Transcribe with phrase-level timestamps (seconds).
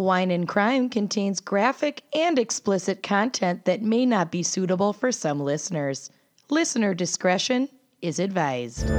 [0.00, 5.38] Wine and Crime contains graphic and explicit content that may not be suitable for some
[5.38, 6.10] listeners.
[6.48, 7.68] Listener discretion
[8.00, 8.90] is advised.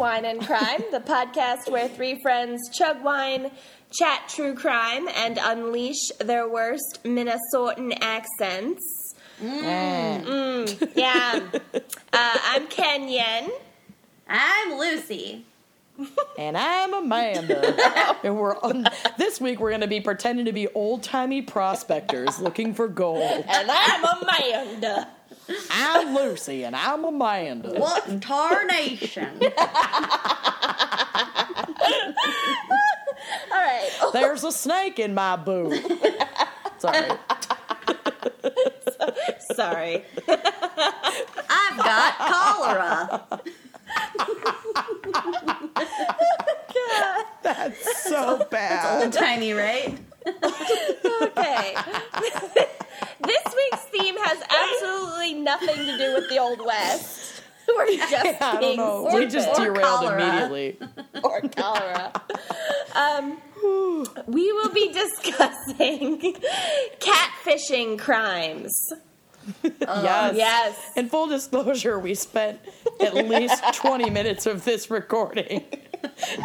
[0.00, 3.50] Wine and Crime, the podcast where three friends chug wine,
[3.90, 9.14] chat true crime, and unleash their worst Minnesotan accents.
[9.42, 11.40] Mm, yeah.
[12.12, 13.52] Uh, I'm Kenyon.
[14.28, 15.44] I'm Lucy.
[16.36, 18.16] And I'm Amanda.
[18.24, 22.40] and we're on, this week we're going to be pretending to be old timey prospectors
[22.40, 23.44] looking for gold.
[23.46, 25.06] And I'm Amanda.
[25.70, 27.78] I'm Lucy and I'm Amanda.
[27.78, 29.40] What in tarnation?
[33.52, 33.90] All right.
[34.12, 35.72] There's a snake in my boot.
[36.78, 37.10] Sorry.
[39.54, 40.04] Sorry.
[40.28, 43.40] I've got cholera.
[47.42, 49.04] That's so bad.
[49.04, 49.98] Old timey, right?
[50.26, 51.74] Okay.
[53.20, 57.39] this week's theme has absolutely nothing to do with the Old West.
[57.76, 59.10] We're just I don't being know.
[59.14, 60.22] We just derailed cholera.
[60.22, 60.78] immediately.
[61.24, 62.12] or cholera.
[62.94, 63.38] Um,
[64.26, 66.18] we will be discussing
[67.00, 68.92] catfishing crimes.
[69.62, 70.34] yes.
[70.36, 70.92] Yes.
[70.96, 72.60] In full disclosure, we spent
[73.00, 75.64] at least 20 minutes of this recording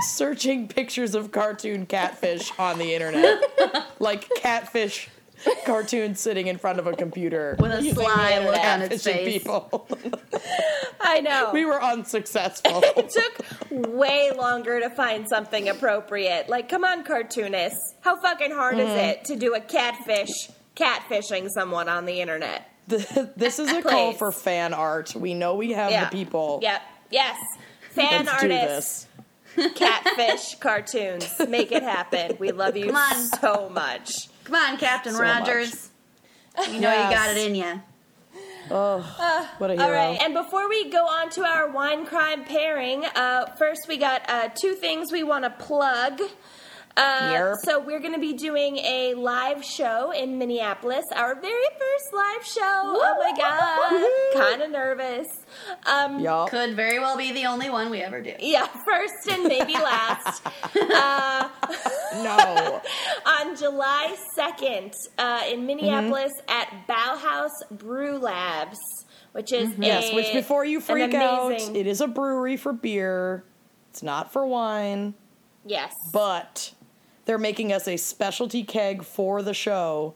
[0.01, 3.41] searching pictures of cartoon catfish on the internet.
[3.99, 5.09] Like catfish
[5.65, 7.55] cartoons sitting in front of a computer.
[7.59, 9.33] With a sly look on its catfishing face.
[9.43, 9.87] people.
[10.99, 11.51] I know.
[11.53, 12.81] We were unsuccessful.
[12.97, 16.49] it took way longer to find something appropriate.
[16.49, 17.93] Like, come on, cartoonists.
[18.01, 18.97] How fucking hard is Mm-hmm.
[18.97, 22.69] it to do a catfish catfishing someone on the internet?
[22.87, 25.15] this is a call for fan art.
[25.15, 26.05] We know we have Yeah.
[26.09, 26.59] the people.
[26.61, 26.81] Yep.
[27.09, 27.37] Yes.
[27.91, 29.07] Fan Let's do artists,
[29.55, 29.73] this.
[29.73, 31.33] catfish cartoons.
[31.47, 32.35] Make it happen.
[32.39, 32.93] We love you
[33.41, 34.27] so much.
[34.45, 35.89] Come on, Captain So Rogers.
[36.71, 37.81] You know you got it in you.
[38.71, 39.85] Oh, what a hero.
[39.85, 43.97] All right, and before we go on to our wine crime pairing, uh, first we
[43.97, 46.21] got uh, two things we want to plug.
[46.97, 47.55] Uh, Yerp.
[47.57, 52.45] So we're going to be doing a live show in Minneapolis, our very first live
[52.45, 52.61] show.
[52.63, 55.27] Oh my god, kind of nervous.
[55.85, 56.49] Um, Yup.
[56.49, 58.33] Could very well be the only one we ever do.
[58.39, 60.41] yeah, first and maybe last.
[60.75, 61.49] uh,
[62.23, 62.81] No.
[63.25, 68.79] on July 2nd uh, in Minneapolis at Bauhaus Brew Labs,
[69.33, 72.73] which is Yes, a, which before you an freak out, it is a brewery for
[72.73, 73.43] beer.
[73.89, 75.13] It's not for wine,
[75.65, 76.73] yes, but
[77.25, 80.13] they're making us a specialty keg for the show,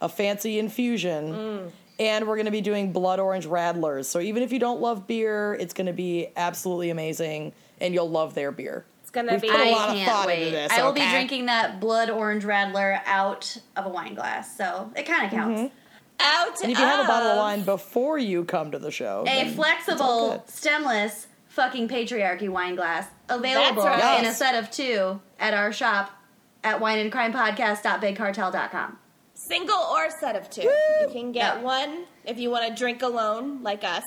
[0.00, 1.70] a fancy infusion, Mm.
[2.02, 4.06] And we're going to be doing blood orange radlers.
[4.06, 8.10] So even if you don't love beer, it's going to be absolutely amazing, and you'll
[8.10, 8.84] love their beer.
[9.02, 9.48] it's gonna be.
[9.48, 10.38] put a I lot of can't thought wait.
[10.40, 14.56] into this, I will be drinking that blood orange radler out of a wine glass,
[14.56, 15.56] so it kind of mm-hmm.
[15.56, 15.74] counts.
[16.18, 18.90] out And if you have a bottle of of- wine before you come to the
[18.90, 24.18] show, A flexible, stemless, fucking patriarchy wine glass available right.
[24.20, 26.10] in a set of two at our shop
[26.64, 28.98] at wineandcrimepodcast.bigcartel.com.
[29.34, 30.62] single or set of two.
[30.62, 31.62] You can get Yeah.
[31.62, 34.04] one if you want to drink alone, like us,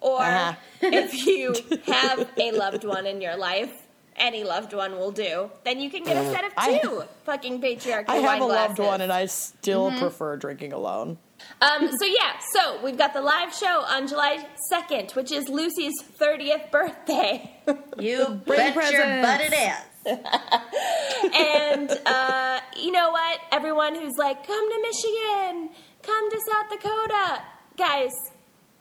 [0.00, 0.54] or Uh-huh.
[0.82, 1.54] if you
[1.86, 3.72] have a loved one in your life.
[4.14, 5.50] Any loved one will do.
[5.64, 8.44] Then you can get a set of I- two fucking patriarchy I wine have a
[8.44, 11.16] loved one, and I still prefer drinking alone.
[11.62, 15.94] Um, so yeah, so we've got the live show on July second, which is Lucy's
[16.02, 17.50] thirtieth birthday,
[17.98, 19.26] You Bring bet your presents.
[19.26, 19.91] butt it is.
[20.06, 23.40] And uh, you know what?
[23.50, 25.70] Everyone who's like, "Come to Michigan,
[26.02, 27.42] come to South Dakota,"
[27.76, 28.10] guys.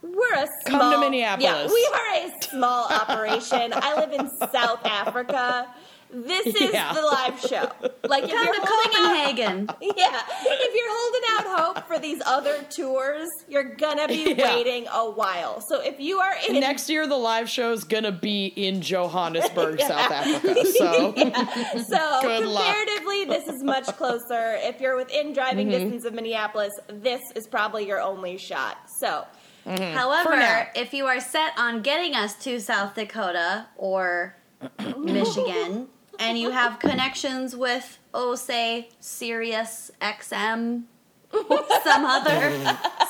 [0.02, 1.44] We're a Come to Minneapolis.
[1.44, 3.72] Yeah, we are a small operation.
[3.76, 5.68] I live in South Africa.
[6.14, 6.94] This is Yeah.
[6.94, 7.72] the live show.
[8.04, 9.70] Like if Come you're to holding out, Copenhagen.
[9.82, 14.54] yeah, if you're holding out hope for these other tours, you're gonna be Yeah.
[14.56, 15.62] waiting a while.
[15.62, 19.80] So if you are in Next year, the live show is gonna be in Johannesburg,
[19.92, 20.66] South Africa.
[20.66, 22.66] So So Good luck.
[22.66, 24.56] comparatively, this is much closer.
[24.62, 25.80] If you're within driving Mm-hmm.
[25.80, 28.78] distance of Minneapolis, this is probably your only shot.
[29.00, 29.26] So
[29.64, 29.94] For now.
[30.26, 34.36] However, if you are set on getting us to South Dakota or
[34.98, 35.88] Michigan,
[36.22, 40.84] and you have connections with, oh, say, Sirius XM,
[41.84, 42.52] some other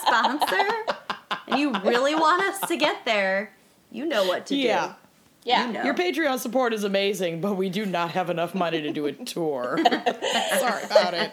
[0.02, 0.68] sponsor,
[1.48, 3.54] and you really want us to get there,
[3.92, 4.94] you know what to yeah,
[5.44, 5.68] Yeah.
[5.68, 5.84] You know.
[5.84, 9.12] Your Patreon support is amazing, but we do not have enough money to do a
[9.12, 9.78] tour.
[10.60, 11.32] Sorry about it.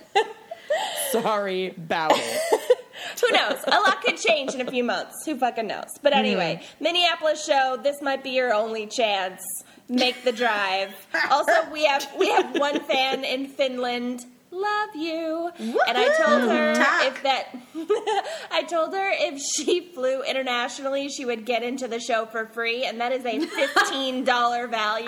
[1.13, 2.79] Sorry about it.
[3.21, 3.59] Who knows?
[3.67, 5.25] A lot could change in a few months.
[5.25, 5.99] Who fucking knows?
[6.03, 6.85] But anyway, hmm.
[6.85, 7.79] Minneapolis show.
[7.83, 9.43] This might be your only chance.
[9.89, 10.95] Make the drive.
[11.31, 14.27] Also, we have we have one fan in Finland.
[14.51, 15.51] Love you.
[15.59, 17.05] And I told her Talk.
[17.07, 17.55] if that
[18.51, 22.85] I told her if she flew internationally, she would get into the show for free,
[22.85, 25.07] and that is a fifteen dollar value.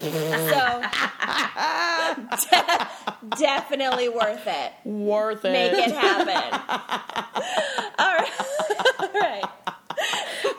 [0.00, 0.82] so
[2.50, 2.88] de-
[3.38, 4.72] definitely worth it.
[4.84, 5.52] Worth it.
[5.52, 6.60] Make it happen.
[7.98, 8.30] All right.
[8.98, 9.44] All right.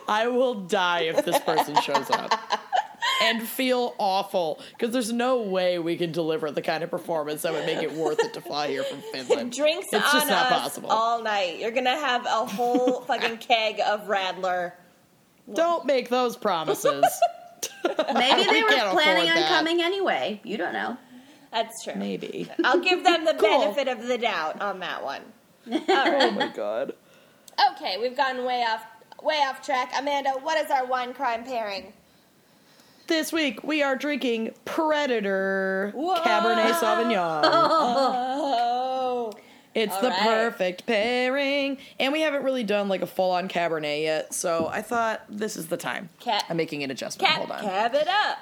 [0.07, 2.31] I will die if this person shows up.
[3.21, 7.53] And feel awful because there's no way we can deliver the kind of performance that
[7.53, 9.51] would make it worth it to fly here from Finland.
[9.53, 10.89] Drinks It's on just not us possible.
[10.89, 11.59] all night.
[11.59, 14.73] You're gonna have a whole fucking keg of Radler.
[15.53, 17.03] Don't make those promises.
[18.13, 19.49] Maybe they We were planning on that.
[19.49, 20.39] coming anyway.
[20.43, 20.97] You don't know.
[21.51, 21.95] That's true.
[21.95, 22.49] Maybe.
[22.63, 23.59] I'll give them the Cool.
[23.59, 25.21] benefit of the doubt on that one.
[25.69, 26.93] Oh my god.
[27.73, 28.83] Okay, we've gone way off
[29.21, 29.91] way off track.
[29.97, 31.93] Amanda, what is our wine crime pairing?
[33.11, 36.15] This week we are drinking Predator Whoa.
[36.21, 37.41] Cabernet Sauvignon.
[37.53, 39.33] Oh.
[39.33, 39.39] oh,
[39.75, 40.19] It's All the right.
[40.21, 41.77] perfect pairing.
[41.99, 45.57] And we haven't really done like a full on Cabernet yet, so I thought this
[45.57, 46.07] is the time.
[46.49, 47.27] I'm making an adjustment.
[47.27, 47.59] cap, Hold on.
[47.59, 48.37] cab it up.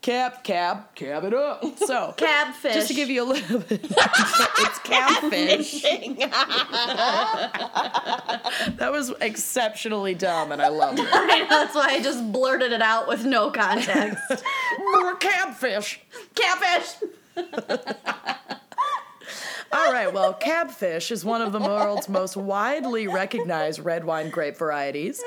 [0.00, 1.64] Cap, cap, cab it up.
[1.78, 2.72] So, Cabfish.
[2.74, 5.82] just to give you a little bit, it's catfish.
[8.78, 11.08] That was exceptionally dumb, and I loved it.
[11.12, 14.44] I know, that's why I just blurted it out with no context.
[14.92, 16.00] More catfish.
[16.34, 17.08] Catfish.
[19.70, 24.56] All right, well, cabfish is one of the world's most widely recognized red wine grape
[24.56, 25.22] varieties.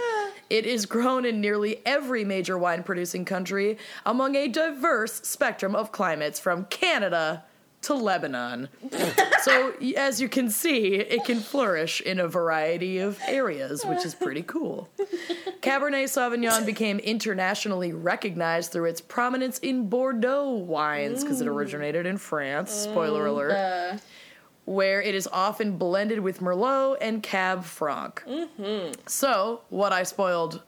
[0.51, 5.93] It is grown in nearly every major wine producing country among a diverse spectrum of
[5.93, 7.45] climates from Canada
[7.83, 8.67] to Lebanon.
[9.43, 14.13] so, as you can see, it can flourish in a variety of areas, which is
[14.13, 14.89] pretty cool.
[15.61, 21.51] Cabernet Sauvignon became internationally recognized through its prominence in Bordeaux wines because it mm.
[21.55, 22.71] originated in France.
[22.71, 23.97] Spoiler mm, alert uh,
[24.65, 28.23] where it is often blended with Merlot and Cab Franc.
[28.27, 28.93] Mm-hmm.
[29.07, 30.61] So, what I spoiled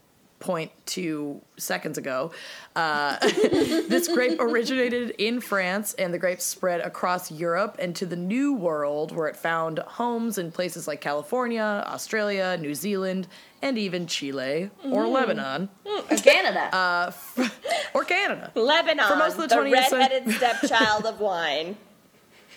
[0.43, 2.31] 0.2 seconds ago,
[2.75, 8.15] uh, this grape originated in France, and the grape spread across Europe and to the
[8.15, 13.27] New World, where it found homes in places like California, Australia, New Zealand,
[13.61, 15.11] and even Chile or mm.
[15.11, 16.23] Lebanon mm.
[16.23, 16.75] Canada.
[16.75, 17.11] Uh,
[17.93, 18.51] or Canada.
[18.55, 21.77] Lebanon, For most of the the 20th cent- redheaded stepchild of wine.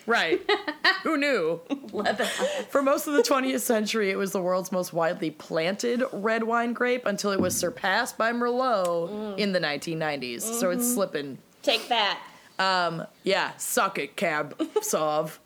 [0.07, 0.41] Right.
[1.03, 1.59] Who knew?
[1.91, 2.31] Lebanon.
[2.69, 6.73] For most of the 20th century, it was the world's most widely planted red wine
[6.73, 10.41] grape until it was surpassed by Merlot in the 1990s.
[10.41, 11.37] So it's slipping.
[11.61, 12.19] Take that.
[13.23, 15.37] Yeah, suck it, Cab Sauv.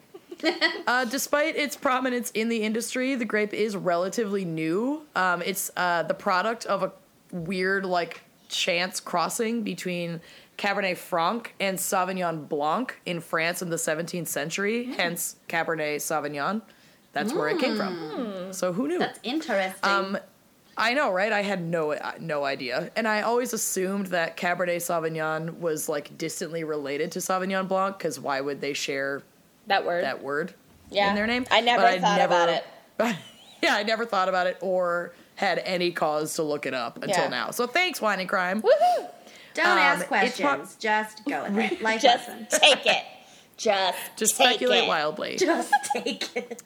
[0.87, 5.01] uh, despite its prominence in the industry, the grape is relatively new.
[5.15, 6.91] Um, it's uh, the product of a
[7.31, 10.21] weird, like, chance crossing between
[10.61, 16.61] Cabernet Franc and Sauvignon Blanc in France in the 17th century, hence Cabernet Sauvignon.
[17.13, 18.53] That's where it came from.
[18.53, 18.99] So who knew?
[18.99, 19.89] That's interesting.
[19.89, 20.17] Um,
[20.77, 21.31] I know, right?
[21.33, 26.15] I had no uh, no idea, and I always assumed that Cabernet Sauvignon was like
[26.17, 29.23] distantly related to Sauvignon Blanc because why would they share
[29.67, 30.03] That word.
[30.05, 30.53] that word
[30.91, 31.09] Yeah.
[31.09, 31.45] in their name?
[31.51, 32.63] I never But thought about it.
[33.63, 37.23] yeah, I never thought about it or had any cause to look it up until
[37.25, 37.29] Yeah.
[37.29, 37.51] now.
[37.51, 38.61] So thanks, Wine and Crime.
[38.61, 39.07] Woohoo!
[39.53, 40.75] Don't um, ask it's questions.
[40.75, 41.81] Just go with it.
[41.81, 42.47] Life Just lesson.
[42.49, 43.03] take it.
[43.57, 44.87] Just Just take speculate it.
[44.87, 45.35] wildly.
[45.39, 46.63] Just take it.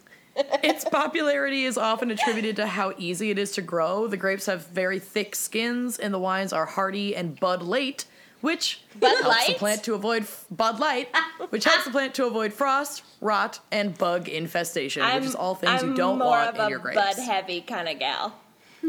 [0.63, 4.07] its popularity is often attributed to how easy it is to grow.
[4.07, 8.05] The grapes have very thick skins, and the wines are hearty and Bud Late,
[8.41, 11.07] which Bud helps the plant to avoid f- Bud Light,
[11.49, 15.55] which helps the plant to avoid frost, rot, and bug infestation, I'm, which is all
[15.55, 16.97] things I'm you don't want of in a your grapes.
[16.97, 18.35] Bud heavy kind of gal.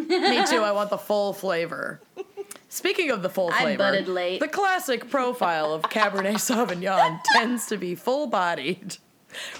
[0.08, 0.62] Me too.
[0.62, 2.00] I want the full flavor.
[2.68, 4.40] Speaking of the full flavor, I budded late.
[4.40, 8.96] the classic profile of Cabernet Sauvignon tends to be full bodied.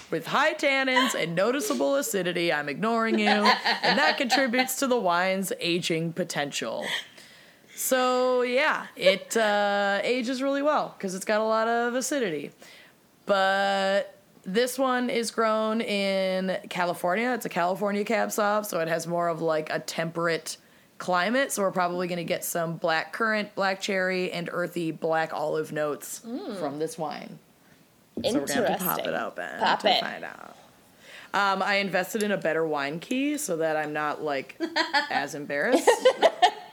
[0.09, 5.53] With high tannins and noticeable acidity, I'm ignoring you, and that contributes to the wine's
[5.59, 6.85] aging potential.
[7.75, 12.51] So, yeah, it uh, ages really well because it's got a lot of acidity.
[13.27, 14.16] But
[14.47, 17.31] this one is grown in California.
[17.33, 20.55] It's a California cab sauv, so it has more of like a temperate
[20.97, 21.51] climate.
[21.51, 25.73] So we're probably going to get some black currant, black cherry, and earthy black olive
[25.73, 26.21] notes
[26.59, 27.39] from this wine.
[28.23, 29.99] So we're going to pop it open Pop to it.
[30.01, 30.55] find out.
[31.33, 34.59] Um, I invested in a better wine key so that I'm not like
[35.11, 35.89] as embarrassed.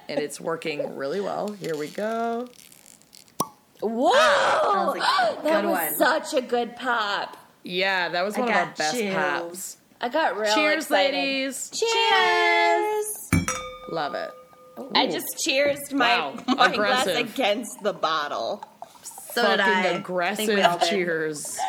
[0.08, 1.50] and it's working really well.
[1.52, 2.48] Here we go.
[3.82, 4.12] Whoa!
[4.12, 7.36] was a that was such a good pop.
[7.64, 9.14] Yeah, that was I one of our best chills.
[9.14, 9.76] pops.
[10.00, 11.14] I got real Cheers, excited.
[11.16, 11.70] ladies.
[11.70, 13.06] Cheers!
[13.90, 14.30] Love it.
[14.94, 18.62] I just cheersed my, Wow, my glass against the bottle.
[19.32, 19.86] So did Fucking I.
[19.96, 20.88] aggressive Think we all did.
[20.90, 21.58] cheers.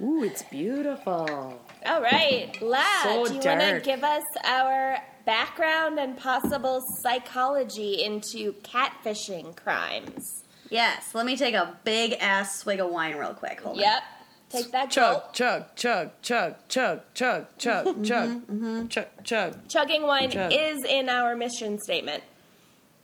[0.00, 1.60] Ooh, it's beautiful.
[1.86, 8.02] All right, La, So do you want to give us our background and possible psychology
[8.02, 10.43] into catfishing crimes?
[10.70, 13.60] Yes, let me take a big ass swig of wine real quick.
[13.60, 13.82] Hold on.
[13.82, 14.02] Yep.
[14.50, 15.32] Take that Chug, gulp.
[15.34, 19.68] chug, chug, chug, chug, chug, chug, Mm-hmm, chug, chug, chug.
[19.68, 20.52] Chugging wine Chug.
[20.54, 22.22] is in our mission statement.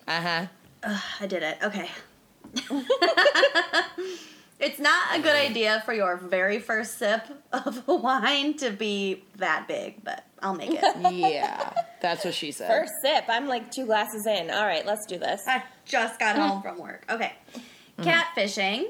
[0.07, 0.21] Uh
[0.83, 0.97] huh.
[1.21, 1.59] I did it.
[1.63, 1.89] Okay.
[4.61, 9.67] it's not a good idea for your very first sip of wine to be that
[9.69, 10.85] big, but I'll make it.
[11.13, 12.69] Yeah, that's what she said.
[12.69, 13.25] First sip.
[13.29, 14.51] I'm like two glasses in.
[14.51, 15.43] All right, let's do this.
[15.47, 16.63] I just got home mm.
[16.63, 17.05] from work.
[17.11, 17.33] Okay.
[17.99, 18.09] Mm-hmm.
[18.09, 18.87] Catfishing,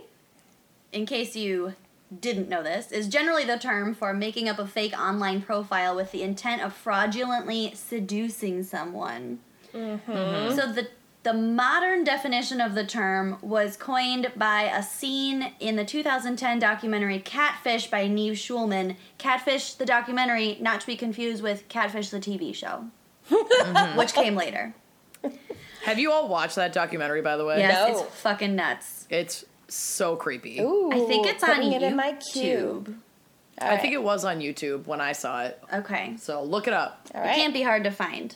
[0.92, 1.75] in case you
[2.19, 6.12] didn't know this, is generally the term for making up a fake online profile with
[6.12, 9.40] the intent of fraudulently seducing someone.
[9.75, 10.11] Mm-hmm.
[10.11, 10.57] mm-hmm.
[10.57, 10.88] So the
[11.22, 17.18] the modern definition of the term was coined by a scene in the 2010 documentary
[17.18, 18.96] Catfish by Nev Schulman.
[19.18, 22.86] Catfish, the documentary, not to be confused with Catfish, the TV show,
[23.30, 23.98] mm-hmm.
[23.98, 24.74] which came later.
[25.84, 27.58] Have you all watched that documentary, by the way?
[27.58, 28.02] Yes, No.
[28.04, 29.06] it's fucking nuts.
[29.10, 30.60] It's so creepy.
[30.60, 31.76] Ooh, I think it's on putting YouTube.
[31.76, 32.96] it in my cube.
[33.60, 35.62] I think it was on YouTube when I saw it.
[35.72, 36.14] Okay.
[36.16, 37.06] So look it up.
[37.14, 38.34] All It can't be hard to find.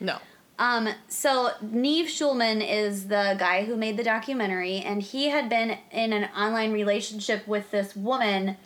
[0.00, 0.16] No.
[0.60, 5.78] Um, so Nev Schulman is the guy who made the documentary, and he had been
[5.90, 8.58] in an online relationship with this woman,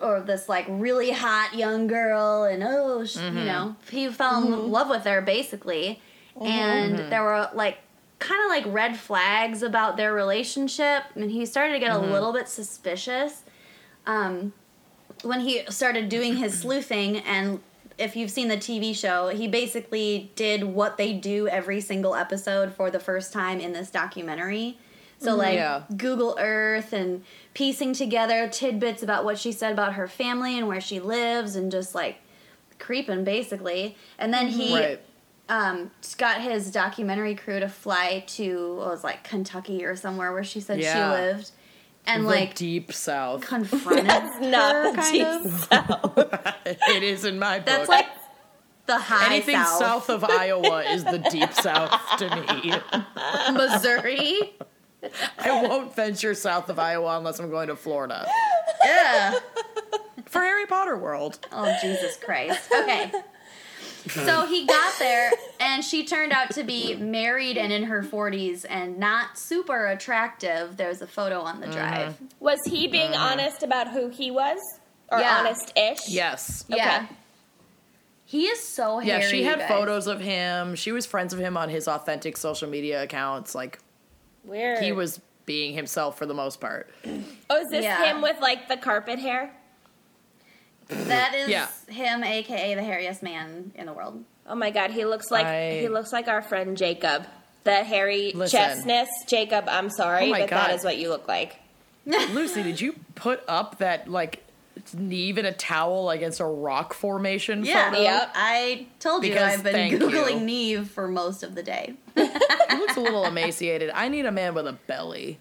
[0.00, 3.46] or this like really hot young girl, and oh, sh- you mm-hmm.
[3.46, 4.70] know, he fell in mm-hmm.
[4.70, 6.00] love with her basically,
[6.36, 6.46] mm-hmm.
[6.46, 7.78] and there were like
[8.20, 12.32] kind of like red flags about their relationship, and he started to get a little
[12.32, 13.42] bit suspicious.
[14.06, 14.52] Um,
[15.24, 17.58] when he started doing his sleuthing and
[17.98, 22.74] if you've seen the TV show, he basically did what they do every single episode
[22.74, 24.78] for the first time in this documentary.
[25.18, 25.84] So like Yeah.
[25.96, 27.24] Google Earth and
[27.54, 31.72] piecing together tidbits about what she said about her family and where she lives and
[31.72, 32.18] just like
[32.78, 33.96] creeping basically.
[34.18, 35.00] And then he Right.
[35.48, 40.60] um, got his documentary crew to fly to was like Kentucky or somewhere where she
[40.60, 40.92] said Yeah.
[40.92, 41.50] she lived,
[42.06, 43.42] and the like deep south.
[43.46, 46.56] confronted Not her, the deep of.
[46.66, 47.66] it is in my book.
[47.66, 48.06] That's like
[48.86, 52.74] the high Anything south, south of Iowa is the deep south to me.
[53.52, 54.54] Missouri.
[55.38, 58.26] I won't venture south of Iowa unless I'm going to Florida
[58.84, 59.34] yeah.
[60.24, 61.38] for Harry Potter World.
[61.52, 62.70] Oh Jesus Christ.
[62.72, 63.12] Okay.
[64.08, 68.64] So he got there, and she turned out to be married and in her 40s
[68.68, 70.76] and not super attractive.
[70.76, 72.16] There's a photo on the drive.
[72.40, 73.32] Was he being Uh-huh.
[73.32, 74.58] honest about who he was?
[75.10, 75.38] Or Yeah.
[75.38, 76.08] honest-ish?
[76.08, 76.64] Yes.
[76.68, 77.06] Yeah.
[78.24, 79.22] He is so hairy.
[79.22, 79.68] Yeah, she had guys.
[79.68, 80.74] photos of him.
[80.74, 83.54] She was friends of him on his authentic social media accounts.
[83.54, 83.78] Like
[84.42, 86.90] where he was being himself for the most part.
[87.48, 88.04] Oh, is this Yeah.
[88.04, 89.52] him with like the carpet hair?
[91.08, 91.68] That is Yeah.
[91.88, 94.22] him, aka the hairiest man in the world.
[94.48, 97.26] Oh my god, he looks like I- he looks like our friend Jacob.
[97.64, 98.60] The hairy Listen.
[98.60, 99.08] chestness.
[99.26, 100.70] Jacob, I'm sorry, Oh but that God.
[100.76, 101.56] is what you look like.
[102.06, 104.42] Lucy, did you put up that like
[104.94, 107.90] Nev in a towel against a rock formation Yeah.
[107.90, 108.02] photo?
[108.02, 108.30] Yep.
[108.36, 110.78] I told you Because I've been Googling you.
[110.78, 111.94] Nev for most of the day.
[112.14, 113.90] He looks a little emaciated.
[113.94, 115.38] I need a man with a belly.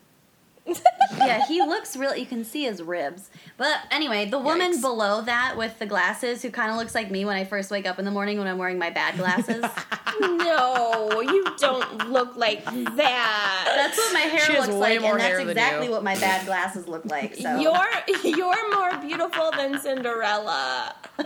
[1.18, 2.16] yeah, he looks real.
[2.16, 3.30] You can see his ribs.
[3.58, 4.82] But anyway, the woman Yikes.
[4.82, 7.86] below that with the glasses, who kind of looks like me when I first wake
[7.86, 9.64] up in the morning when I'm wearing my bad glasses.
[10.20, 13.64] no, you don't look like that.
[13.76, 17.06] That's what my hair She looks like, and that's exactly what my bad glasses look
[17.06, 17.36] like.
[17.36, 17.88] So You're
[18.24, 20.96] you're more beautiful than Cinderella.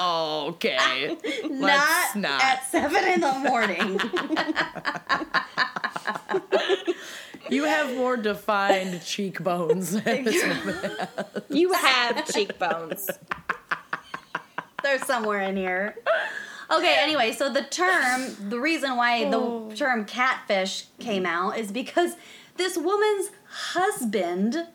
[0.00, 1.16] Okay.
[1.42, 2.40] not, Let's not.
[2.40, 4.00] at seven in the morning.
[7.52, 11.10] You have more defined cheekbones this moment.
[11.50, 13.08] You have cheekbones.
[14.82, 15.96] They're somewhere in here.
[16.70, 19.68] Okay, anyway, so the term, the reason why Oh.
[19.68, 22.16] the term catfish came out is because
[22.56, 24.66] this woman's husband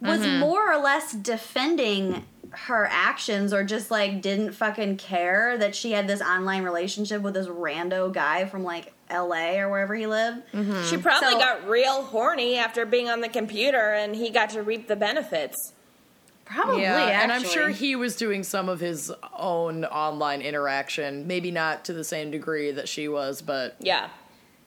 [0.00, 0.40] was Mm-hmm.
[0.40, 6.06] more or less defending her actions or just like didn't fucking care that she had
[6.06, 10.38] this online relationship with this rando guy from like LA or wherever he lived.
[10.52, 10.84] Mm-hmm.
[10.84, 14.62] She probably So- got real horny after being on the computer and he got to
[14.62, 15.72] reap the benefits.
[16.44, 17.12] Probably, yeah, actually.
[17.22, 21.26] and I'm sure he was doing some of his own online interaction.
[21.26, 24.08] Maybe not to the same degree that she was, but Yeah.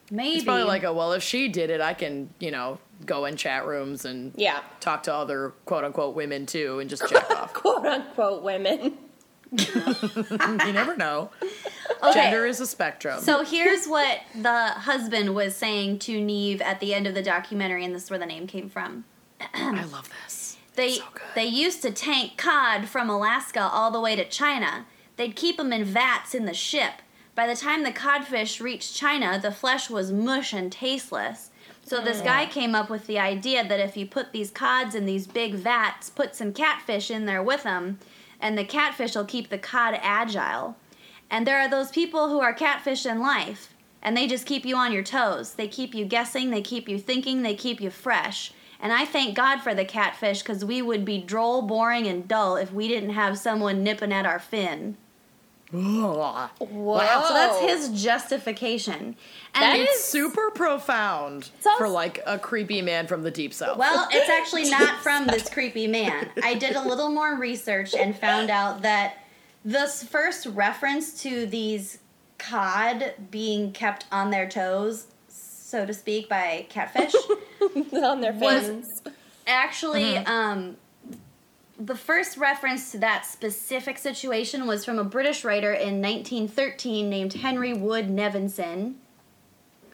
[0.09, 0.35] Maybe.
[0.35, 3.35] It's probably like a well, if she did it, I can you know go in
[3.35, 4.59] chat rooms and Yeah.
[4.79, 7.53] talk to other quote unquote women too and just check off.
[7.53, 8.97] Quote unquote women.
[9.51, 11.29] you never know.
[12.03, 12.13] Okay.
[12.13, 13.21] Gender is a spectrum.
[13.21, 17.85] So here's what the husband was saying to Nev at the end of the documentary,
[17.85, 19.05] and this is where the name came from.
[19.53, 20.57] I love this.
[20.75, 21.03] They So
[21.35, 24.85] they used to tank cod from Alaska all the way to China.
[25.15, 26.93] They'd keep them in vats in the ship.
[27.35, 31.51] By the time the codfish reached China, the flesh was mush and tasteless.
[31.85, 34.95] So this oh, guy came up with the idea that if you put these cods
[34.95, 37.99] in these big vats, put some catfish in there with them,
[38.39, 40.77] and the catfish will keep the cod agile.
[41.29, 44.75] And there are those people who are catfish in life, and they just keep you
[44.75, 45.53] on your toes.
[45.53, 48.51] They keep you guessing, they keep you thinking, they keep you fresh.
[48.79, 52.55] And I thank God for the catfish because we would be droll, boring, and dull
[52.55, 54.97] if we didn't have someone nipping at our fin.
[55.71, 56.47] Whoa.
[56.59, 59.15] So that's his justification.
[59.53, 63.77] And That it's super profound for like a creepy man from the deep south.
[63.77, 66.29] Well, it's actually not from this creepy man.
[66.43, 69.17] I did a little more research and found out that
[69.63, 71.99] this first reference to these
[72.37, 77.13] cod being kept on their toes, so to speak, by catfish,
[77.93, 79.01] on their Was- fins.
[79.47, 80.77] actually, um,
[81.77, 87.33] the first reference to that specific situation was from a British writer in 1913 named
[87.33, 88.95] Henry Wood Nevinson.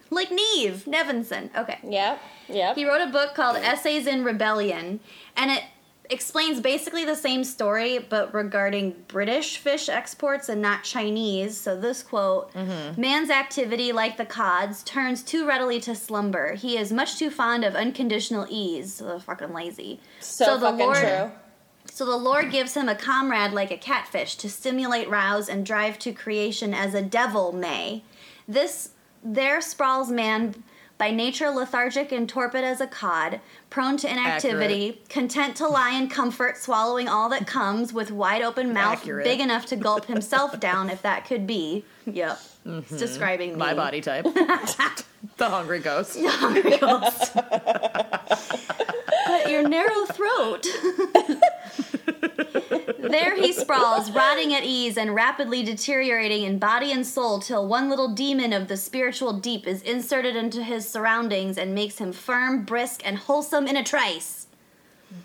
[0.10, 1.56] Like Nev, Nevinson.
[1.56, 1.80] Okay.
[1.84, 2.18] Yeah.
[2.50, 2.76] Yeah.
[2.76, 5.00] He wrote a book called Essays in Rebellion,
[5.38, 5.64] and it
[6.10, 11.58] explains basically the same story, but regarding British fish exports and not Chinese.
[11.58, 13.00] So, this quote mm-hmm.
[13.00, 16.56] Man's activity, like the cod's, turns too readily to slumber.
[16.56, 18.96] He is much too fond of unconditional ease.
[18.96, 20.02] So, fucking lazy.
[20.20, 21.32] so, the fucking Lord- true.
[22.02, 26.00] So the Lord gives him a comrade like a catfish to stimulate, rouse, and drive
[26.00, 28.04] to creation as a devil may.
[28.48, 28.90] This
[29.24, 30.64] there sprawls man
[30.98, 33.40] by nature lethargic and torpid as a cod,
[33.70, 38.74] prone to inactivity, content to lie in comfort, swallowing all that comes, with wide open
[38.74, 39.24] mouth, Accurate.
[39.24, 41.86] big enough to gulp himself down if that could be.
[42.08, 42.32] Yep.
[42.32, 42.98] It's mm-hmm.
[42.98, 43.58] describing me.
[43.58, 44.24] My body type.
[45.38, 46.16] the hungry ghost.
[46.16, 47.36] The Hungry ghost.
[49.28, 50.66] but your narrow throat.
[53.12, 57.90] there he sprawls, rotting at ease and rapidly deteriorating in body and soul till one
[57.90, 62.64] little demon of the spiritual deep is inserted into his surroundings and makes him firm,
[62.64, 64.48] brisk, and wholesome in a trice.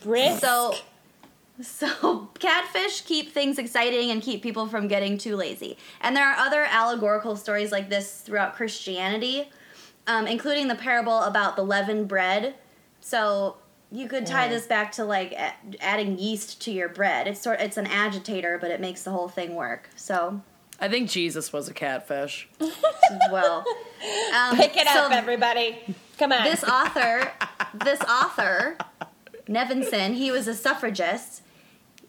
[0.02, 0.40] Brisk.
[0.40, 0.74] So,
[1.60, 5.78] so catfish keep things exciting and keep people from getting too lazy.
[6.00, 9.50] And there are other allegorical stories like this throughout Christianity,
[10.06, 12.54] um, including the parable about the leavened bread.
[13.00, 13.56] So
[13.96, 15.34] you could tie this back to like
[15.80, 17.26] adding yeast to your bread.
[17.26, 19.88] It's sort it's an agitator, but it makes the whole thing work.
[19.96, 20.42] So
[20.78, 22.48] I think Jesus was a catfish.
[23.30, 23.64] well,
[24.34, 25.78] um, Pick it so up, everybody.
[26.18, 26.44] Come on.
[26.44, 27.32] this author,
[27.72, 28.76] this author,
[29.48, 31.42] Nevinson, he was a suffragist.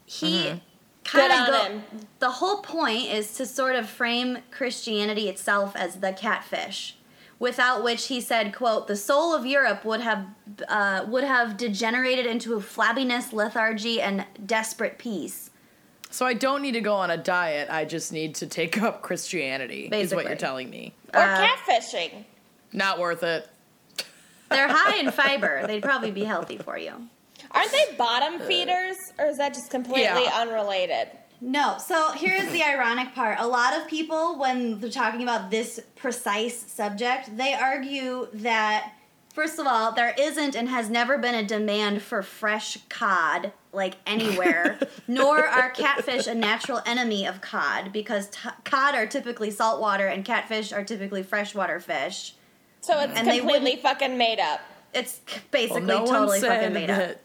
[0.06, 0.62] He Good
[1.06, 1.84] kind on of him.
[2.19, 6.97] the whole point is to sort of frame Christianity itself as the catfish,
[7.39, 10.26] without which he said, "quote The soul of Europe would have
[10.67, 15.50] uh, would have degenerated into flabbiness, lethargy, and desperate peace."
[16.10, 17.69] So I don't need to go on a diet.
[17.69, 19.89] I just need to take up Christianity.
[19.91, 20.93] Is what you're telling me.
[21.13, 22.23] or uh, catfishing.
[22.73, 23.47] Not worth it.
[24.50, 25.65] They're high in fiber.
[25.67, 26.93] They'd probably be healthy for you.
[27.52, 30.32] Aren't they bottom feeders, or is that just completely Yeah.
[30.36, 31.10] unrelated?
[31.41, 31.78] No.
[31.78, 33.38] So here's the ironic part.
[33.39, 38.93] A lot of people, when they're talking about this precise subject, they argue that,
[39.34, 43.97] first of all, there isn't and has never been a demand for fresh cod, like
[44.08, 50.08] anywhere, nor are catfish a natural enemy of cod, because t- cod are typically saltwater
[50.08, 52.34] and catfish are typically freshwater fish.
[52.82, 54.62] So it's And they completely fucking made up.
[54.93, 57.17] It's Well, basically no totally one said fucking made up.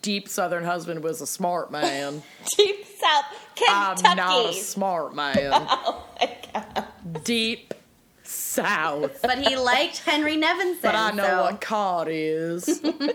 [0.00, 2.22] deep Southern husband was a smart man.
[2.56, 3.24] Deep South
[3.68, 5.36] I'm not a smart man.
[5.52, 6.86] oh my god.
[7.24, 7.74] deep
[8.22, 9.20] South.
[9.22, 10.82] But he liked Henry Nevinson.
[10.82, 12.80] But I know so- what cod is.
[12.84, 13.12] oh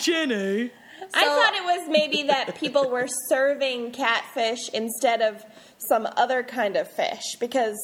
[0.00, 0.70] Jenny.
[1.14, 5.44] I thought it was maybe that people were serving catfish instead of
[5.78, 7.78] some other kind of fish because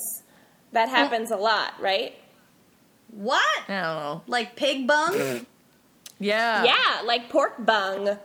[0.72, 0.92] that mm.
[0.92, 2.14] happens a lot, right?
[3.12, 3.62] What?
[3.68, 4.22] I don't know.
[4.26, 5.46] Like pig bung?
[6.18, 6.64] Yeah.
[6.64, 8.18] Yeah, like pork bung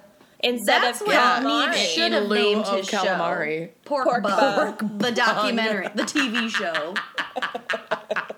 [0.47, 1.39] instead That's of what Yeah.
[1.41, 1.65] calamari.
[1.67, 3.65] Nev should have named of his calamari.
[3.67, 3.71] show.
[3.85, 4.97] Pork, Pork bung.
[4.97, 6.93] The documentary, the TV show.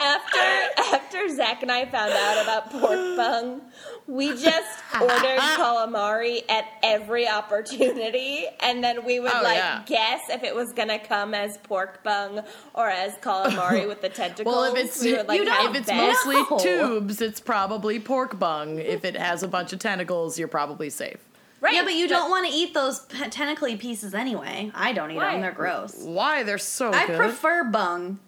[0.00, 3.60] after after after Zach and I found out about pork bung,
[4.06, 4.68] we just
[5.00, 9.82] ordered calamari at every opportunity, and then we would Oh, like yeah.
[9.86, 12.42] guess if it was gonna come as pork bung
[12.74, 14.46] or as calamari with the tentacles.
[14.54, 16.26] Well, if it's we would, like, you don't- if it's bets.
[16.26, 16.58] mostly No.
[16.58, 18.78] tubes, it's probably pork bung.
[18.78, 21.18] If it has a bunch of tentacles, you're probably safe.
[21.60, 24.70] right, Yeah, but you don't want to eat those tentacly pieces anyway.
[24.74, 25.32] I don't eat Why?
[25.32, 25.94] them; they're gross.
[26.02, 26.42] Why?
[26.44, 27.16] They're so I good.
[27.18, 28.18] prefer bung.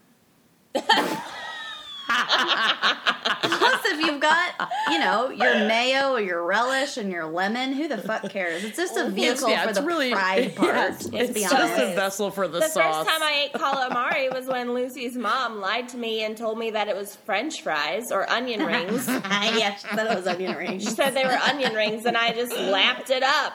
[3.43, 7.89] Plus, if you've got, you know, your mayo or your relish and your lemon, who
[7.89, 8.65] the fuck cares?
[8.65, 10.75] It's just a vehicle yeah, for it's the really- fried part.
[10.75, 11.75] yeah, let's it's just honest.
[11.83, 12.75] a vessel for the, sauce.
[12.75, 16.59] The first time I ate calamari was when Lucy's mom lied to me and told
[16.59, 19.07] me that it was French fries or onion rings.
[19.09, 20.83] yeah, she said it was onion rings.
[20.85, 23.53] She said they were onion rings, and I just lapped it up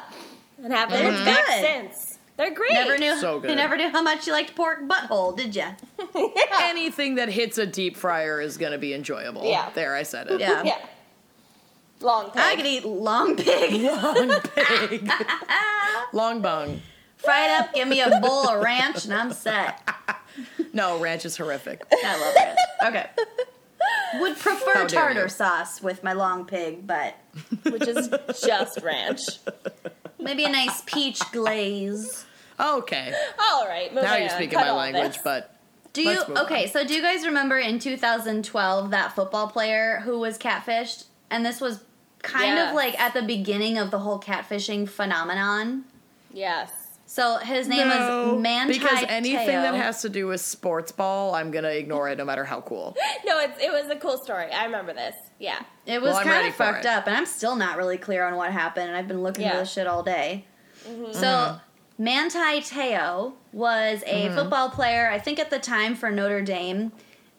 [0.64, 1.62] and haven't They're looked back good.
[1.66, 2.15] since.
[2.38, 2.74] They're great.
[2.74, 3.18] Never knew.
[3.20, 3.50] So good.
[3.50, 5.66] You never knew how much you liked pork butthole, did you?
[6.60, 9.46] Anything that hits a deep fryer is going to be enjoyable.
[9.46, 9.70] Yeah.
[9.74, 10.40] There, I said it.
[10.40, 10.64] Yeah.
[10.64, 10.78] Yeah.
[12.02, 12.44] Long time.
[12.44, 13.82] I could eat long pig.
[13.84, 15.10] Long pig.
[16.12, 16.82] Long bung.
[17.18, 19.82] Fry it up, give me a bowl of ranch, and I'm set.
[20.74, 21.84] No, ranch is horrific.
[21.92, 22.60] I love ranch.
[22.86, 23.10] Okay.
[24.20, 25.30] Would prefer How tartar you.
[25.30, 27.16] sauce with my long pig, but
[27.64, 28.10] which is
[28.46, 29.22] just ranch.
[30.26, 32.26] Maybe a nice peach glaze.
[32.60, 33.14] Oh, okay.
[33.40, 34.36] All right, moving Now you're on.
[34.36, 35.22] speaking Cut my language, this.
[35.24, 35.56] but
[35.94, 36.64] Do you Let's move okay?
[36.64, 36.70] on.
[36.70, 41.62] So do you guys remember in 2012 that football player who was catfished, and this
[41.62, 41.84] was
[42.22, 42.70] kind Yes.
[42.70, 45.84] of like at the beginning of the whole catfishing phenomenon.
[46.34, 46.72] yes,
[47.08, 49.62] So his name No, was Manti because anything Te'o.
[49.62, 52.96] that has to do with sports ball, I'm gonna ignore it no matter how cool.
[53.26, 54.52] no, it's, it was a cool story.
[54.52, 55.16] I remember this.
[55.40, 56.88] Yeah, It was Well, kind of fucked it.
[56.88, 58.88] up, and I'm still not really clear on what happened.
[58.88, 59.52] And I've been looking Yeah.
[59.54, 60.46] for this shit all day.
[60.88, 61.14] Mm-hmm.
[61.14, 61.60] So
[61.98, 64.36] Manti Te'o was a Mm-hmm.
[64.36, 66.92] football player, I think at the time for Notre Dame.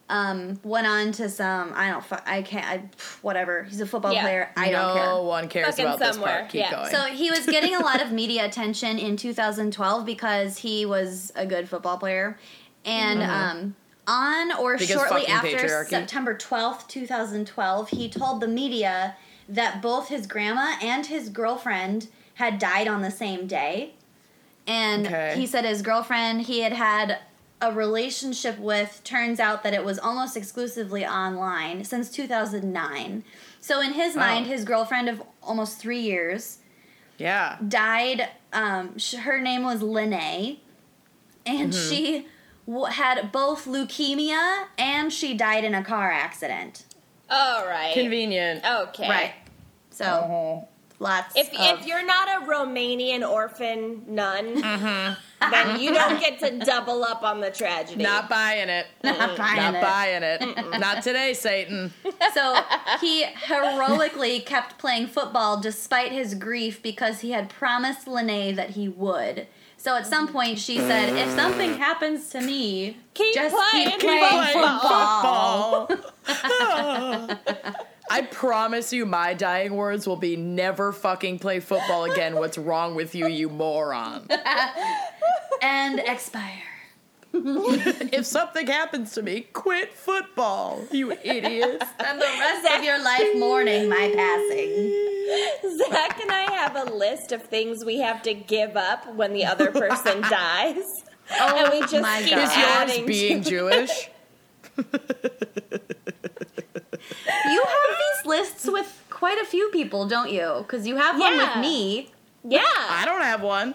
[0.08, 2.82] Um, went on to some I don't I can't I,
[3.22, 3.64] whatever.
[3.64, 4.22] He's a football Yeah.
[4.22, 4.50] player.
[4.56, 5.06] I no don't care.
[5.06, 6.50] No one cares Fucking about this somewhere, part.
[6.50, 6.70] Keep yeah.
[6.70, 6.90] going.
[6.90, 11.44] So he was getting a lot of media attention in 2012 because he was a
[11.44, 12.38] good football player,
[12.84, 13.74] and um,
[14.06, 14.78] on or Mm-hmm.
[14.78, 15.88] Because shortly after patriarchy.
[15.88, 19.16] September 12th, 2012, he told the media
[19.48, 23.94] that both his grandma and his girlfriend had died on the same day,
[24.68, 25.32] and Okay.
[25.36, 27.18] he said his girlfriend he had had
[27.70, 33.24] a relationship with turns out that it was almost exclusively online since 2009.
[33.60, 34.48] So in his mind, Oh.
[34.48, 36.58] his girlfriend of almost three years
[37.18, 37.56] yeah.
[37.66, 38.28] died.
[38.52, 40.58] Um, sh- her name was Lennay,
[41.44, 41.90] and Mm-hmm.
[41.94, 42.26] she
[42.66, 46.84] w- had both leukemia and she died in a car accident.
[47.28, 47.92] all right.
[47.94, 48.64] Convenient.
[48.64, 49.08] Okay.
[49.08, 49.32] Right.
[49.90, 50.66] So Uh-huh.
[50.98, 51.36] Lots.
[51.36, 55.50] If, of, if you're not a Romanian orphan nun, mm-hmm.
[55.50, 58.02] then you don't get to double up on the tragedy.
[58.02, 58.86] Not buying it.
[59.04, 59.82] not buying Not it.
[59.82, 60.80] buying it.
[60.80, 61.92] Not today, Satan.
[62.32, 62.58] So
[63.00, 68.88] he heroically kept playing football despite his grief because he had promised Lennay that he
[68.88, 69.46] would.
[69.76, 74.00] So at some point she said, "If something happens to me, Keep just playing keep
[74.00, 77.30] playing football." football."
[78.10, 82.36] I promise you, my dying words will be never fucking play football again.
[82.36, 84.28] What's wrong with you, you moron?
[85.62, 86.62] and expire.
[87.36, 91.84] If something happens to me, quit football, you idiots.
[91.98, 95.78] And the rest of your life mourning my passing.
[95.78, 99.44] Zach and I have a list of things we have to give up when the
[99.44, 100.84] other person dies.
[101.30, 102.88] Oh and we just my keep God.
[102.88, 104.08] Is yours being Jewish?
[107.50, 110.56] You have these lists with quite a few people, don't you?
[110.58, 112.10] Because you have one with me.
[112.44, 112.60] Yeah.
[112.64, 113.74] I don't have one.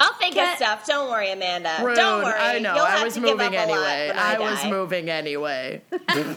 [0.00, 0.86] I'll think Get- of stuff.
[0.86, 1.78] Don't worry, Amanda.
[1.82, 1.96] Rude.
[1.96, 2.34] Don't worry.
[2.38, 2.74] I know.
[2.74, 4.10] You'll I have was to give moving up a lot anyway.
[4.18, 5.82] I, I was moving anyway.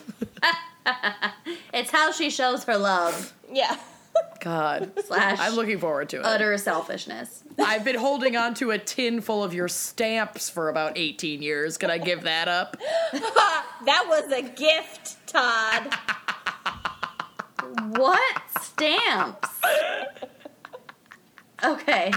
[1.74, 3.76] It's how she shows her love Yeah.
[4.39, 4.91] God.
[5.06, 6.26] slash I'm looking forward to it.
[6.26, 7.43] utter selfishness.
[7.60, 11.78] I've been holding on to a tin full of your stamps for about 18 years.
[11.78, 12.78] Can I give that up?
[13.86, 15.94] that was a gift, Todd.
[17.98, 19.50] What stamps?
[21.63, 22.12] Okay.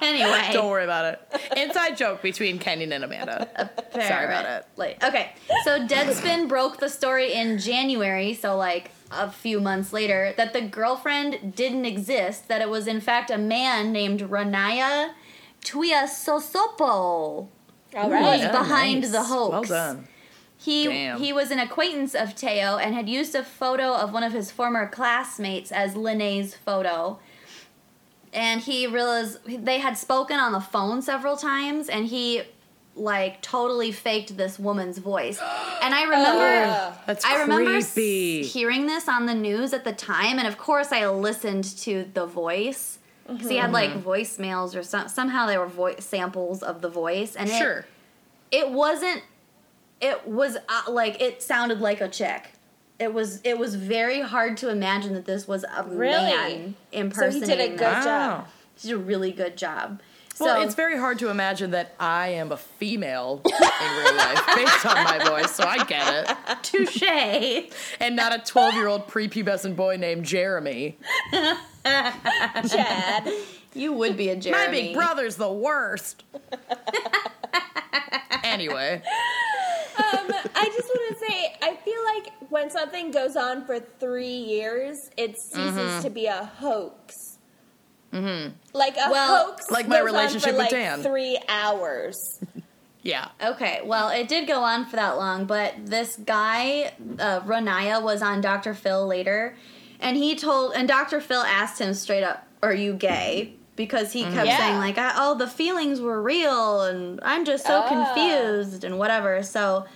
[0.00, 0.50] Anyway.
[0.52, 1.20] Don't worry about it.
[1.56, 3.70] Inside joke between Kenyon and Amanda.
[3.92, 4.66] Sorry about it.
[4.76, 5.32] Like, okay,
[5.64, 10.60] so Deadspin broke the story in January, so like a few months later, that the
[10.60, 12.48] girlfriend didn't exist.
[12.48, 15.12] That it was in fact a man named Ronaiah
[15.64, 17.48] Tuiasosopo All
[17.94, 19.12] who was Yeah, behind nice.
[19.12, 19.52] the hoax.
[19.52, 19.62] Well
[19.94, 20.08] done.
[20.62, 21.18] He Damn.
[21.18, 24.50] he was an acquaintance of Te'o and had used a photo of one of his
[24.50, 27.18] former classmates as Lennay's photo.
[28.32, 32.42] And he realized they had spoken on the phone several times, and he
[32.94, 35.40] like totally faked this woman's voice.
[35.82, 38.42] And I remember oh, That's I remember s- creepy.
[38.42, 42.26] hearing this on the news at the time, and of course I listened to The
[42.26, 43.74] Voice because he had mm-hmm.
[43.74, 47.86] like voicemails or some, somehow they were voice samples of the voice, and it, sure.
[48.50, 49.22] it wasn't.
[50.02, 52.50] It was uh, like it sounded like a chick.
[52.98, 56.74] It was it was very hard to imagine that this was a Really?
[56.92, 58.02] man So he did a good them.
[58.04, 58.46] job.
[58.78, 60.00] He did a really good job.
[60.40, 64.42] Well, so it's very hard to imagine that I am a female in real life
[64.56, 66.62] based on my voice, so I get it.
[66.62, 67.70] touche.
[68.00, 70.98] And not a 12 year old prepubescent boy named Jeremy.
[71.84, 73.28] Chad.
[73.74, 74.64] You would be a Jeremy.
[74.66, 76.24] My big brother's the worst.
[78.42, 79.02] anyway,
[79.98, 85.10] I just want to say, I feel like when something goes on for three years,
[85.16, 86.02] it ceases Mm-hmm.
[86.02, 87.38] to be a hoax.
[88.12, 88.52] Mm-hmm.
[88.74, 91.02] Like a Well, hoax, like my relationship for with like Dan.
[91.02, 92.40] Three hours.
[93.02, 93.28] yeah.
[93.42, 98.20] Okay, well, it did go on for that long, but this guy, uh, Ronaiah, was
[98.22, 98.74] on Dr.
[98.74, 99.56] Phil later,
[99.98, 101.20] and he told, and Dr.
[101.20, 104.58] Phil asked him straight up, "Are you gay?" Because he kept Yeah.
[104.58, 107.88] saying like, I- "Oh, the feelings were real, and I'm just so Ah.
[107.88, 109.86] confused and whatever." So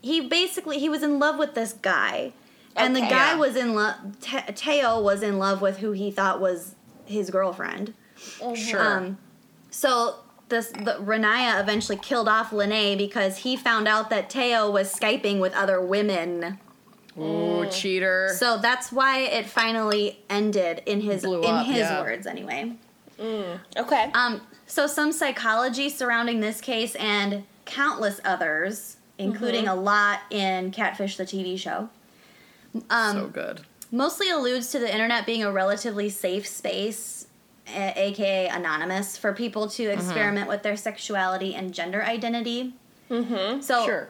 [0.00, 2.32] he basically he was in love with this guy,
[2.74, 3.36] and the guy Yeah.
[3.36, 3.94] was in love.
[4.22, 7.92] Te- Te'o was in love with who he thought was his girlfriend.
[8.54, 8.80] Sure.
[8.80, 9.18] Um,
[9.70, 10.16] so
[10.48, 15.40] this the Ronaiah eventually killed off Lennay because he found out that Te'o was skyping
[15.40, 16.58] with other women.
[17.18, 18.34] Ooh, cheater.
[18.38, 22.00] So that's why it finally ended in his Blew in up, his yeah.
[22.00, 22.72] words anyway.
[23.20, 24.10] Okay.
[24.14, 31.16] Um, so some psychology surrounding this case and countless others, including a lot in Catfish
[31.16, 31.88] the TV show.
[32.90, 33.60] Um, so good.
[33.92, 37.26] mostly alludes to the internet being a relatively safe space,
[37.68, 39.98] a- aka anonymous, for people to Mm-hmm.
[40.00, 42.74] experiment with their sexuality and gender identity.
[43.10, 43.60] Mm-hmm.
[43.60, 44.08] So Sure.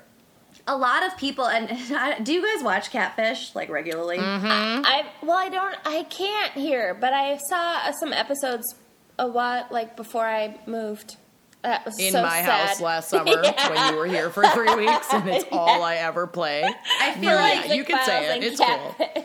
[0.67, 1.69] a lot of people, and
[2.25, 4.17] do you guys watch Catfish like regularly?
[4.19, 4.47] Mm-hmm.
[4.87, 8.75] I well, I don't, I can't hear, but I saw uh, some episodes
[9.19, 11.17] a what like before I moved.
[11.63, 12.69] That was In so my sad.
[12.69, 16.27] house last summer when you were here for three weeks, and it's all I ever
[16.27, 16.63] play.
[17.01, 18.35] I feel Yeah, like you can say it.
[18.35, 19.25] and It's cool.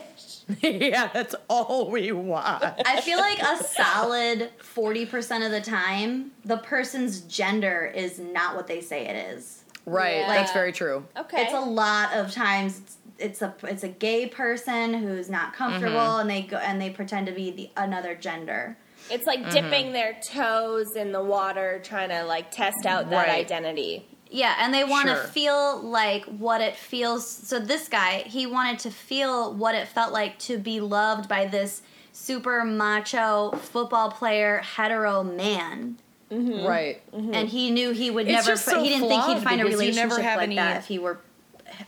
[0.62, 2.64] Yeah, that's all we want.
[2.64, 8.56] I feel like a solid forty percent of the time, the person's gender is not
[8.56, 9.62] what they say it is.
[9.86, 10.16] Right.
[10.16, 10.26] Yeah.
[10.34, 11.06] That's very true.
[11.16, 11.42] Okay.
[11.42, 15.98] It's a lot of times it's, it's a it's a gay person who's not comfortable
[16.00, 16.20] Mm-hmm.
[16.22, 18.76] and they go and they pretend to be the another gender.
[19.10, 19.50] It's like Mm-hmm.
[19.50, 23.38] dipping their toes in the water, trying to like test out that Right.
[23.44, 24.06] identity.
[24.32, 25.24] Yeah, and they want to Sure.
[25.24, 27.26] feel like what it feels.
[27.28, 31.46] So this guy, he wanted to feel what it felt like to be loved by
[31.46, 31.82] this
[32.12, 35.98] super macho football player hetero man.
[36.30, 37.02] Right.
[37.12, 39.60] And he knew he would It's never just fi- so he didn't think he'd find
[39.60, 41.18] a because you relationship never have like any- that if he were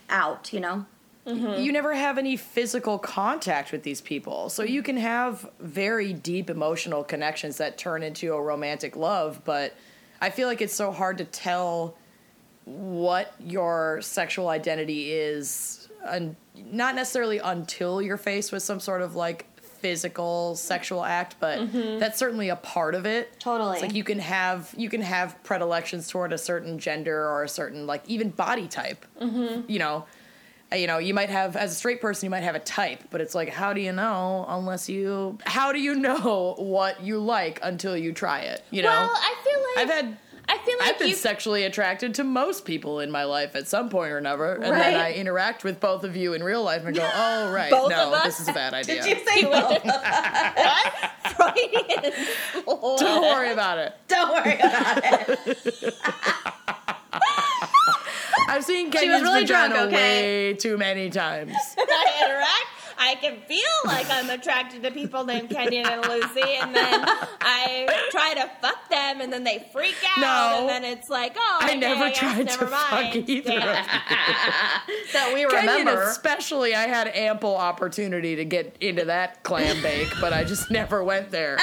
[0.09, 0.85] out, you know.
[1.27, 1.61] Mm-hmm.
[1.61, 4.49] You never have any physical contact with these people.
[4.49, 9.73] So you can have very deep emotional connections that turn into a romantic love, but
[10.21, 11.95] I feel like it's so hard to tell
[12.65, 19.15] what your sexual identity is un- not necessarily until you're faced with some sort of
[19.15, 21.99] like physical sexual act but mm-hmm.
[21.99, 23.37] that's certainly a part of it.
[23.39, 23.73] Totally.
[23.73, 27.49] it's like you can have you can have predilections toward a certain gender or a
[27.49, 29.69] certain like even body type mm-hmm.
[29.69, 30.05] you know
[30.73, 33.21] you know you might have as a straight person you might have a type but
[33.21, 37.59] it's like how do you know unless you how do you know what you like
[37.63, 40.89] until you try it you know Well, I feel like i've had I feel like
[40.89, 44.17] I've been you sexually attracted to most people in my life at some point or
[44.17, 47.49] another, and then I interact with both of you in real life and go, "Oh,
[47.49, 49.01] right, Both no, this is a bad idea.
[49.03, 49.81] Did you say what?
[51.37, 52.25] Freudian.
[52.65, 54.97] Don't worry about it." Don't worry about
[55.47, 55.95] it.
[58.53, 59.95] I've seen was Kenyon's really drunk, okay?
[60.49, 61.53] way too many times.
[61.77, 62.69] I interact.
[62.95, 67.03] I can feel like I'm attracted to people named Kenyon and Lucy, and then
[67.41, 70.57] I try to fuck them, and then they freak out, No.
[70.59, 73.13] and then it's like, oh, I okay, never guess tried never to mind.
[73.13, 73.49] fuck either.
[73.49, 73.67] Damn.
[73.69, 73.75] of
[75.13, 76.03] that we Kenyon, remember.
[76.03, 81.03] especially, I had ample opportunity to get into that clam bake, but I just never
[81.03, 81.57] went there.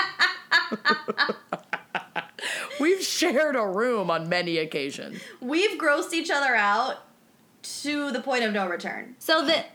[2.79, 5.21] We've shared a room on many occasions.
[5.41, 6.99] We've grossed each other out
[7.83, 9.17] to the point of no return.
[9.19, 9.67] So that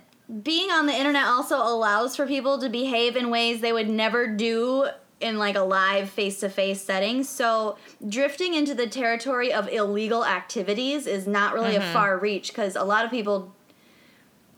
[0.44, 4.28] being on the internet also allows for people to behave in ways they would never
[4.28, 4.88] do
[5.22, 7.24] in like a live face-to-face setting.
[7.24, 11.94] So drifting into the territory of illegal activities is not really a mm-hmm.
[11.94, 13.54] far reach because a lot of people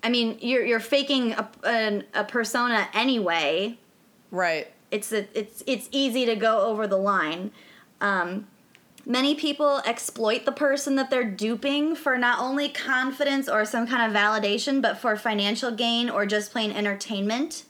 [0.03, 3.77] I mean, you're you're faking a, an, a persona anyway.
[4.31, 4.67] Right.
[4.91, 7.51] it's a, it's it's easy to go over the line.
[8.01, 8.47] Um,
[9.09, 14.03] Many people exploit the person that they're duping for not only confidence or some kind
[14.03, 17.63] of validation, but for financial gain or just plain entertainment.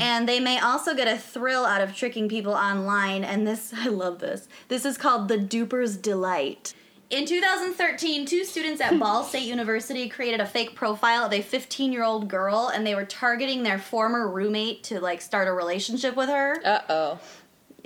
[0.00, 3.22] And they may also get a thrill out of tricking people online.
[3.22, 4.48] And this, I love this.
[4.68, 6.72] This is called the duper's delight.
[7.10, 11.92] In 2013, two students at Ball State University created a fake profile of a 15
[11.92, 16.14] year old girl, and they were targeting their former roommate to like start a relationship
[16.16, 17.18] with her Uh oh.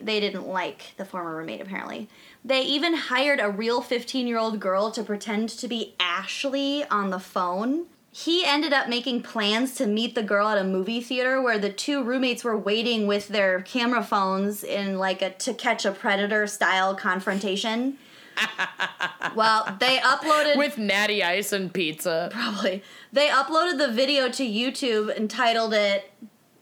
[0.04, 2.08] They didn't like the former roommate apparently.
[2.44, 7.10] They even hired a real 15 year old girl to pretend to be Ashley on
[7.10, 7.86] the phone.
[8.12, 11.72] He ended up making plans to meet the girl at a movie theater where the
[11.72, 16.46] two roommates were waiting with their camera phones in like a to catch a predator
[16.46, 17.98] style confrontation.
[19.34, 22.28] well, they uploaded With natty ice and pizza.
[22.32, 22.82] probably.
[23.12, 26.10] They uploaded the video to YouTube and titled it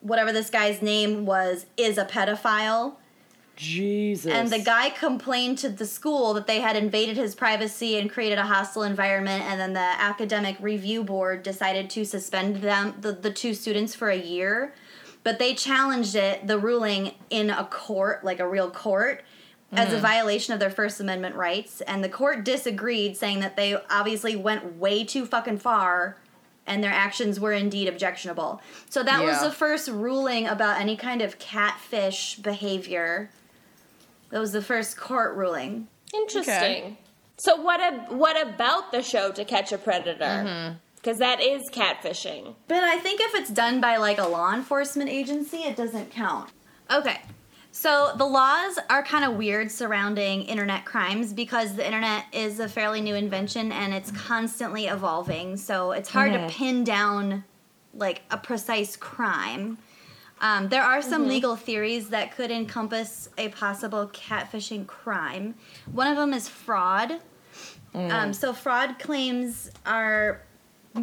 [0.03, 2.97] whatever this guy's name was is a pedophile.
[3.57, 4.33] Jesus.
[4.33, 8.39] And the guy complained to the school that they had invaded his privacy and created
[8.39, 9.45] a hostile environment.
[9.45, 14.11] And then the academic review board decided to suspend them, the, the two students, for
[14.11, 14.75] a year.
[15.25, 19.23] But they challenged it, the ruling, in a court, like a real court,
[19.71, 20.03] as a hmm.
[20.03, 21.81] violation of their First Amendment rights.
[21.83, 26.17] And the court disagreed, saying that they obviously went way too fucking far
[26.67, 28.61] and their actions were indeed objectionable.
[28.89, 33.31] So that was the first ruling about any kind of catfish behavior.
[34.33, 35.87] That was the first court ruling.
[36.13, 36.55] Interesting.
[36.55, 36.99] Okay.
[37.37, 40.25] So what a, what about the show To Catch a Predator?
[40.25, 40.75] Mm-hmm.
[40.97, 42.55] Because that is catfishing.
[42.67, 46.51] But I think if it's done by like a law enforcement agency, it doesn't count.
[46.91, 47.21] Okay.
[47.73, 52.69] So the laws are kind of weird surrounding internet crimes because the internet is a
[52.69, 55.57] fairly new invention and it's constantly evolving.
[55.57, 57.45] So it's hard to pin down
[57.95, 59.79] like a precise crime.
[60.43, 65.55] Um, there are some legal theories that could encompass a possible catfishing crime.
[65.93, 67.21] One of them is fraud.
[67.95, 70.43] Um, so fraud claims are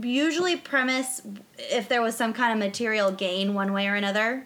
[0.04, 1.21] usually premise
[1.58, 4.45] if there was some kind of material gain one way or another.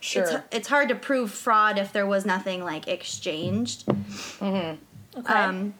[0.00, 0.22] sure.
[0.22, 3.84] It's, it's hard to prove fraud if there was nothing like exchanged.
[4.40, 4.78] Okay.
[5.26, 5.74] Um,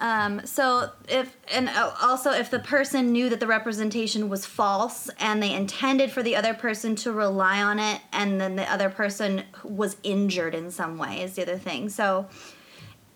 [0.00, 5.10] um, so if and uh, also if the person knew that the representation was false
[5.18, 8.90] and they intended for the other person to rely on it and then the other
[8.90, 11.88] person was injured in some way is the other thing.
[11.88, 12.28] So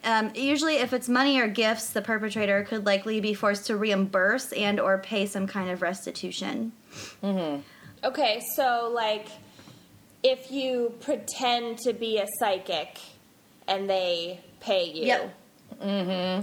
[0.03, 4.53] um, usually if it's money or gifts, the perpetrator could likely be forced to reimburse
[4.53, 6.73] and or pay some kind of restitution.
[8.03, 9.29] okay, so like
[10.25, 12.99] if you pretend to be a psychic
[13.69, 15.05] and they pay you.
[15.05, 15.35] Yep.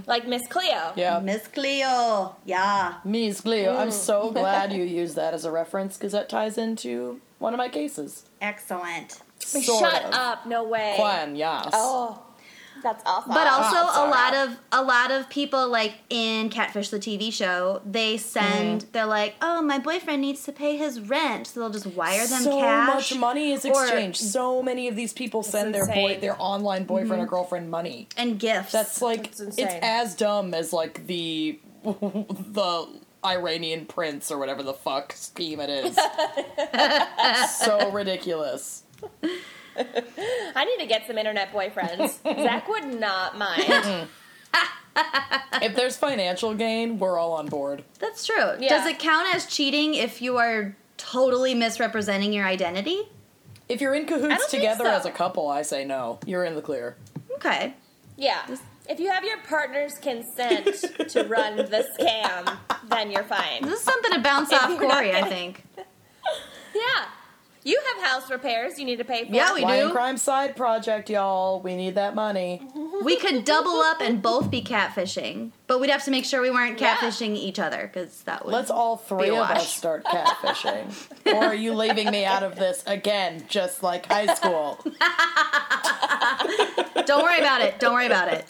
[0.06, 0.92] Like Miss Cleo.
[0.96, 1.18] yeah.
[1.20, 2.94] Miss Cleo, yeah.
[3.04, 3.74] Miss Cleo.
[3.74, 3.78] Mm.
[3.78, 7.58] I'm so glad you used that as a reference because that ties into one of
[7.58, 8.24] my cases.
[8.40, 9.20] Excellent.
[9.38, 10.14] Sort Shut of.
[10.14, 10.92] up, no way.
[10.96, 11.70] Quan, yes.
[11.72, 12.22] Oh,
[12.82, 13.32] that's awful.
[13.34, 17.32] But also Oh, a lot of a lot of people like in Catfish the TV
[17.32, 18.90] show, they send Mm-hmm.
[18.92, 22.42] they're like, "Oh, my boyfriend needs to pay his rent." So they'll just wire them
[22.42, 23.08] so cash.
[23.08, 24.18] So much money is or- exchanged.
[24.20, 27.22] so many of these people send their boy, their online boyfriend Mm-hmm.
[27.22, 28.08] or girlfriend money.
[28.16, 28.72] and gifts.
[28.72, 32.86] That's like That's it's as dumb as like the the
[33.24, 35.96] Iranian prince or whatever the fuck scheme it is.
[37.58, 38.82] so ridiculous.
[40.56, 42.22] I need to get some internet boyfriends.
[42.22, 44.08] Zach would not mind.
[45.62, 47.84] If there's financial gain, we're all on board.
[48.00, 48.54] That's true.
[48.58, 48.68] Yeah.
[48.70, 53.02] Does it count as cheating if you are totally misrepresenting your identity?
[53.68, 54.90] If you're in cahoots together so.
[54.90, 56.18] as a couple, I say no.
[56.26, 56.96] You're in the clear.
[57.36, 57.74] Okay.
[58.16, 58.40] Yeah.
[58.88, 60.66] If you have your partner's consent
[61.10, 62.56] to run the scam,
[62.88, 63.62] then you're fine.
[63.62, 65.64] This is something to bounce If off Corey, I gonna- think.
[66.74, 67.04] Yeah.
[67.62, 69.34] You have house repairs you need to pay for.
[69.34, 69.92] Yeah, we Wine do.
[69.92, 71.60] crime side project, y'all.
[71.60, 72.62] We need that money.
[73.02, 76.50] We could double up and both be catfishing, but we'd have to make sure we
[76.50, 76.96] weren't Yeah.
[76.96, 78.52] catfishing each other because that would.
[78.52, 80.92] Let's all three Be a of us start catfishing.
[81.34, 84.78] or are you leaving me out of this again, just like high school?
[87.06, 87.78] Don't worry about it.
[87.80, 88.44] Don't worry about it.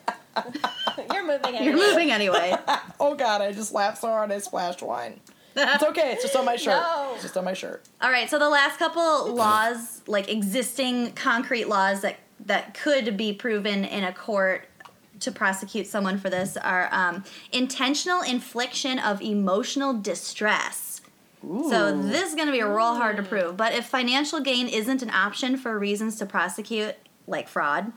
[1.12, 1.72] You're moving You're anyway.
[1.86, 2.56] moving anyway.
[2.98, 5.20] Oh god, I just laughed so hard I splashed wine.
[5.56, 6.82] It's okay, it's just on my shirt.
[6.82, 7.10] No.
[7.14, 7.82] It's just on my shirt.
[8.00, 13.32] All right, so the last couple laws, like existing concrete laws that that could be
[13.32, 14.66] proven in a court
[15.20, 21.02] to prosecute someone for this are um, intentional infliction of emotional distress.
[21.44, 21.68] Ooh.
[21.70, 23.56] So this is going to be real hard to prove.
[23.56, 26.94] But if financial gain isn't an option for reasons to prosecute,
[27.26, 27.92] like fraud,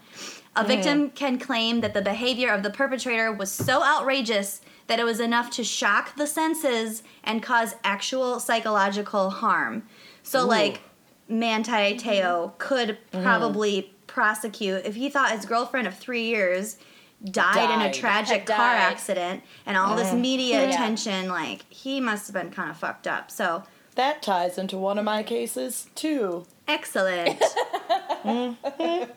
[0.55, 5.03] a victim can claim that the behavior of the perpetrator was so outrageous that it
[5.03, 9.83] was enough to shock the senses and cause actual psychological harm.
[10.23, 10.81] So, like,
[11.29, 16.77] Manti Te'o could probably prosecute if he thought his girlfriend of three years
[17.23, 18.91] died, in a tragic car died.
[18.91, 19.97] accident and all Mm-hmm.
[19.97, 20.69] this media Yeah.
[20.73, 21.29] attention?
[21.29, 23.31] Like he must have been kind of fucked up.
[23.31, 23.63] So
[23.95, 26.45] That ties into one of my cases too.
[26.67, 27.41] excellent.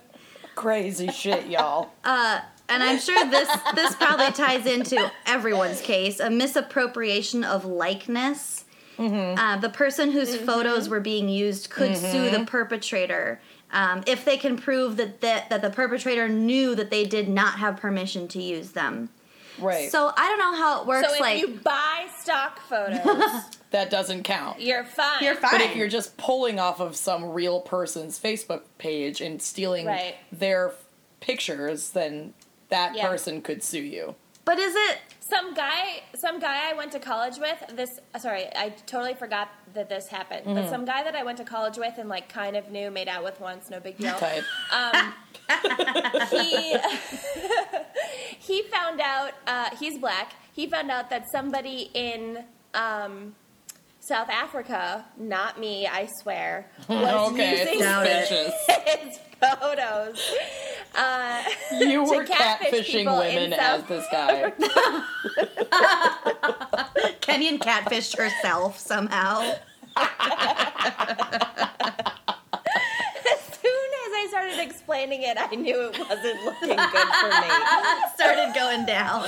[0.55, 1.91] Crazy shit, y'all.
[2.05, 8.65] Uh, and I'm sure this this probably ties into everyone's case: a misappropriation of likeness.
[8.99, 13.39] Uh, the person whose photos were being used could sue the perpetrator
[13.71, 17.59] um, if they can prove that, that that the perpetrator knew that they did not
[17.59, 19.11] have permission to use them.
[19.59, 19.91] Right.
[19.91, 21.09] So I don't know how it works.
[21.09, 24.61] So if like you buy stock photos, that doesn't count.
[24.63, 25.23] you're fine.
[25.23, 25.51] you're fine.
[25.53, 30.15] But if you're just pulling off of some real person's Facebook page and stealing Right.
[30.33, 30.73] their
[31.21, 32.33] pictures, then
[32.69, 33.09] that Yeah.
[33.09, 34.15] person could sue you.
[34.45, 34.99] but is it?
[35.21, 37.59] Some guy, some guy I went to college with.
[37.75, 37.91] This,
[38.21, 40.43] sorry, I totally forgot that this happened.
[40.55, 43.09] But some guy that I went to college with and like kind of knew, made
[43.09, 44.15] out with once, no big deal.
[44.15, 44.45] Type.
[44.73, 45.13] Um,
[46.31, 46.77] he
[48.39, 50.35] he found out uh, he's black.
[50.53, 52.45] He found out that somebody in
[52.75, 53.35] um,
[54.01, 58.27] South Africa, not me, I swear, was okay, using Doubt it.
[58.29, 58.55] suspicious.
[59.01, 60.35] his photos.
[60.95, 61.43] Uh,
[61.79, 64.53] You were catfish catfishing people in women as South this guy.
[67.21, 69.41] Kenyon catfished herself somehow.
[69.97, 70.07] as
[73.61, 77.51] soon as I started explaining it, I knew it wasn't looking good for me.
[78.15, 79.25] Started going down.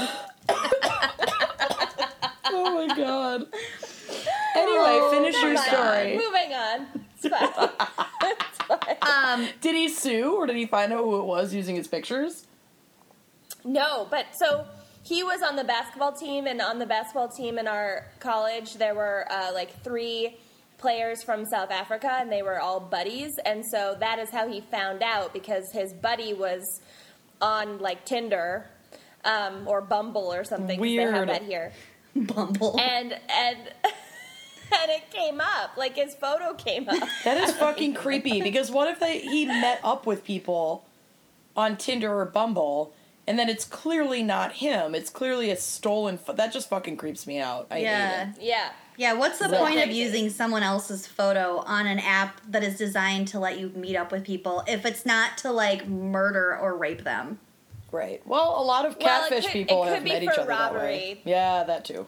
[2.50, 3.46] oh my god.
[4.56, 5.66] Anyway, finish your Never mind.
[5.66, 6.16] story.
[6.16, 6.86] Moving on.
[7.16, 7.68] It's fine.
[9.02, 12.46] Um, Did he sue or did he find out who it was using his pictures?
[13.64, 14.66] No, but so
[15.02, 18.94] he was on the basketball team, and on the basketball team in our college, there
[18.94, 20.36] were uh, like three
[20.78, 23.32] players from South Africa, and they were all buddies.
[23.44, 26.62] And so that is how he found out because his buddy was
[27.40, 28.66] on like Tinder
[29.24, 30.78] um, or Bumble or something.
[30.78, 31.28] 'cause They have Weird.
[31.28, 31.72] that here,
[32.16, 32.78] Bumble.
[32.80, 33.58] and and
[34.72, 37.08] and it came up like his photo came up.
[37.24, 40.84] That is fucking creepy because what if they he met up with people
[41.56, 42.92] on Tinder or Bumble
[43.26, 44.94] and then it's clearly not him.
[44.94, 47.66] It's clearly a stolen pho- that just fucking creeps me out.
[47.70, 48.24] I yeah.
[48.24, 48.42] hate it.
[48.42, 48.70] Yeah.
[48.96, 49.58] Yeah, what's the Right.
[49.60, 49.98] point of Crazy.
[49.98, 54.10] using someone else's photo on an app that is designed to let you meet up
[54.10, 57.38] with people if it's not to like murder or rape them?
[57.92, 58.20] Right.
[58.26, 60.30] Well, a lot of Well, it catfish could- people it could have be met each
[60.30, 61.20] for other that way.
[61.24, 62.06] Yeah, that too.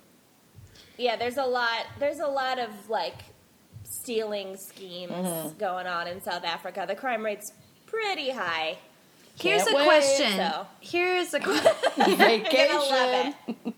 [1.01, 1.87] Yeah, there's a lot.
[1.99, 3.17] There's a lot of like
[3.85, 5.59] stealing schemes Mm-hmm.
[5.59, 6.85] going on in South Africa.
[6.87, 7.53] The crime rate's
[7.87, 8.79] pretty high.
[9.39, 10.33] Here's a wait, question.
[10.37, 10.67] so.
[10.81, 11.73] Here's a question.
[12.07, 12.69] You're Vacation.
[12.77, 13.75] gonna love it.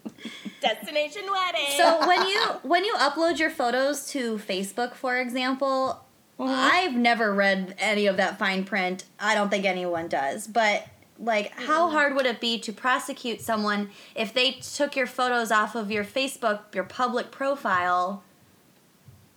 [0.61, 1.77] Destination wedding.
[1.77, 6.05] so when you when you upload your photos to Facebook, for example,
[6.41, 9.05] I've never read any of that fine print.
[9.21, 10.47] I don't think anyone does.
[10.49, 10.87] But
[11.19, 15.75] like how hard would it be to prosecute someone if they took your photos off
[15.75, 18.23] of your Facebook, your public profile?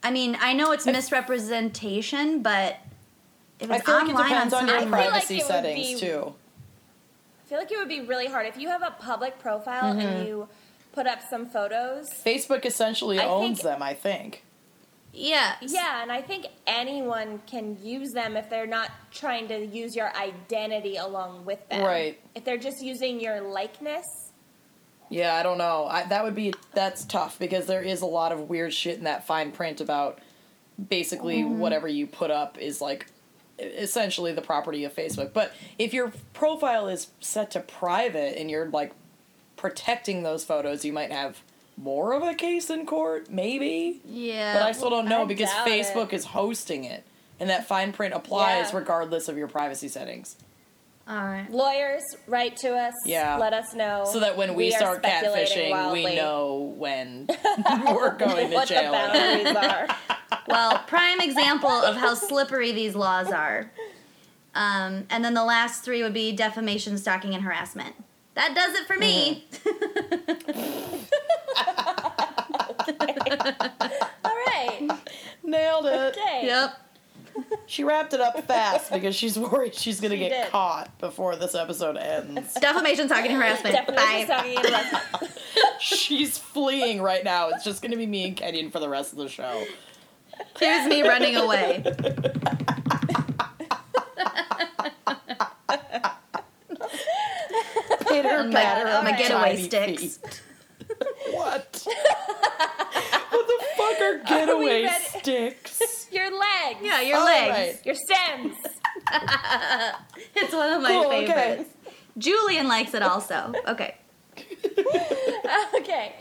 [0.03, 2.77] I mean, I know it's misrepresentation, but
[3.59, 5.35] if I it's feel like it online depends on your some- I feel like privacy
[5.35, 6.33] it would settings be- too.
[7.45, 9.99] I feel like it would be really hard if you have a public profile Mm-hmm.
[9.99, 10.47] and you
[10.93, 12.09] put up some photos.
[12.09, 14.43] Facebook essentially I owns think- them, I think.
[15.15, 19.95] Yeah, Yeah, and I think anyone can use them if they're not trying to use
[19.95, 21.83] your identity along with them.
[21.83, 22.19] Right.
[22.35, 24.31] If they're just using your likeness.
[25.09, 25.85] Yeah, I don't know.
[25.85, 29.03] I, that would be that's tough because there is a lot of weird shit in
[29.05, 30.19] that fine print about
[30.89, 31.59] basically Mm-hmm.
[31.59, 33.07] whatever you put up is like
[33.59, 35.31] essentially the property of Facebook.
[35.31, 38.91] But if your profile is set to private and you're like
[39.55, 41.41] protecting those photos, you might have
[41.77, 44.01] more of a case in court, maybe.
[44.05, 44.53] yeah.
[44.53, 46.15] But I still don't know I because Facebook it.
[46.15, 47.03] is hosting it.
[47.39, 48.77] And that fine print applies Yeah.
[48.77, 50.37] regardless of your privacy settings.
[51.07, 51.47] all right.
[51.51, 52.93] Lawyers, write to us.
[53.05, 53.37] Yeah.
[53.37, 54.05] Let us know.
[54.11, 57.27] So that when we, are start catfishing, wildly we know when
[57.87, 58.53] we're going to jail.
[58.53, 58.91] what the jail.
[58.91, 59.87] boundaries are.
[60.47, 63.71] Well, prime example of how slippery these laws are.
[64.53, 67.95] Um, and then the last three would be defamation, stalking, and harassment.
[68.35, 69.47] That does it for me.
[69.53, 70.95] Mm-hmm.
[74.25, 74.89] All right.
[75.43, 76.17] Nailed it.
[76.17, 76.41] Okay.
[76.45, 76.81] Yep.
[77.65, 80.51] She wrapped it up fast because she's worried she's going to She get did.
[80.51, 82.53] caught before this episode ends.
[82.53, 83.75] Defamation, stalking, and harassment.
[83.75, 84.23] Defamation, Bye.
[84.25, 85.31] stalking, and harassment.
[85.79, 87.49] she's fleeing right now.
[87.49, 89.65] It's just going to be me and Kenyon for the rest of the show.
[90.59, 91.83] Here's me running away.
[98.21, 100.17] Pitter My, patter my of getaway tiny sticks.
[100.17, 100.41] feet.
[101.31, 101.85] What?
[103.29, 105.03] what the fuck are getaway ready?
[105.19, 106.07] sticks?
[106.11, 106.79] Your legs.
[106.81, 107.49] Yeah, your Oh, legs.
[107.51, 107.85] right.
[107.85, 108.55] Your stems.
[110.35, 111.25] It's one of my Cool, okay.
[111.27, 111.69] favorites.
[112.17, 113.53] Julian likes it also.
[113.67, 113.95] Okay.
[115.75, 116.13] Okay.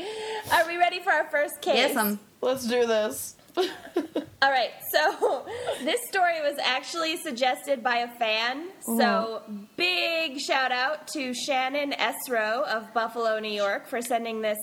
[0.53, 1.76] Are we ready for our first case?
[1.76, 3.36] Yes, um, Let's do this.
[4.42, 4.70] All right.
[4.92, 5.46] So
[5.84, 8.68] this story was actually suggested by a fan.
[8.98, 9.42] So
[9.76, 14.59] big shout out to Shannon Esro of Buffalo, New York, for sending this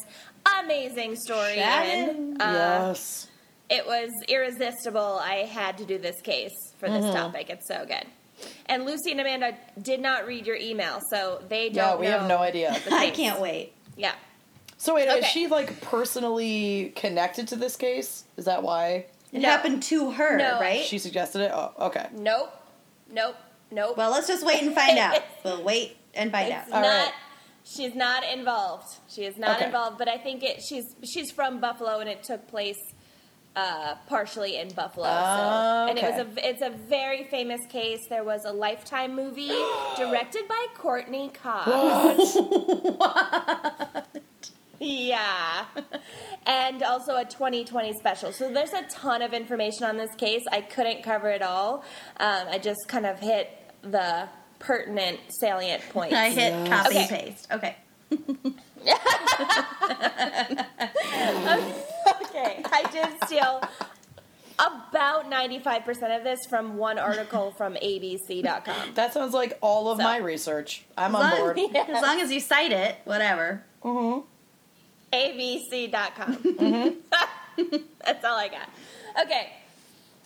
[0.64, 2.34] amazing story Shannon.
[2.36, 2.42] in.
[2.42, 3.28] Uh, yes.
[3.70, 5.20] It was irresistible.
[5.24, 7.16] I had to do this case for this Mm-hmm.
[7.16, 7.50] topic.
[7.50, 8.06] It's so good.
[8.66, 11.76] And Lucy and Amanda did not read your email, so they don't.
[11.76, 12.76] Yeah, we have no idea.
[12.86, 13.16] the I case.
[13.16, 13.74] can't wait.
[13.96, 14.14] Yeah.
[14.82, 15.20] So wait, Okay.
[15.20, 18.24] is she like personally connected to this case?
[18.36, 19.48] Is that why It No.
[19.48, 20.60] happened to her, No.
[20.60, 20.84] right?
[20.84, 21.52] she suggested it?
[21.54, 22.08] Oh, okay.
[22.14, 22.52] Nope.
[23.08, 23.36] Nope.
[23.70, 23.96] Nope.
[23.96, 25.22] well, let's just wait and find out.
[25.46, 26.74] We'll wait and find It's out.
[26.74, 26.88] All not.
[27.06, 27.14] right.
[27.64, 28.96] She's not involved.
[29.08, 29.66] She is not Okay.
[29.68, 30.00] involved.
[30.00, 30.64] But I think it.
[30.68, 32.80] She's she's from Buffalo, and it took place
[33.56, 35.06] uh, partially in Buffalo.
[35.08, 36.42] Ah, so, and it was okay.
[36.42, 38.00] a it's a very famous case.
[38.10, 39.54] There was a Lifetime movie
[39.96, 42.36] directed by Courteney Cox.
[44.84, 45.66] Yeah.
[46.48, 48.32] and also a 20/20 special.
[48.34, 50.44] So there's a ton of information on this case.
[50.52, 51.84] I couldn't cover it all.
[52.18, 53.50] Um, I just kind of hit
[53.84, 54.28] the
[54.60, 56.16] pertinent, salient points.
[56.16, 57.00] I hit copy Okay.
[57.00, 57.48] and paste.
[57.52, 57.76] Okay.
[62.24, 63.62] Okay, I did steal
[64.58, 68.94] about 95% of this from one article from abc.com.
[68.96, 70.86] That sounds like all of So- my research.
[70.98, 71.60] I'm As on long, board.
[71.90, 73.64] as long as you cite it, whatever.
[75.14, 76.38] abc.com.
[78.06, 78.70] That's all I got.
[79.24, 79.52] Okay,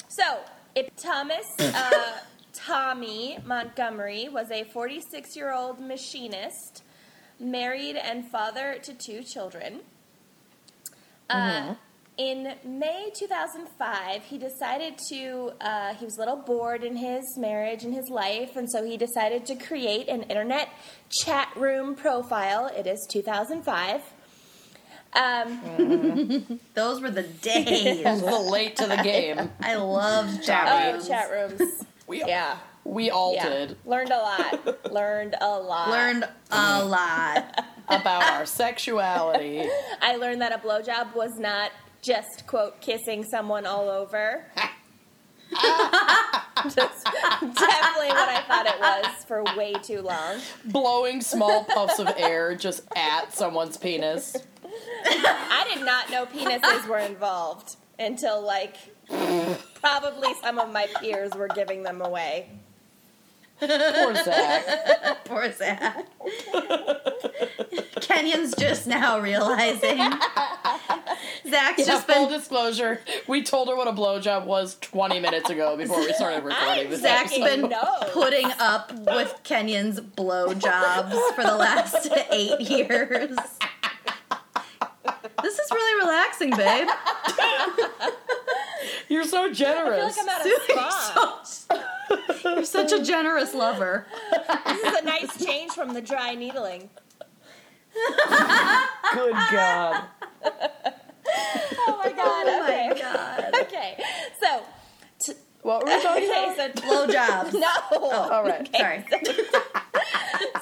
[0.10, 0.40] so
[0.76, 2.20] if Thomas uh,
[2.54, 6.84] Tommy Montgomery was a 46 year old machinist,
[7.40, 9.82] married and father to two children.
[11.30, 11.76] Uh,
[12.18, 17.84] in May 2005, he decided to, uh, he was a little bored in his marriage
[17.84, 20.70] and his life, and so he decided to create an internet
[21.10, 22.68] chat room profile.
[22.68, 24.02] It is 2005.
[25.16, 28.06] Um, Those were the I was days.
[28.06, 29.50] a little late to the game.
[29.62, 30.82] I loved chat rooms.
[30.84, 31.08] oh, rooms.
[31.08, 31.86] chat rooms.
[32.08, 32.58] We Yeah.
[32.84, 33.50] we all Yeah.
[33.50, 34.92] did Learned a lot.
[34.92, 35.90] Learned a lot.
[35.90, 37.66] Learned a lot.
[37.88, 39.64] about our sexuality.
[40.02, 41.72] I learned that a blowjob was not
[42.04, 44.46] just, quote, kissing someone all over.
[46.64, 50.40] Just definitely what I thought it was for way too long.
[50.66, 54.36] Blowing small puffs of air just at someone's penis.
[55.06, 58.76] I did not know penises were involved until, like,
[59.82, 62.50] probably some of my peers were giving them away.
[63.60, 65.24] Poor Zach.
[65.26, 66.06] Poor Zach.
[68.02, 69.98] Kenyon's just now realizing.
[71.50, 72.38] Zach's Yeah, just full been.
[72.38, 76.90] disclosure, we told her what a blowjob was 20 minutes ago before we started recording
[76.90, 77.62] this Zach's episode.
[77.62, 78.10] been knows.
[78.12, 83.38] putting up with Kenyon's blowjobs for the last eight years.
[85.42, 86.88] This is really relaxing, babe.
[89.10, 90.18] You're so generous.
[90.18, 91.42] I feel like I'm at a You're spa.
[91.44, 94.06] so- You're such a generous lover.
[94.66, 96.90] This is a nice change from the dry needling.
[99.14, 100.04] Good God.
[101.88, 102.88] Oh my god, Oh okay.
[102.90, 103.56] my god.
[103.66, 103.98] Okay,
[104.42, 104.64] so,
[105.64, 106.78] What were we talking okay, about?
[106.80, 107.54] so Blowjobs.
[107.60, 107.68] No.
[107.94, 108.70] Oh, All right.
[108.76, 109.06] Sorry.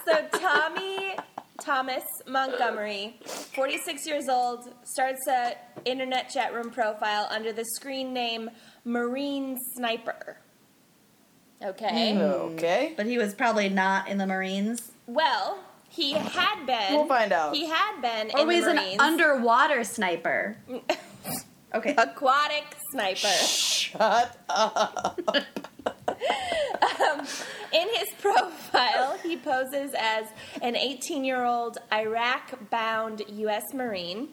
[0.05, 1.15] So Tommy
[1.63, 5.53] Thomas Montgomery, 46 years old, starts a
[5.85, 8.49] internet chat room profile under the screen name
[8.83, 10.37] Marine Sniper.
[11.63, 12.13] Okay.
[12.13, 12.21] Hmm.
[12.21, 12.93] Okay.
[12.97, 14.91] But he was probably not in the Marines.
[15.07, 15.59] Well,
[15.89, 16.93] he had been.
[16.93, 17.55] We'll find out.
[17.55, 20.57] He had been Or in the he's an underwater sniper.
[21.75, 21.95] Okay.
[21.97, 23.17] aquatic sniper.
[23.17, 25.19] Shut up.
[27.73, 30.27] In his profile, he poses as
[30.61, 33.73] an 18 year old Iraq bound U.S.
[33.73, 34.29] Marine.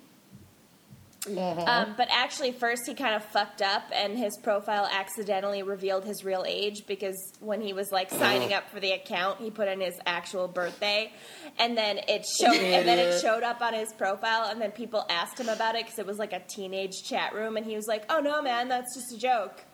[1.26, 6.24] Um, but actually, first he kind of fucked up, and his profile accidentally revealed his
[6.24, 9.80] real age because when he was like signing up for the account, he put in
[9.80, 11.12] his actual birthday,
[11.59, 15.05] and then it showed, and then it showed up on his profile, and then people
[15.11, 17.86] asked him about it because it was like a teenage chat room, and he was
[17.86, 19.64] like, "Oh no, man, that's just a joke."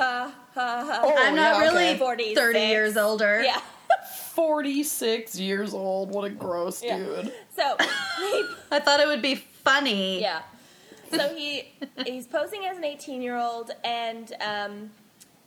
[0.00, 1.00] Ha ha ha.
[1.04, 1.98] Oh, I'm not yeah, really okay.
[1.98, 2.40] 46.
[2.40, 3.42] 30 years older.
[3.44, 3.60] Yeah.
[4.34, 6.10] 46 years old.
[6.14, 6.96] What a gross Yeah.
[6.98, 7.32] dude.
[7.54, 7.76] So
[8.18, 10.20] he I thought it would be funny.
[10.22, 10.42] Yeah.
[11.10, 11.72] So he
[12.06, 14.90] he's posing as an 18 year old, and um,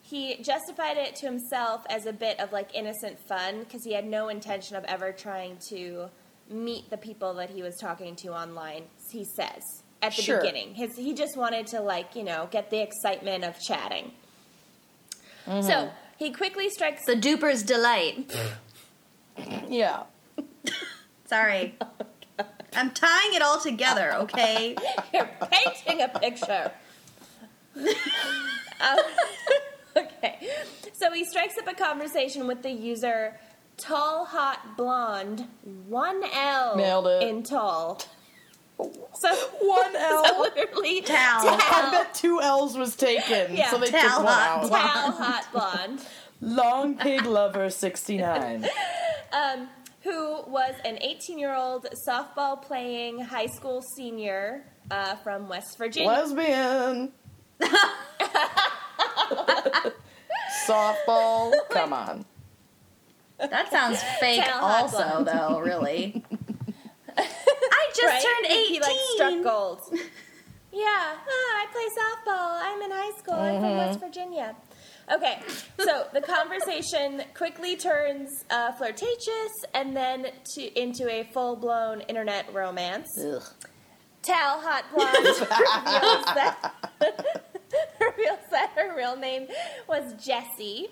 [0.04, 4.06] he justified it to himself as a bit of like innocent fun because he had
[4.06, 6.10] no intention of ever trying to
[6.50, 8.84] meet the people that he was talking to online.
[9.10, 9.64] He says
[10.02, 10.42] at the Sure.
[10.42, 14.12] beginning, his he just wanted to like you know get the excitement of chatting.
[15.46, 17.06] So he quickly strikes.
[17.06, 18.34] The duper's delight.
[19.68, 20.04] Yeah.
[21.26, 21.76] Sorry.
[22.76, 24.76] I'm tying it all together, okay?
[25.14, 26.72] You're painting a picture.
[27.76, 28.98] Um,
[29.98, 30.48] okay.
[30.94, 33.40] So he strikes up a conversation with the user
[33.78, 35.48] Tall Hot Blonde,
[35.88, 37.24] one L Nailed it.
[37.28, 38.00] in tall.
[39.14, 39.30] So
[39.62, 40.26] One L.
[40.26, 41.48] so literally Tal.
[41.50, 43.70] I bet two L's was taken, Yeah.
[43.72, 44.68] so they Tal took one hot out.
[44.70, 44.90] blonde.
[44.92, 46.06] Tal Hot Blonde.
[46.42, 48.68] Long Pig Lover 69.
[49.34, 49.70] um,
[50.02, 56.10] who was an 18 year old softball playing high school senior uh, from West Virginia.
[56.10, 57.14] Lesbian.
[60.68, 61.54] Softball.
[61.70, 62.26] Come on.
[63.40, 66.24] That sounds fake Tal also, though, really.
[67.96, 68.24] Just Right?
[68.24, 68.74] turned 18.
[68.74, 69.80] He like struck gold.
[70.72, 72.60] yeah, ah, I play softball.
[72.62, 73.34] I'm in high school.
[73.36, 74.56] I'm from West Virginia.
[75.12, 75.40] Okay,
[75.80, 82.52] so the conversation quickly turns uh, flirtatious and then to into a full blown internet
[82.54, 83.10] romance.
[83.20, 83.44] Ugh.
[84.22, 86.74] Tal Hot Blonde reveals that
[88.00, 89.48] reveals that her real name
[89.90, 90.88] was Jessie.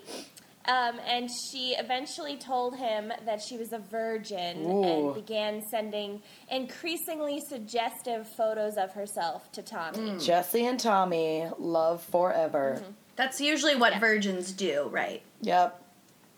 [0.66, 4.84] Um, and she eventually told him that she was a virgin Ooh.
[4.84, 10.18] and began sending increasingly suggestive photos of herself to Tommy.
[10.18, 12.80] Jesse and Tommy, love forever.
[13.16, 15.22] That's usually what virgins do, right?
[15.40, 15.82] Yep.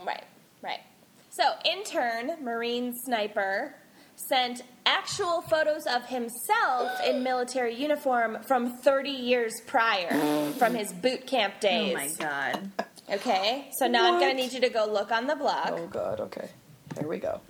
[0.05, 0.25] Right,
[0.62, 0.81] right.
[1.31, 3.75] So, in turn, Marine Sniper
[4.16, 11.27] sent actual photos of himself in military uniform from 30 years prior, from his boot
[11.27, 11.95] camp days.
[11.97, 12.18] Oh days.
[12.18, 12.70] my god.
[13.11, 15.69] Okay, so now I'm going to need you to go look on the blog.
[15.73, 16.21] Oh, God.
[16.21, 16.49] Okay.
[16.95, 17.41] There we go.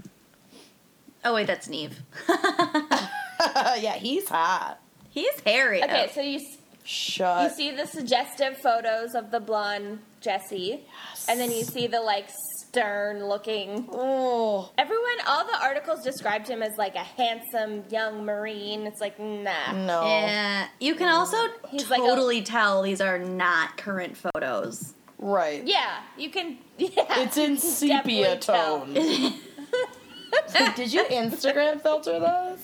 [1.25, 1.97] Oh, wait, that's Nev.
[2.29, 4.79] yeah, he's hot.
[5.11, 5.83] He's hairy.
[5.83, 6.13] Okay, oh.
[6.13, 7.53] so you s- you Shut.
[7.55, 10.81] see the suggestive photos of the blonde Jesse,
[11.29, 12.29] and then you see the like
[12.59, 13.89] stern looking.
[13.91, 14.71] Oh.
[14.77, 18.87] Everyone, all the articles described him as like a handsome young Marine.
[18.87, 19.73] It's like, nah.
[19.73, 20.05] No.
[20.07, 21.39] Yeah, you can also
[21.71, 24.93] He's like a- totally tell these are not current photos.
[25.25, 25.67] Right.
[25.67, 26.59] Yeah, you can.
[26.77, 28.95] Yeah, It's in sepia definitely tone.
[30.77, 32.59] Did you Instagram filter those?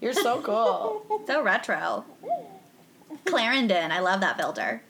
[0.00, 1.22] You're so cool.
[1.26, 2.04] So retro.
[3.24, 4.82] Clarendon, I love that filter.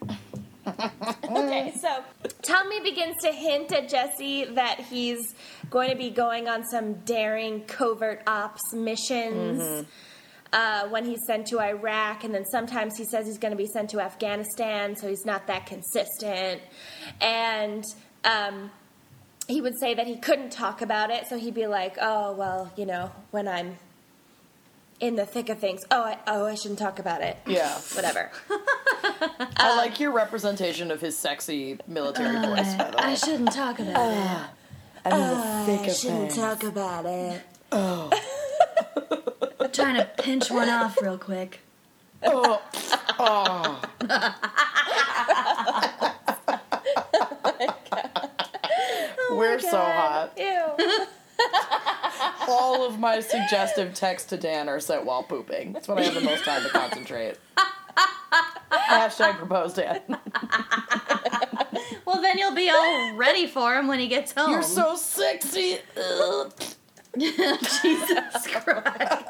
[0.67, 2.03] Okay, so
[2.43, 5.35] Tommy begins to hint at Jesse that he's
[5.71, 9.63] going to be going on some daring covert ops missions.
[9.63, 9.89] Mm-hmm.
[10.53, 13.67] Uh, when he's sent to Iraq, and then sometimes he says he's going to be
[13.67, 16.63] sent to Afghanistan, so he's not that consistent.
[17.21, 17.85] And
[18.25, 18.71] um,
[19.49, 22.73] he would say that he couldn't talk about it, so he'd be like, "Oh well,
[22.77, 23.77] you know, when I'm
[25.01, 27.77] in the thick of things, oh, I, oh, I shouldn't talk about it." Yeah.
[27.95, 28.31] Whatever.
[29.59, 33.03] I like your representation of his sexy military voice, by the way.
[33.03, 34.51] I shouldn't talk about it.
[35.05, 36.37] I'm in the thick of things.
[36.37, 37.43] talk about it.
[37.73, 38.11] I'm
[39.77, 41.61] trying to pinch one off real quick.
[42.23, 42.61] Oh.
[43.19, 43.83] Oh.
[49.31, 50.33] We're so hot.
[50.37, 51.07] Ew.
[52.49, 55.73] All of my suggestive texts to Dan are sent while pooping.
[55.73, 57.37] That's when I have the most time to concentrate.
[58.71, 60.01] Hashtag propose Dan.
[62.05, 64.51] Well, then you'll be all ready for him when he gets home.
[64.53, 65.79] You're so sexy.
[67.19, 69.25] Jesus Christ.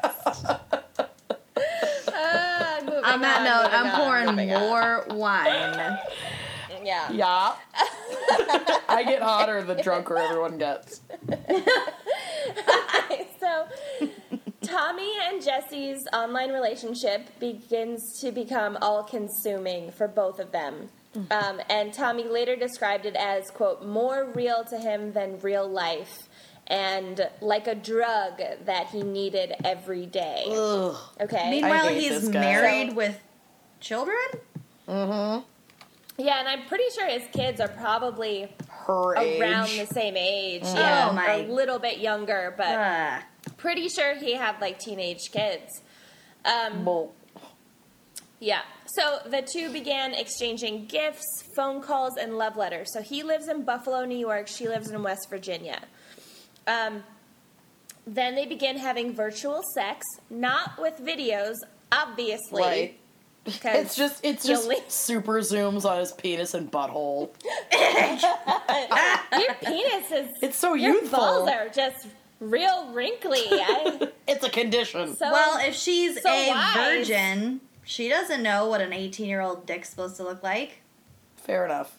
[2.09, 4.61] Ah, moving On that on, note, I'm pouring moving on.
[4.61, 5.97] more wine.
[6.83, 7.11] Yeah.
[7.11, 7.55] Yeah.
[8.89, 11.01] I get hotter the drunker everyone gets.
[13.39, 13.67] so,
[14.61, 20.89] Tommy and Jesse's online relationship begins to become all consuming for both of them.
[21.31, 26.29] Um, and Tommy later described it as, quote, more real to him than real life
[26.67, 30.43] and like a drug that he needed every day.
[30.49, 30.95] Ugh.
[31.21, 31.49] Okay?
[31.49, 33.19] Meanwhile, he's married So- with
[33.79, 34.17] children?
[34.87, 35.43] Mm-hmm.
[36.23, 39.39] yeah, and I'm pretty sure his kids are probably Her age.
[39.41, 40.63] around the same age.
[40.63, 43.21] Yeah, Oh, my- a little bit younger, but Ugh.
[43.57, 45.81] pretty sure he had like teenage kids.
[46.45, 47.11] Um, Well,
[48.39, 48.61] yeah.
[48.85, 52.93] So the two began exchanging gifts, phone calls, and love letters.
[52.93, 54.47] So he lives in Buffalo, New York.
[54.47, 55.81] She lives in West Virginia.
[56.67, 57.03] Um,
[58.05, 61.55] then they begin having virtual sex, not with videos,
[61.91, 62.61] obviously.
[62.61, 62.99] right.
[63.45, 67.29] 'cause It's just it's just leave- super zooms on his penis and butthole.
[69.39, 70.27] your penis is.
[70.41, 71.17] It's so your youthful.
[71.19, 72.07] balls are just
[72.39, 73.39] real wrinkly.
[73.49, 75.15] I, It's a condition.
[75.15, 76.75] so Well, if she's so a wise.
[76.75, 80.81] virgin, she doesn't know what an 18 year old dick's supposed to look like.
[81.37, 81.93] Fair enough.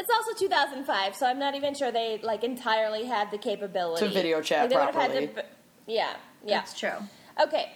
[0.00, 4.12] It's also 2005, so I'm not even sure they like entirely had the capability To
[4.12, 5.26] video chat Like, they would've had properly.
[5.28, 5.44] to-
[5.86, 6.58] yeah, yeah.
[6.60, 6.94] That's true.
[7.38, 7.70] Okay.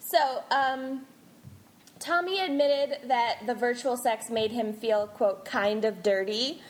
[0.00, 1.06] So, um,
[2.00, 6.60] Tommy admitted that the virtual sex made him feel, quote, kind of dirty,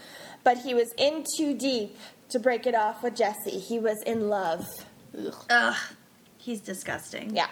[0.44, 1.96] but he was in too deep
[2.28, 3.58] to break it off with Jesse.
[3.58, 4.66] He was in love.
[5.48, 5.76] Ugh,
[6.36, 7.34] he's disgusting.
[7.34, 7.48] Yeah.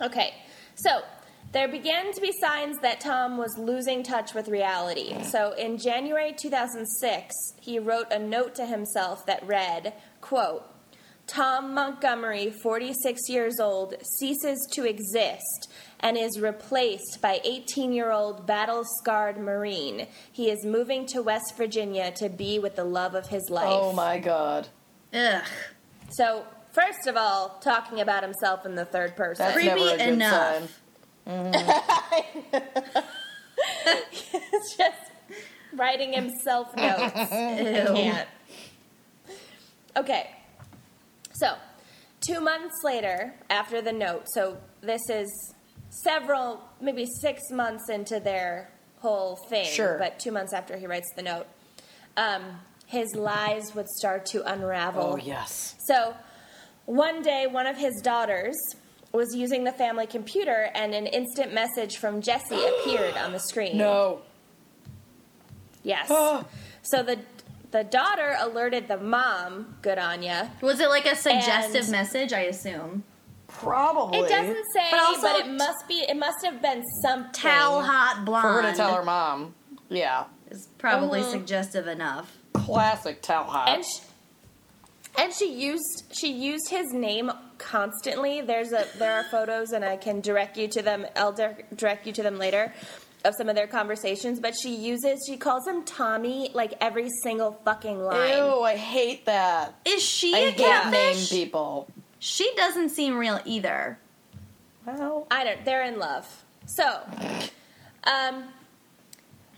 [0.00, 0.32] Okay.
[0.76, 1.02] So,
[1.52, 5.22] there began to be signs that Tom was losing touch with reality.
[5.24, 10.64] So, in January 2006, he wrote a note to himself that read, quote,
[11.26, 15.70] Tom Montgomery, 46 years old, ceases to exist
[16.00, 20.08] and is replaced by 18 year old battle scarred Marine.
[20.32, 23.68] He is moving to West Virginia to be with the love of his life.
[23.68, 24.68] Oh my god.
[25.14, 25.42] Ugh.
[26.10, 29.44] So, first of all, talking about himself in the third person.
[29.46, 30.58] That's Creepy never a good enough.
[30.58, 30.68] sign.
[34.34, 34.96] it's just
[35.74, 37.12] writing himself notes.
[37.14, 38.28] Can't.
[39.96, 40.30] Okay.
[41.34, 41.54] So,
[42.20, 45.54] two months later, after the note, so this is
[46.04, 49.96] several, maybe six months into their whole thing, Sure.
[49.98, 51.46] but two months after he writes the note,
[52.16, 52.42] um,
[52.86, 55.12] his lies would start to unravel.
[55.14, 55.76] Oh yes.
[55.86, 56.14] So,
[56.86, 58.56] one day, one of his daughters
[59.12, 63.76] was using the family computer, and an instant message from Jesse appeared on the screen.
[63.76, 64.20] No.
[65.82, 66.08] Yes.
[66.10, 66.44] Ah.
[66.82, 67.18] So the
[67.70, 69.76] the daughter alerted the mom.
[69.82, 70.46] Good on ya.
[70.60, 72.32] Was it like a suggestive And- message?
[72.32, 73.04] I assume.
[73.48, 74.20] Probably.
[74.20, 75.94] It doesn't say, But but, also it must be.
[76.08, 78.42] It must have been some Towel hot blonde.
[78.42, 79.54] For her to tell her mom.
[79.88, 80.24] Yeah.
[80.50, 81.30] is probably Mhm.
[81.30, 82.36] suggestive enough.
[82.54, 83.68] Classic towel hot.
[83.68, 84.00] And she,
[85.18, 88.40] and she used she used his name constantly.
[88.40, 91.06] There's a there are photos, and I can direct you to them.
[91.16, 92.72] I'll dir- direct you to them later.
[93.22, 97.52] Of some of their conversations, but she uses she calls him Tommy like every single
[97.66, 98.38] fucking line.
[98.38, 99.74] Ew, I hate that.
[99.84, 101.28] Is she I a hate name catfish?
[101.28, 101.86] people.
[102.18, 103.98] She doesn't seem real either.
[104.86, 105.62] Well, I don't.
[105.66, 106.44] They're in love.
[106.64, 107.02] So,
[108.04, 108.44] um,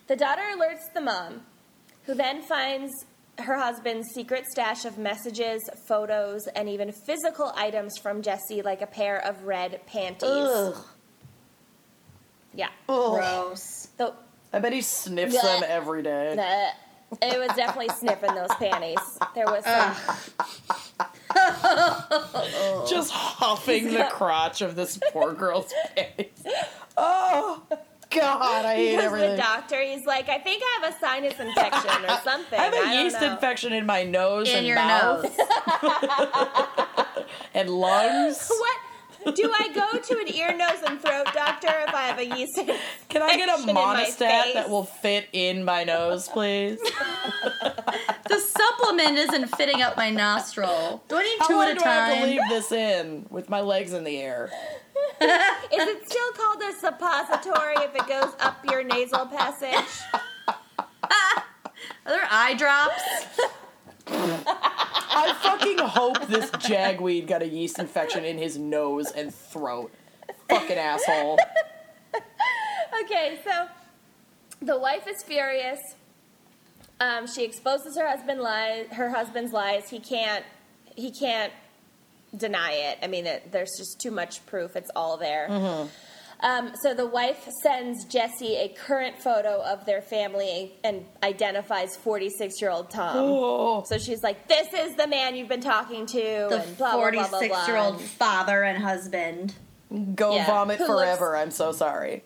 [0.09, 1.43] the daughter alerts the mom,
[2.07, 3.05] who then finds
[3.43, 8.87] her husband's secret stash of messages, photos, and even physical items from Jesse, like a
[8.87, 10.23] pair of red panties.
[10.29, 10.77] ugh.
[12.55, 12.69] Yeah.
[12.89, 13.13] Ugh.
[13.15, 13.89] Gross.
[13.99, 14.15] So,
[14.53, 15.61] I bet he sniffs Blech.
[15.61, 16.35] them every day.
[16.37, 18.99] the, it was definitely sniffing those panties.
[19.35, 19.95] There was some.
[22.89, 26.29] Just huffing the crotch of this poor girl's face.
[26.97, 27.63] Oh,
[28.15, 32.05] God, I hate Because the doctor, he's like, I think I have a sinus infection
[32.05, 32.59] or something.
[32.59, 33.33] I have a yeast know.
[33.33, 35.33] infection in my nose In and your mouth nose.
[37.55, 38.51] and lungs.
[39.25, 39.37] What?
[39.37, 42.59] Do I go to an ear, nose, and throat doctor if I have a yeast
[42.59, 42.83] infection?
[43.09, 46.81] Can I get a Monistat that will fit in my nose, please?
[48.29, 51.03] The supplement isn't fitting up my nostril.
[51.09, 53.27] Do I need How two long at a do I have to leave this in
[53.31, 54.51] with my legs in the air?
[55.21, 55.29] Is
[55.71, 60.03] it still called a suppository if it goes up your nasal passage?
[60.49, 63.03] Are there eye drops?
[64.09, 69.93] I fucking hope this jagweed got a yeast infection in his nose and throat.
[70.49, 71.39] Fucking asshole.
[73.05, 73.69] Okay, so
[74.61, 75.97] the wife is furious.
[77.03, 79.89] Um, she exposes her husband lies, her husband's lies.
[79.91, 80.45] He can't,
[80.95, 81.53] he can't
[82.37, 82.99] deny it.
[83.03, 84.77] I mean, it, there's just too much proof.
[84.77, 85.49] It's all there.
[86.45, 92.61] Um, so the wife sends Jesse a current photo of their family and identifies 46
[92.61, 93.17] year old Tom.
[93.17, 96.93] Oh, So she's like, "This is the man you've been talking to." The and blah,
[96.97, 97.39] blah, blah, blah, blah.
[97.39, 99.55] 46 year old father and husband.
[100.17, 100.47] go Yeah.
[100.47, 101.37] vomit Who looks- forever.
[101.37, 102.25] I'm so sorry.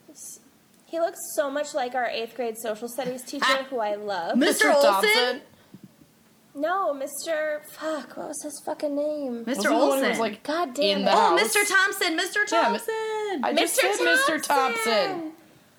[0.97, 3.29] He looks so much like our eighth grade social studies ah.
[3.29, 4.39] teacher, who I love.
[4.39, 4.73] Mr.
[4.75, 5.43] Olson?
[6.55, 7.63] No, Mr.
[7.67, 9.45] Fuck, what was his fucking name?
[9.45, 9.47] Mr.
[9.47, 10.09] Was he the one who Olson.
[10.09, 11.05] was like God damn it.
[11.05, 11.55] the oh, house?
[11.55, 11.69] Mr.
[11.69, 12.19] Thompson.
[12.19, 12.51] Mr.
[12.51, 13.45] Yeah, Thompson.
[13.45, 14.43] I just said Mr.
[14.43, 15.33] Thompson.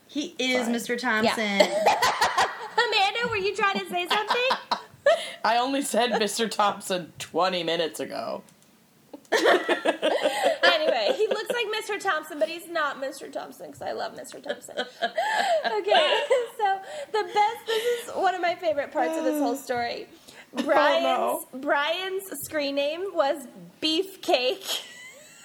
[0.08, 0.76] he is Fine.
[0.76, 1.00] Mr.
[1.00, 1.62] Thompson.
[2.78, 4.78] Amanda, were you trying to say something?
[5.44, 6.48] I only said Mr.
[6.48, 8.44] Thompson 20 minutes ago.
[9.34, 12.00] anyway, he looks like Mr.
[12.00, 13.32] Thompson, but he's not Mr.
[13.32, 14.42] Thompson because I love Mr.
[14.42, 14.78] Thompson.
[14.78, 14.86] okay,
[16.58, 16.80] so
[17.12, 17.68] the best.
[17.68, 20.08] This is one of my favorite parts of this whole story.
[20.64, 21.46] Brian's no.
[21.60, 23.48] Brian's screen name was
[23.82, 24.84] Beefcake.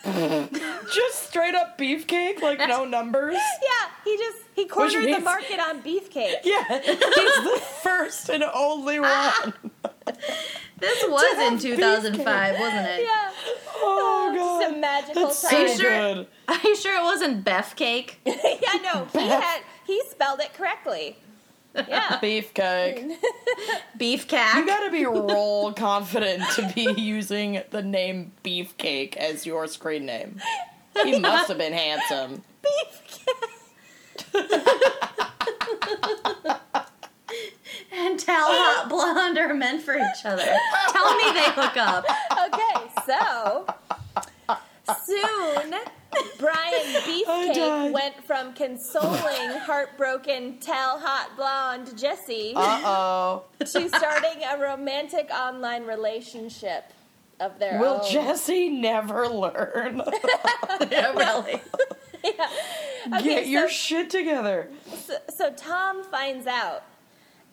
[0.95, 3.37] Just straight up beefcake, like no numbers.
[3.63, 6.37] Yeah, he just he cornered the means- market on beefcake.
[6.45, 9.53] Yeah, he's the first and only ah!
[9.63, 9.71] one.
[10.79, 13.03] This was in 2005, wasn't it?
[13.05, 13.31] Yeah.
[13.77, 15.51] Oh, oh Just god, a magical that's time.
[15.51, 15.91] so Are you sure?
[16.15, 16.27] good.
[16.49, 18.19] Are you sure it wasn't Beef Cake?
[18.27, 21.17] yeah, no, he had he spelled it correctly.
[21.75, 22.19] Yeah.
[22.21, 23.17] Beefcake.
[23.97, 24.57] Beef cat.
[24.59, 30.41] You gotta be real confident to be using the name Beefcake as your screen name.
[31.03, 32.43] He must have been handsome.
[32.63, 33.49] Beefcake.
[37.93, 40.43] and Tal Hot Blonde are meant for each other.
[40.89, 42.05] Tell me they hook up.
[42.47, 43.67] Okay, so
[45.07, 45.75] soon
[46.39, 46.87] Brian.
[47.07, 53.43] Beefcake went from consoling heartbroken tell hot blonde Jesse Uh oh.
[53.61, 56.85] to starting a romantic online relationship
[57.41, 58.11] of their Will own.
[58.11, 60.03] Jesse never learn?
[60.91, 61.61] Yeah, really.
[62.25, 64.69] Okay, Get your so- shit together.
[64.95, 66.85] so, so Tom finds out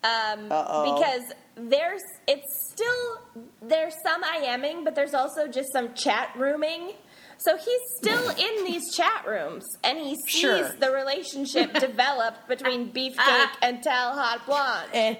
[0.03, 0.93] um, Uh-oh.
[0.95, 1.23] because
[1.55, 6.91] there's it's still there's some IMing, but there's also just some chat rooming.
[7.39, 10.69] So he's still in these chat rooms, and he sees Sure.
[10.79, 14.89] the relationship develop between Beefcake and Tal Hot Blonde.
[14.93, 15.15] Eh.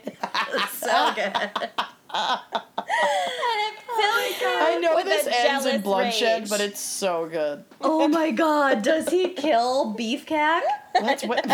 [0.53, 1.69] And So good.
[2.11, 6.49] And it fills him I know this ends in bloodshed, rage.
[6.49, 7.63] but it's so good.
[7.81, 10.25] Oh my god, does he kill Beefcake?
[10.25, 10.63] Cat?
[10.99, 11.39] That's what.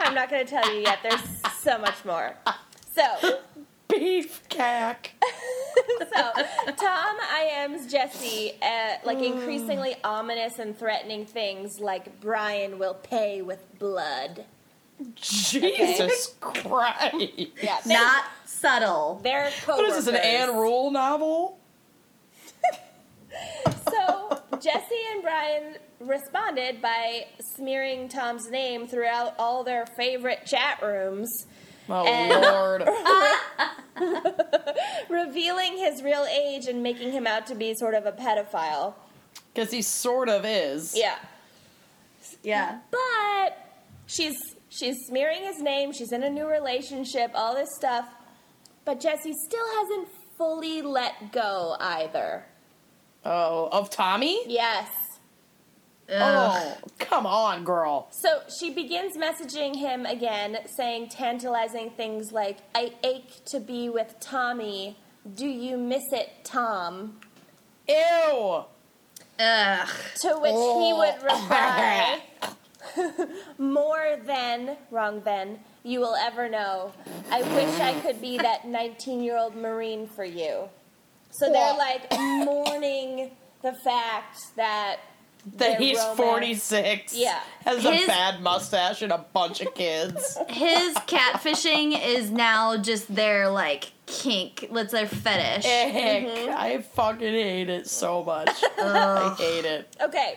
[0.00, 0.98] I'm not going to tell you yet.
[1.02, 1.20] There's
[1.60, 2.34] so much more.
[2.94, 3.38] So,
[3.88, 5.12] Beef cack.
[6.14, 6.32] so
[6.76, 13.60] Tom IMs Jesse uh, like increasingly ominous and threatening things like Brian will pay with
[13.78, 14.44] blood.
[15.16, 17.16] Jesus Christ.
[17.62, 19.20] Yeah, they're, Not subtle.
[19.22, 20.48] they're What is this, an coworkers.
[20.50, 21.58] Ann Rule novel?
[23.90, 27.26] So Jesse and Brian responded by
[27.56, 31.46] smearing Tom's name throughout all their favorite chat rooms,
[31.88, 32.82] Oh, And- Lord.
[32.82, 33.34] Uh,
[35.08, 38.94] revealing his real age and making him out to be sort of a pedophile.
[39.52, 40.94] Because he sort of is.
[40.96, 41.16] Yeah.
[42.42, 42.78] Yeah.
[42.90, 43.58] But
[44.06, 44.36] she's
[44.68, 48.08] she's smearing his name, she's in a new relationship, all this stuff.
[48.84, 52.44] But Jesse still hasn't fully let go either.
[53.24, 54.40] Oh, of Tommy?
[54.46, 54.88] Yes.
[56.10, 56.16] Ugh.
[56.20, 58.08] Oh, come on, girl.
[58.10, 64.16] So she begins messaging him again, saying tantalizing things like, I ache to be with
[64.20, 64.96] Tommy.
[65.34, 67.20] Do you miss it, Tom?
[67.88, 68.64] Ew.
[69.38, 69.88] Ugh.
[70.20, 70.98] To which he Oh.
[70.98, 72.20] would reply,
[73.58, 76.92] More than, wrong then, you will ever know.
[77.30, 80.68] I wish I could be that 19 year old Marine for you.
[81.30, 83.30] So they're like mourning
[83.62, 84.98] the fact that.
[85.56, 87.14] That he's romance- 46.
[87.16, 87.38] Yeah.
[87.64, 90.38] Has His- a bad mustache and a bunch of kids.
[90.48, 94.66] His catfishing is now just their like kink.
[94.70, 95.64] Let's their fetish.
[95.64, 95.92] Ick.
[95.94, 96.54] Mm-hmm.
[96.56, 98.50] I fucking hate it so much.
[98.78, 99.96] I hate it.
[100.00, 100.34] Okay.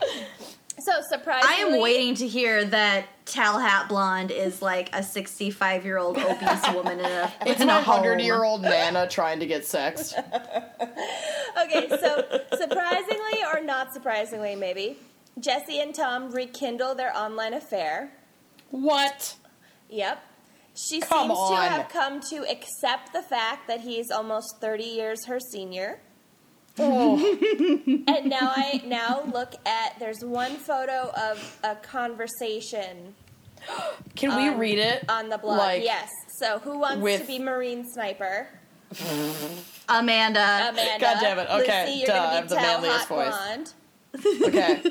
[0.88, 1.54] So surprisingly.
[1.54, 6.18] I am waiting to hear that Tal Hat Blonde is like a 65 year old
[6.18, 10.14] obese woman in a It's in a 100 year old Nana trying to get sex.
[11.60, 12.24] Okay, so
[12.56, 14.96] surprisingly or not surprisingly, maybe,
[15.40, 18.12] Jesse and Tom rekindle their online affair.
[18.70, 19.36] What?
[19.90, 20.24] Yep.
[20.76, 21.56] She Come seems on.
[21.56, 26.00] to have come to accept the fact that he's almost 30 years her senior.
[26.80, 27.18] Oh,
[28.08, 33.16] And now I now look at there's one photo of a conversation
[34.16, 35.04] can we Um, read it?
[35.10, 35.58] on the blog.
[35.58, 36.10] Like, yes.
[36.40, 38.48] So who wants with- to be Marine Sniper?
[39.90, 40.68] Amanda.
[40.70, 41.00] Amanda.
[41.00, 41.48] God damn it.
[41.50, 43.28] Okay, Lucy, you're duh, I gonna have be the Tal manliest voice.
[43.28, 43.74] Blonde.
[44.44, 44.82] Okay.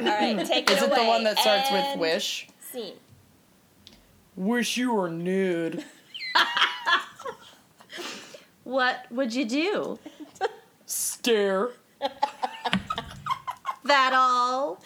[0.00, 2.48] All right, take it Is it the one that starts with wish?
[2.72, 2.94] Scene.
[4.36, 5.84] Wish you were nude.
[8.64, 9.98] What would you do?
[10.86, 11.70] Stare.
[13.84, 14.82] That all?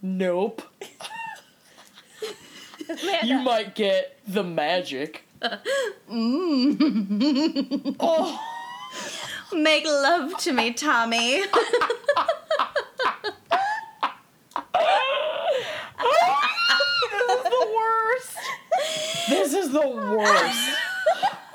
[0.00, 0.62] Nope.
[3.22, 5.24] You might get the magic.
[6.10, 7.96] Mm.
[8.00, 8.40] oh,
[9.52, 11.42] Make love to me, Tommy.
[15.98, 18.36] this is the worst.
[19.28, 20.68] This is the worst.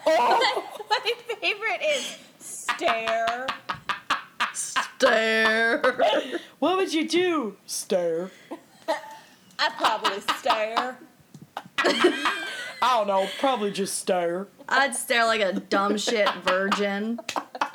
[0.10, 2.16] Oh, My favorite is
[2.78, 3.48] stare.
[4.54, 5.82] Stare.
[6.60, 7.58] what would you do?
[7.66, 8.32] Stare.
[9.60, 10.98] I probably stare.
[11.80, 12.24] I
[12.82, 13.28] don't know.
[13.40, 14.48] Probably just stare.
[14.70, 17.20] I'd stare like a dumb shit virgin.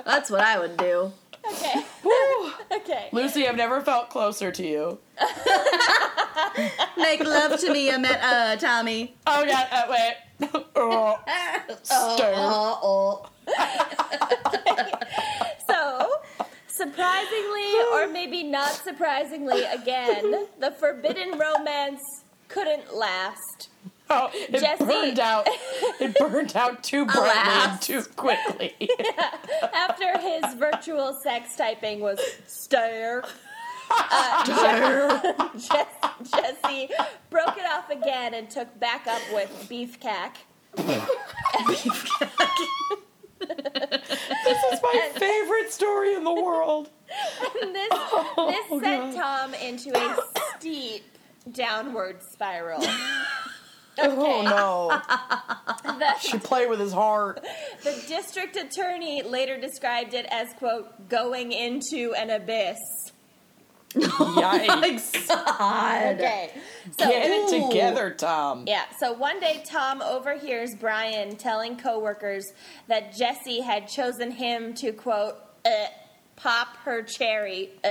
[0.05, 1.13] That's what I would do.
[1.53, 1.85] Okay.
[2.05, 2.53] Woo.
[2.73, 3.09] Okay.
[3.13, 4.99] Lucy, I've never felt closer to you.
[6.97, 9.17] Make love to me, Amet- uh, Tommy.
[9.27, 10.15] Oh god, uh, wait.
[10.77, 11.19] oh,
[11.83, 12.35] stare.
[12.35, 13.27] Uh-oh.
[15.67, 16.07] So,
[16.67, 22.03] surprisingly, or maybe not surprisingly, again, the forbidden romance
[22.49, 23.69] couldn't last.
[24.11, 25.47] Oh, it Jesse- burned out.
[26.01, 27.31] It burned out too brightly
[27.71, 28.75] and too quickly.
[29.75, 33.25] After his virtual sex typing was stare,
[33.91, 34.45] uh,
[35.55, 36.91] Jess- Jesse
[37.31, 40.39] broke it off again and took back up with beef cack.
[43.57, 46.91] This is my favorite story in the world.
[47.63, 50.17] And this Oh, this sent Tom into a
[50.59, 51.05] steep
[51.51, 52.85] downward spiral.
[53.99, 55.03] Oh no.
[55.99, 57.45] The, Should play with his heart.
[57.83, 62.79] the district attorney later described it as quote going into an abyss.
[63.95, 65.29] Yikes.
[65.59, 66.15] God.
[66.15, 66.51] Okay.
[66.99, 67.69] So Get it Ooh.
[67.69, 68.65] together, Tom.
[68.67, 72.53] Yeah, so one day Tom overhears Brian telling coworkers
[72.89, 75.71] that Jesse had chosen him to quote uh,
[76.37, 77.71] pop her cherry.
[77.85, 77.91] Uh.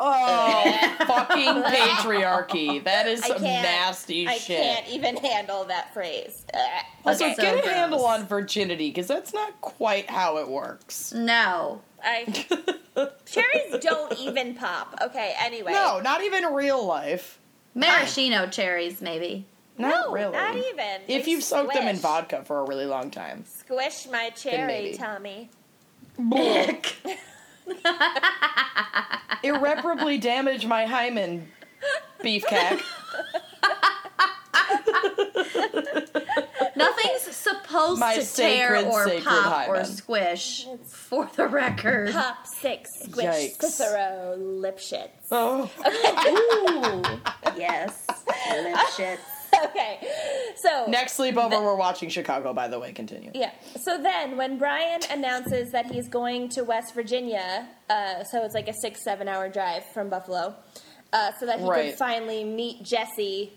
[0.00, 0.76] Oh,
[1.06, 2.82] fucking patriarchy.
[2.82, 4.60] That is I some nasty I shit.
[4.60, 6.44] can't even handle that phrase.
[6.52, 6.58] Uh.
[7.06, 7.34] Also, Okay.
[7.36, 11.12] get So a handle on virginity, because that's not quite how it works.
[11.12, 11.80] No.
[12.04, 12.24] I
[13.26, 14.96] cherries don't even pop.
[15.02, 15.72] Okay, anyway.
[15.72, 17.38] No, not even real life.
[17.74, 19.46] Maraschino cherries, maybe.
[19.78, 20.32] Not No, really.
[20.32, 21.00] not even.
[21.08, 22.02] If They you've soaked them in squish.
[22.02, 23.44] vodka for a really long time.
[23.46, 24.96] Squish my cherry, maybe.
[24.96, 25.50] Tommy.
[29.42, 31.48] Irreparably damage my hymen,
[32.22, 32.78] beef cack.
[36.76, 39.84] Nothing's supposed My to tear sacred, or sacred pop or hymen.
[39.86, 42.12] squish, for the record.
[42.12, 43.60] Pop six, squish, Yikes.
[43.62, 45.08] Cicero, Lipschitz.
[45.30, 45.70] Oh.
[45.86, 47.02] Ooh.
[47.58, 48.04] yes.
[48.08, 49.18] Lip shits.
[49.66, 50.00] Okay,
[50.56, 52.92] so Next sleepover, we're watching Chicago, by the way.
[52.92, 53.30] Continue.
[53.34, 53.52] Yeah.
[53.80, 58.66] So then, when Brian announces that he's going to West Virginia, uh, so it's like
[58.66, 60.56] a six, seven hour drive from Buffalo,
[61.12, 61.90] uh, so that he Right.
[61.90, 63.52] could finally meet Jessie,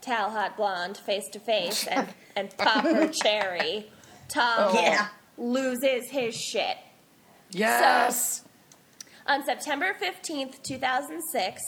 [0.00, 3.90] Tall Hot Blonde, face to face and, and pop her cherry,
[4.28, 4.74] Tom oh.
[4.74, 5.08] Yeah.
[5.36, 6.76] loses his shit.
[7.50, 8.42] Yes!
[9.26, 11.62] On September 15th, 2006,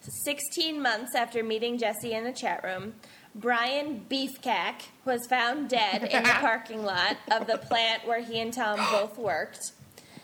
[0.00, 2.94] 16 months after meeting Jesse in the chat room,
[3.34, 8.52] Brian Beefcack was found dead in the parking lot of the plant where he and
[8.52, 9.72] Tom both worked.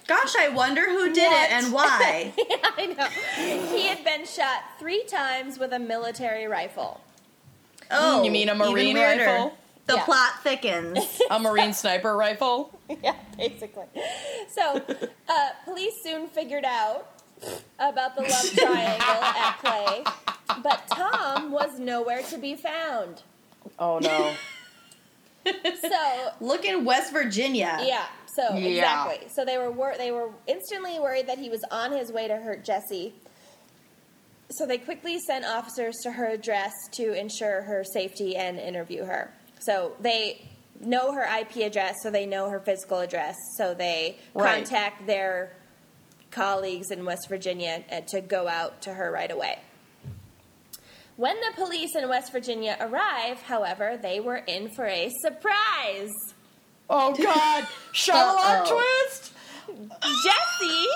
[0.07, 1.51] Gosh, I wonder who did What?
[1.51, 2.33] it and why.
[2.79, 3.75] I know.
[3.77, 7.01] He had been shot three times with a military rifle.
[7.91, 9.25] Oh, You mean a marine weirder.
[9.25, 9.59] rifle?
[9.87, 10.05] The Yeah.
[10.05, 11.21] plot thickens.
[11.31, 12.79] A marine sniper rifle?
[13.03, 13.87] yeah, basically.
[14.51, 14.83] So,
[15.29, 17.09] uh, police soon figured out
[17.79, 20.05] about the love triangle at play,
[20.63, 23.23] but Tom was nowhere to be found.
[23.79, 24.35] Oh no.
[25.81, 27.79] So, Look in West Virginia.
[27.83, 28.67] yeah, so Yeah.
[29.07, 29.29] exactly.
[29.29, 32.37] So they were wor- they were instantly worried that he was on his way to
[32.37, 33.15] hurt Jesse.
[34.51, 39.31] So they quickly sent officers to her address to ensure her safety and interview her.
[39.61, 40.49] So they
[40.81, 43.37] know her IP address, so they know her physical address.
[43.57, 44.55] So they Right.
[44.65, 45.53] contact their
[46.31, 49.59] colleagues in West Virginia uh, to go out to her right away.
[51.17, 56.13] When the police in West Virginia arrive, however, they were in for a surprise.
[56.89, 57.65] Oh god!
[58.11, 59.03] Uh-oh.
[59.11, 59.33] twist!
[60.25, 60.87] Jesse,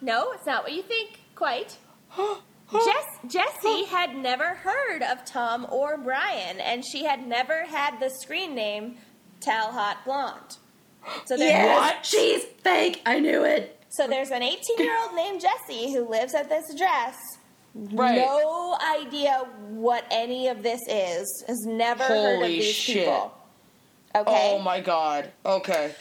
[0.00, 1.76] no, it's not what you think, quite.
[2.72, 8.10] Jess, Jessie had never heard of Tom or Brian, and she had never had the
[8.10, 8.96] screen name
[9.40, 10.56] Tall Hot Blonde.
[11.26, 12.06] So there's, Yes, What?
[12.06, 13.02] she's fake.
[13.06, 13.78] I knew it.
[13.90, 17.16] so there's an 18 year old named Jessie who lives at this address.
[17.74, 18.16] Right.
[18.16, 21.44] No idea what any of this is.
[21.46, 23.04] Has never heard of these shit.
[23.04, 23.34] people.
[24.14, 24.50] Okay.
[24.54, 25.30] Oh my god.
[25.44, 25.92] Okay.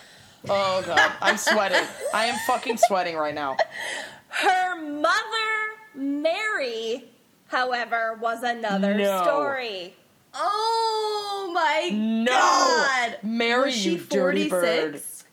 [0.47, 1.11] Oh god.
[1.19, 1.85] I'm sweating.
[2.13, 3.57] I am fucking sweating right now.
[4.29, 7.05] Her mother, Mary,
[7.47, 9.23] however, was another No.
[9.23, 9.95] story.
[10.33, 12.31] Oh my No.
[12.31, 13.17] god.
[13.21, 15.23] Mary, Was she you dirty 46?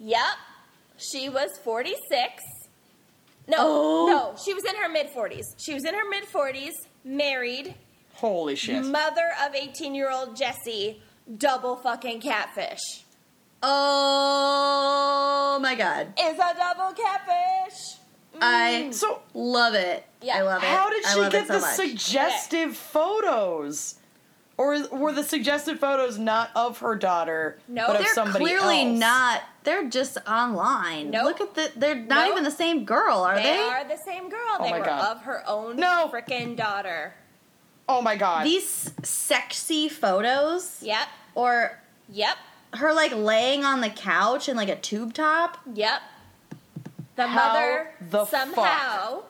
[0.00, 0.20] Yep.
[0.98, 2.42] She was 46.
[3.48, 4.06] No, Oh.
[4.06, 5.54] no, she was in her mid 40s.
[5.58, 6.74] She was in her mid 40s,
[7.04, 7.76] married,
[8.14, 8.84] Holy shit.
[8.84, 11.00] mother of 18 year old Jesse,
[11.38, 12.80] double fucking catfish.
[13.62, 16.12] Oh my god.
[16.18, 17.98] Is a double catfish.
[18.40, 18.94] I mm.
[18.94, 20.04] So love it.
[20.22, 20.38] Yeah.
[20.38, 20.66] I love it.
[20.68, 21.74] how did I she love get it so the much.
[21.76, 23.96] suggestive photos?
[24.58, 28.86] Or were the suggestive photos not of her daughter, No, but of They're somebody clearly
[28.88, 28.98] else?
[28.98, 29.42] not.
[29.64, 31.10] They're just online.
[31.10, 31.24] Nope.
[31.24, 31.72] Look at the.
[31.78, 32.32] They're not Nope.
[32.32, 33.58] even the same girl, are They, they?
[33.58, 34.38] are the same girl.
[34.58, 35.16] Oh they my were God.
[35.18, 36.08] of her own No.
[36.10, 37.14] frickin' daughter.
[37.86, 38.46] Oh my god.
[38.46, 41.06] These sexy photos, Yep.
[41.34, 41.78] or
[42.08, 42.36] Yep.
[42.76, 45.58] her like laying on the couch in like a tube top.
[45.74, 46.00] Yep.
[47.16, 49.22] The How mother the somehow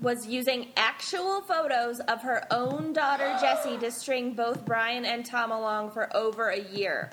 [0.00, 5.50] was using actual photos of her own daughter Jessie to string both Brian and Tom
[5.50, 7.10] along for over a year.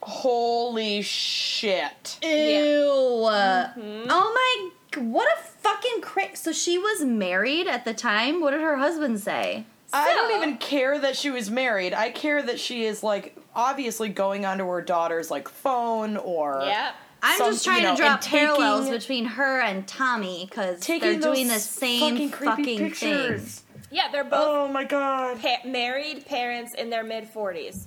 [0.00, 2.18] Holy shit.
[2.22, 2.28] Ew.
[2.28, 4.06] Mm-hmm.
[4.10, 5.00] Oh my.
[5.02, 8.40] What a fucking cra So she was married at the time?
[8.40, 9.66] What did her husband say?
[9.92, 11.94] I don't even care that she was married.
[11.94, 16.92] I care that she is like obviously going onto her daughter's like phone or Yeah.
[17.24, 20.80] I'm some- just trying you know, to draw taking- parallels between her and Tommy because
[20.86, 23.60] they're doing the same fucking creepy fucking pictures.
[23.60, 23.82] thing.
[23.90, 25.40] Yeah, they're both Oh my god.
[25.40, 27.86] pa- married parents in their mid 40s.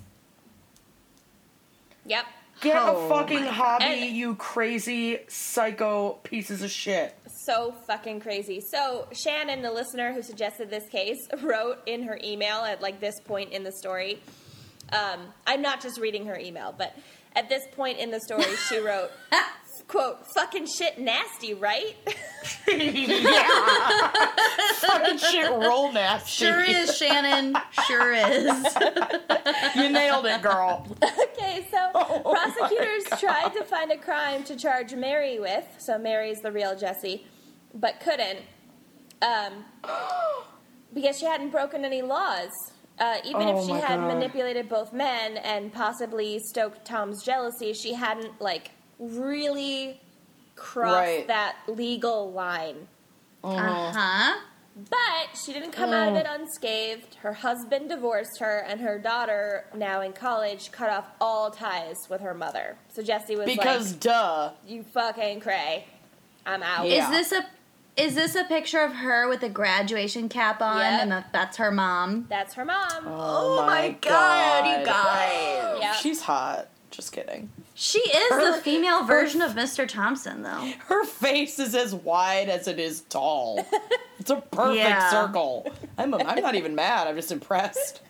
[2.06, 2.24] Yep.
[2.60, 7.14] Get Oh a fucking hobby, And- you crazy psycho pieces of shit.
[7.46, 8.60] So fucking crazy.
[8.60, 13.14] So Shannon, the listener who suggested this case, wrote in her email at like this
[13.20, 14.20] point in the story.
[14.92, 16.96] Um, I'm not just reading her email, but
[17.38, 19.10] at this point in the story, she wrote,
[19.86, 21.94] "quote Fucking shit, nasty, right?"
[22.66, 24.10] yeah.
[24.74, 26.44] fucking shit roll nasty.
[26.44, 27.56] Sure is, Shannon.
[27.86, 28.76] Sure is.
[29.76, 30.86] You nailed it, girl.
[31.02, 35.64] okay, so Oh prosecutors tried to find a crime to charge Mary with.
[35.78, 37.26] So Mary's the real Jesse,
[37.72, 38.40] but couldn't.
[39.22, 39.64] Um,
[40.92, 42.50] because she hadn't broken any laws.
[42.98, 44.08] Uh, even Oh if she had God.
[44.14, 50.00] manipulated both men and possibly stoked Tom's jealousy, she hadn't like really
[50.56, 51.26] crossed Right.
[51.28, 52.88] that legal line.
[53.44, 54.38] Uh huh.
[54.90, 57.16] But she didn't come out of it unscathed.
[57.16, 62.20] Her husband divorced her, and her daughter, now in college, cut off all ties with
[62.20, 62.76] her mother.
[62.94, 64.50] So Jesse was Because like, duh.
[64.66, 65.86] "You fucking cray,
[66.46, 67.10] I'm out." Yeah.
[67.12, 67.46] Is this a
[67.98, 71.00] is this a picture of her with a graduation cap on Yep.
[71.02, 72.26] and that- that's her mom?
[72.28, 72.88] That's her mom.
[73.06, 74.80] Oh, oh my God.
[74.80, 75.78] You guys.
[75.80, 75.92] Yeah.
[75.94, 76.68] She's hot.
[76.90, 77.50] Just kidding.
[77.74, 79.86] She is Her- the female version of Mr.
[79.86, 80.72] Thompson, though.
[80.86, 83.64] Her face is as wide as it is tall.
[84.20, 85.10] It's a perfect Yeah.
[85.10, 85.72] circle.
[85.96, 87.06] I'm, I'm not even mad.
[87.06, 88.00] I'm just impressed.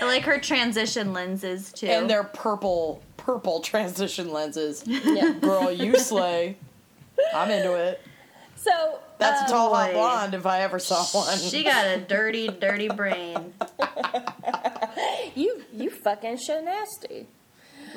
[0.00, 1.86] I like her transition lenses too.
[1.86, 4.84] And they're purple, purple transition lenses.
[4.86, 5.30] Yeah.
[5.40, 6.56] Girl, you slay.
[7.34, 8.02] I'm into it.
[8.64, 11.38] So That's um, a tall hot blonde if I ever saw one.
[11.38, 13.52] she got a dirty, dirty brain.
[15.34, 17.26] you you fucking shit nasty.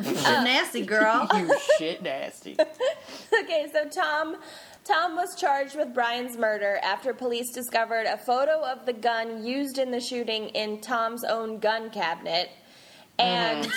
[0.03, 1.28] She's nasty girl.
[1.36, 2.57] you shit nasty.
[2.59, 4.38] okay, so Tom
[4.84, 9.78] Tom was charged with Brian's murder after police discovered a photo of the gun used
[9.78, 12.49] in the shooting in Tom's own gun cabinet.
[13.20, 13.68] And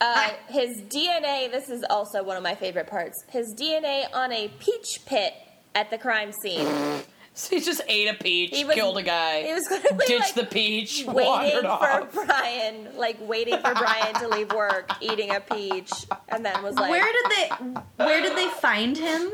[0.00, 4.48] uh, his DNA, this is also one of my favorite parts, his DNA on a
[4.58, 5.32] peach pit
[5.74, 6.68] at the crime scene.
[7.34, 10.36] So he just ate a peach, He was- killed a guy, he was literally, ditched
[10.36, 12.12] like, the peach, Waiting wandered for off.
[12.12, 15.90] Brian, like waiting for Brian to leave work, eating a peach,
[16.28, 19.32] and then was like Where did they where did they find him?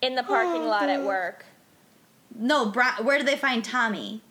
[0.00, 1.44] in the parking oh, lot at work.
[2.36, 4.22] No, Bri- where did they find Tommy?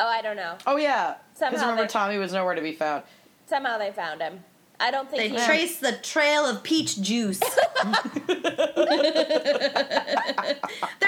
[0.00, 0.56] Oh, I don't know.
[0.66, 3.04] Oh yeah, because remember they- Tommy was nowhere to be found.
[3.46, 4.42] Somehow they found him.
[4.80, 7.40] I don't think They he traced the trail of peach juice.
[8.26, 8.36] there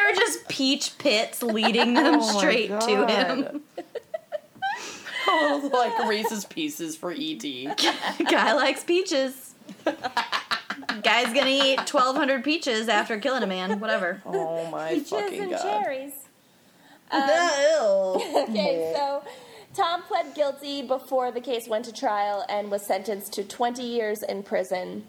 [0.08, 3.10] were just peach pits leading them Oh my straight to God.
[3.10, 3.62] him.
[5.72, 7.42] like Reese's Pieces for ED.
[8.30, 9.54] Guy likes peaches.
[11.02, 13.78] Guy's gonna eat 1,200 peaches after killing a man.
[13.80, 14.20] Whatever.
[14.26, 15.62] Oh my peaches fucking and god.
[15.62, 16.12] cherries.
[17.12, 17.18] Ew.
[17.18, 19.22] Um, okay, so
[19.74, 24.22] Tom pled guilty before the case went to trial and was sentenced to 20 years
[24.22, 25.04] in prison.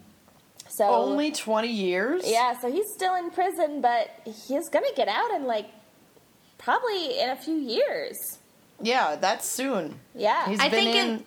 [0.68, 2.22] So Only 20 years?
[2.26, 5.66] yeah, so he's still in prison, but he's gonna get out in like
[6.58, 8.38] probably in a few years.
[8.80, 10.00] Yeah, that's soon.
[10.14, 11.08] Yeah, He's I been think in.
[11.10, 11.24] in-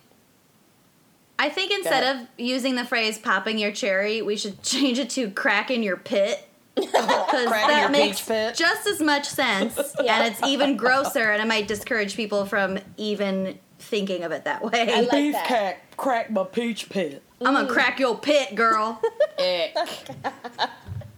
[1.38, 5.30] I think instead of using the phrase popping your cherry, we should change it to
[5.30, 6.48] cracking your pit.
[7.26, 8.54] Because that makes pit.
[8.54, 9.74] just as much sense.
[10.02, 10.22] Yeah.
[10.22, 14.62] And it's even grosser, and it might discourage people from even thinking of it that
[14.62, 14.92] way.
[14.94, 15.46] I like Beef that.
[15.46, 17.22] cat crack my peach pit.
[17.40, 19.00] I'm gonna crack your pit, girl.
[19.38, 19.76] Ick.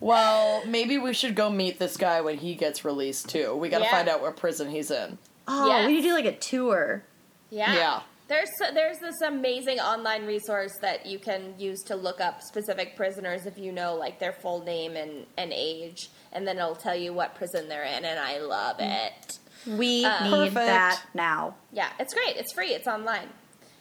[0.01, 3.55] well, maybe we should go meet this guy when he gets released too.
[3.55, 3.91] We gotta Yeah.
[3.91, 5.19] find out what prison he's in.
[5.47, 5.87] Oh, Yes.
[5.87, 7.03] we need to do like a tour.
[7.51, 7.75] yeah.
[7.75, 8.01] Yeah.
[8.29, 13.47] There's there's this amazing online resource that you can use to look up specific prisoners
[13.47, 17.15] if you know like their full name and, and age, and then it'll tell you
[17.15, 19.39] what prison they're in, and I love it.
[19.67, 20.55] We Uh, need Perfect.
[20.55, 21.55] that now.
[21.73, 22.37] Yeah, it's great.
[22.37, 22.75] It's free.
[22.75, 23.31] It's online.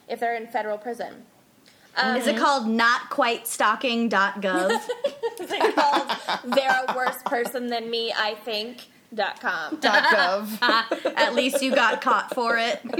[0.07, 1.26] If they're in federal prison.
[1.98, 4.72] Um, Is it called notquitestalking.gov?
[5.41, 6.10] Is it called
[6.56, 8.88] They're a Worse Person Than Me, I Think?
[9.14, 9.78] Dot com.
[9.80, 11.14] Dot gov.
[11.16, 12.82] At least you got caught for it.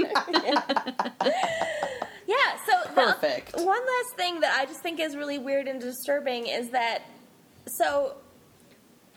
[2.26, 3.54] Yeah, so the- Perfect.
[3.56, 7.00] one last thing that I just think is really weird and disturbing is that
[7.66, 8.16] so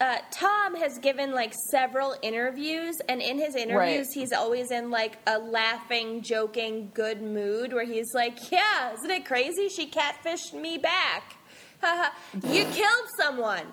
[0.00, 4.14] uh, Tom has given like several interviews, and in his interviews, Right.
[4.14, 9.26] he's always in like a laughing, joking, good mood where he's like, "Yeah, isn't it
[9.26, 9.68] crazy?
[9.68, 11.36] She catfished me back.
[12.50, 13.66] You killed someone.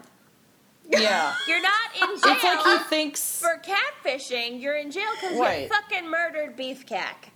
[0.90, 1.36] Yeah.
[1.48, 4.62] You're not in jail It's like he thinks for catfishing.
[4.62, 5.70] You're in jail because you Right.
[5.70, 7.30] fucking murdered Beefcack."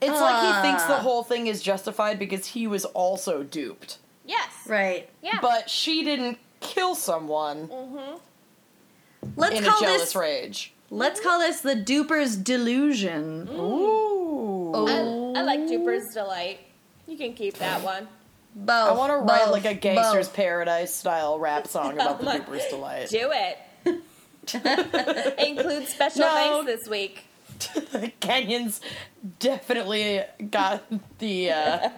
[0.00, 1.00] it's like he thinks the Ah.
[1.00, 3.98] whole thing is justified because he was also duped.
[4.24, 4.48] Yes.
[4.66, 5.08] Right.
[5.22, 5.38] Yeah.
[5.40, 7.68] But she didn't kill someone
[9.36, 10.16] Let's in a call jealous this.
[10.16, 10.72] rage.
[10.90, 13.48] Let's call this the duper's delusion.
[13.52, 14.72] Ooh.
[14.74, 16.60] I, I like Duper's Delight.
[17.06, 18.08] You can keep that one.
[18.54, 18.90] Both.
[18.90, 20.36] I want to write both, like a Gangster's both.
[20.36, 23.08] Paradise style rap song about the my- Duper's Delight.
[23.08, 23.58] Do it.
[25.38, 26.64] Include special No.
[26.64, 27.24] thanks this week.
[27.92, 28.80] The Kenyans
[29.38, 30.82] definitely got
[31.18, 31.50] the.
[31.52, 31.88] Uh,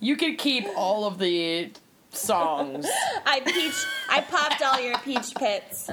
[0.00, 1.70] you can keep all of the
[2.10, 2.84] songs.
[3.24, 3.74] I peach.
[4.10, 5.88] I popped all your peach pits.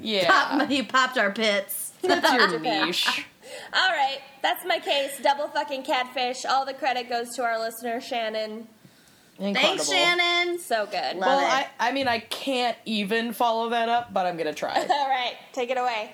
[0.00, 1.92] Yeah, Pop, you popped our pits.
[2.00, 3.26] that's your niche.
[3.74, 5.18] All right, that's my case.
[5.22, 6.46] Double fucking catfish.
[6.46, 8.66] All the credit goes to our listener Shannon.
[9.38, 9.84] Incredible.
[9.84, 10.58] Thanks, Shannon.
[10.58, 11.16] So good.
[11.16, 11.68] Love Well, it.
[11.78, 14.74] I, I mean, I can't even follow that up, but I'm gonna try.
[14.90, 16.10] All right, take it away.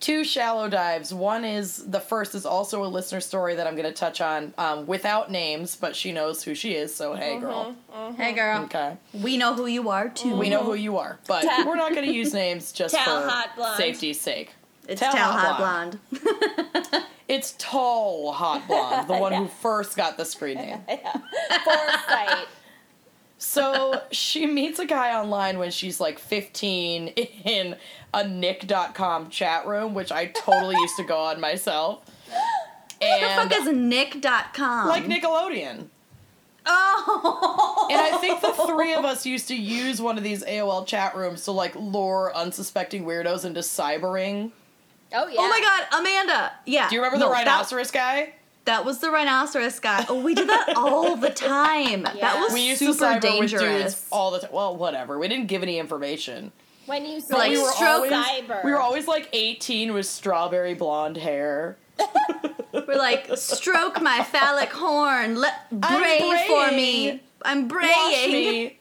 [0.00, 1.14] Two shallow dives.
[1.14, 4.84] One is the first is also a listener story that I'm gonna touch on um,
[4.88, 6.92] without names, but she knows who she is.
[6.92, 7.76] So hey, girl.
[8.16, 8.64] Hey, girl.
[8.64, 10.34] Okay, We know who you are too.
[10.36, 14.20] we know who you are, but we're not gonna use names just Tall, for safety's
[14.20, 14.50] sake.
[14.88, 17.04] It's Tell Tell Hot Hot Blonde.
[17.32, 20.80] It's tall, hot blonde, the one who first got the screen name.
[21.64, 22.46] Foresight.
[23.38, 27.76] So she meets a guy online when she's like 15 in
[28.12, 32.02] a Nick.com chat room, which I totally used to go on myself.
[33.00, 34.88] What the fuck is Nick.com?
[34.88, 35.86] like Nickelodeon.
[36.66, 37.88] Oh.
[37.90, 41.16] And I think the three of us used to use one of these AOL chat
[41.16, 44.52] rooms to like lure unsuspecting weirdos into cybering.
[45.14, 45.36] Oh yeah.
[45.38, 46.52] Oh my god, Amanda.
[46.66, 46.88] Yeah.
[46.88, 48.34] Do you remember No, the that- rhinoceros guy?
[48.64, 50.06] That, was the rhinoceros guy.
[50.08, 52.02] Oh, we did that all the time.
[52.04, 53.60] That was We used super to cyber dangerous.
[53.62, 54.50] with dudes all the time.
[54.52, 55.18] Well, whatever.
[55.18, 56.52] We didn't give any information.
[56.86, 60.06] When you say Like we were stroke- always cyber, we were always like 18 with
[60.06, 61.76] strawberry blonde hair.
[62.72, 65.36] We're like, stroke my phallic horn.
[65.36, 67.20] Let bray for me.
[67.42, 68.72] I'm braying.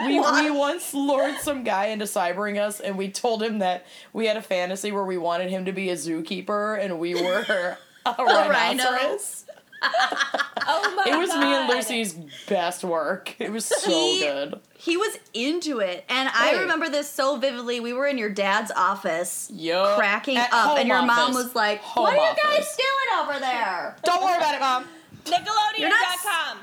[0.00, 0.20] Wash me.
[0.20, 0.20] We,
[0.50, 4.36] we once lured some guy into cybering us, and we told him that we had
[4.36, 7.44] a fantasy where we wanted him to be a zookeeper, and we were
[8.06, 8.48] a, rhino.
[8.50, 9.44] rhinoceros.
[9.82, 12.14] oh my It was me and Lucy's
[12.48, 13.36] best work.
[13.40, 14.60] It was so He- good.
[14.80, 16.04] He was into it.
[16.08, 17.80] And I remember this so vividly.
[17.80, 19.96] We were in your dad's office Yup.
[19.98, 22.76] cracking At up, and your mom was like, Home What are you guys office.
[22.76, 23.96] doing over there?
[24.04, 24.84] Don't worry about it, mom.
[25.24, 26.58] Nickelodeon.com.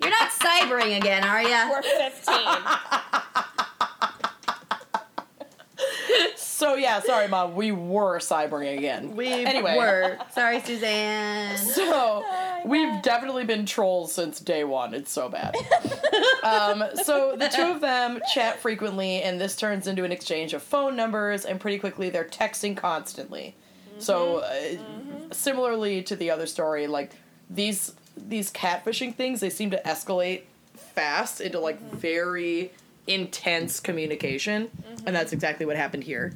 [0.00, 1.70] You're not cybering again, are you?
[1.70, 2.38] We're 15.
[6.62, 7.56] So yeah, sorry, mom.
[7.56, 9.16] We were cybering again.
[9.16, 9.76] We anyway.
[9.76, 10.16] were.
[10.32, 11.56] Sorry, Suzanne.
[11.56, 12.24] So
[12.64, 14.94] we've definitely been trolls since day one.
[14.94, 15.56] It's so bad.
[16.44, 20.62] um, so the two of them chat frequently, and this turns into an exchange of
[20.62, 23.56] phone numbers, and pretty quickly they're texting constantly.
[23.98, 27.10] So uh, similarly to the other story, like
[27.50, 30.42] these these catfishing things, they seem to escalate
[30.74, 31.96] fast into like mm-hmm.
[31.96, 32.70] very
[33.06, 35.12] intense communication, and mm-hmm.
[35.12, 36.32] that's exactly what happened here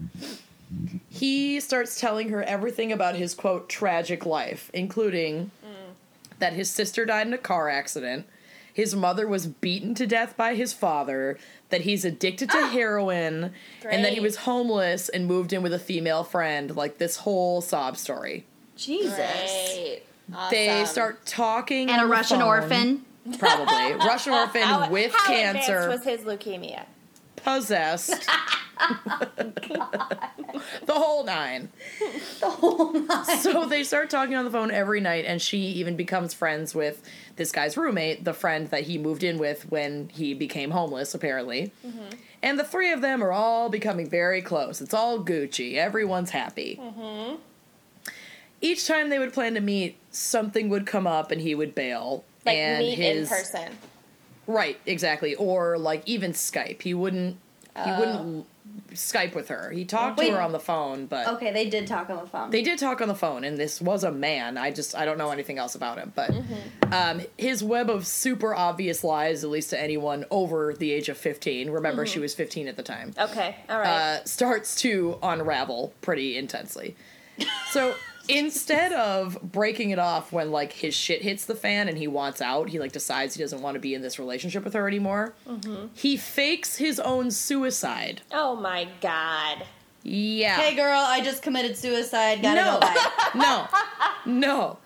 [1.08, 5.94] he starts telling her everything about his quote tragic life, including mm.
[6.38, 8.26] that his sister died in a car accident,
[8.72, 11.38] his mother was beaten to death by his father,
[11.70, 12.68] that he's addicted to ah!
[12.68, 13.52] heroin,
[13.88, 16.76] and that he was homeless and moved in with a female friend.
[16.76, 18.44] Like this whole sob story.
[18.76, 19.16] Jesus.
[19.16, 20.02] Great.
[20.50, 22.48] They start talking And a the Russian phone.
[22.48, 23.04] orphan.
[23.38, 26.84] Probably Russian orphan How, with how cancer, advanced was his leukemia?
[27.36, 28.10] possessed.
[30.86, 31.68] the whole nine.
[32.40, 33.24] The whole nine.
[33.40, 37.02] So they start talking on the phone every night, and she even becomes friends with
[37.36, 41.72] this guy's roommate, the friend that he moved in with when he became homeless, apparently.
[41.86, 42.16] Mm-hmm.
[42.42, 44.80] And the three of them are all becoming very close.
[44.80, 45.74] It's all Gucci.
[45.74, 46.78] Everyone's happy.
[46.80, 47.36] Mm-hmm.
[48.60, 52.24] Each time they would plan to meet, something would come up and he would bail.
[52.44, 53.78] Like and meet his, in person.
[54.46, 55.34] Right, exactly.
[55.34, 56.82] Or like even Skype.
[56.82, 57.36] He wouldn't.
[57.84, 58.46] He wouldn't
[58.94, 59.70] Skype with her.
[59.70, 60.28] He talked Wait.
[60.30, 62.50] to her on the phone, but Okay, they did talk on the phone.
[62.50, 64.56] they did talk on the phone, and this was a man.
[64.56, 66.92] I just I don't know anything else about him, but Mm-hmm.
[66.94, 71.18] um, his web of super obvious lies, at least to anyone over the age of
[71.18, 71.68] fifteen.
[71.68, 72.12] Remember, Mm-hmm.
[72.14, 73.12] she was fifteen at the time.
[73.18, 73.88] Okay, all right.
[74.20, 76.96] Uh, starts to unravel pretty intensely.
[77.70, 77.94] So
[78.28, 82.40] instead of breaking it off when like his shit hits the fan and he wants
[82.40, 85.34] out, he like decides he doesn't want to be in this relationship with her anymore.
[85.48, 85.86] Mm-hmm.
[85.94, 88.22] He fakes his own suicide.
[88.32, 89.64] Oh my god.
[90.02, 90.56] Yeah.
[90.56, 92.42] Hey girl, I just committed suicide.
[92.42, 93.34] Gotta no, go back.
[93.34, 93.68] no,
[94.24, 94.78] no.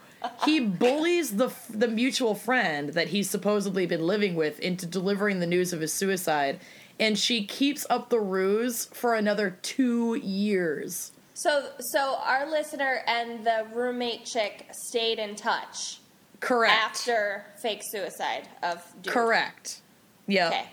[0.44, 5.46] He bullies the the mutual friend that he's supposedly been living with into delivering the
[5.46, 6.60] news of his suicide,
[6.98, 11.12] and she keeps up the ruse for another two years.
[11.40, 16.00] So so our listener and the roommate chick stayed in touch
[16.40, 16.70] Correct.
[16.74, 19.14] after fake suicide of dude.
[19.14, 19.80] Correct.
[20.26, 20.52] Yep.
[20.52, 20.64] Okay.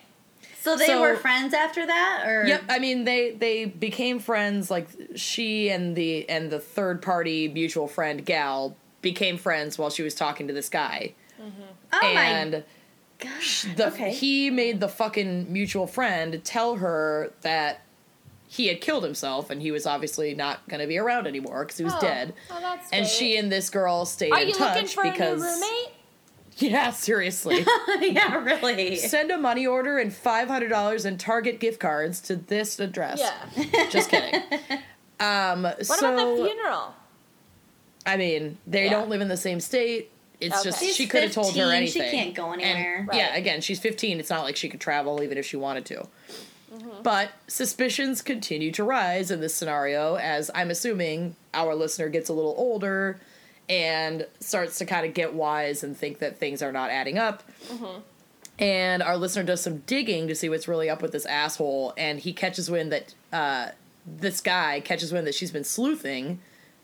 [0.59, 2.63] So they So- were friends after that, or Yep.
[2.67, 4.69] I mean, they they became friends.
[4.69, 10.03] Like she and the and the third party mutual friend gal became friends while she
[10.03, 11.13] was talking to this guy.
[11.41, 11.61] Mm-hmm.
[11.93, 12.63] Oh and my
[13.19, 13.77] god.
[13.77, 14.11] the okay.
[14.11, 17.83] he made the fucking mutual friend tell her that
[18.49, 21.77] he had killed himself and he was obviously not going to be around anymore because
[21.77, 22.01] he was Oh.
[22.01, 22.33] dead.
[22.49, 23.15] Oh, that's and sweet.
[23.17, 25.93] she and this girl stayed Are in you touch looking for because a new roommate?
[26.57, 27.65] yeah, seriously.
[27.99, 28.95] yeah, really.
[28.95, 33.19] Send a money order and five hundred dollars in Target gift cards to this address.
[33.55, 33.87] Yeah.
[33.89, 34.41] Just kidding.
[35.19, 36.93] Um, What so about the funeral?
[38.05, 38.91] I mean, they Yeah.
[38.91, 40.09] don't live in the same state.
[40.39, 40.63] It's Okay.
[40.69, 42.03] just She's she could have told her 15, anything.
[42.03, 43.07] she can't go And, anywhere.
[43.11, 44.19] Yeah, again, she's 15.
[44.19, 46.07] It's not like she could travel even if she wanted to.
[46.73, 47.01] Mm-hmm.
[47.03, 52.33] But suspicions continue to rise in this scenario as I'm assuming our listener gets a
[52.33, 53.19] little older
[53.69, 57.43] and starts to kind of get wise and think that things are not adding up.
[57.67, 58.01] Mm-hmm.
[58.59, 62.19] And our listener does some digging to see what's really up with this asshole, and
[62.19, 63.69] he catches wind that uh,
[64.05, 66.39] this guy catches wind that she's been sleuthing,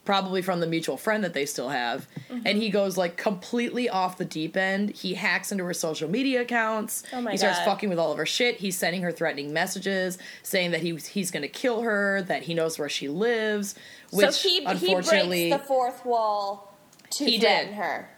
[0.06, 2.48] probably from the mutual friend that they still have, Mm-hmm.
[2.48, 4.90] and he goes like completely off the deep end.
[4.92, 7.04] He hacks into her social media accounts.
[7.14, 7.66] Oh my he starts God.
[7.66, 8.58] fucking with all of her shit.
[8.58, 12.54] He's sending her threatening messages, saying that he he's going to kill her, that he
[12.54, 13.76] knows where she lives.
[14.12, 16.76] Which so he he breaks the fourth wall
[17.12, 17.76] to He threaten did.
[17.76, 18.10] her.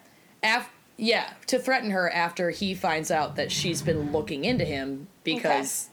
[0.44, 5.08] af- yeah, to threaten her after he finds out that she's been looking into him
[5.26, 5.90] because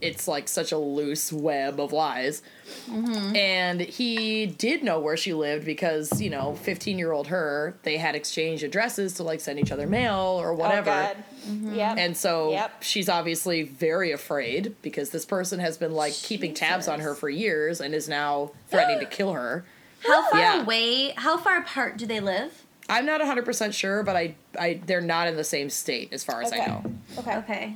[0.00, 2.42] it's like such a loose web of lies.
[2.88, 3.36] Mm-hmm.
[3.36, 7.96] And he did know where she lived because, you know, 15 year old her, they
[7.96, 10.90] had exchanged addresses to like send each other mail or whatever.
[10.90, 11.74] Oh God.
[11.76, 11.98] Yep.
[11.98, 12.82] And so Yep.
[12.82, 17.28] she's obviously very afraid because this person has been like keeping tabs on her for
[17.28, 19.64] years and is now threatening to kill her.
[20.06, 20.62] How far Yeah.
[20.62, 21.10] away?
[21.16, 22.62] How far apart do they live?
[22.88, 26.42] I'm not 100% sure, but I, I they're not in the same state as far
[26.42, 26.82] as I know.
[27.18, 27.36] okay.
[27.38, 27.74] Okay.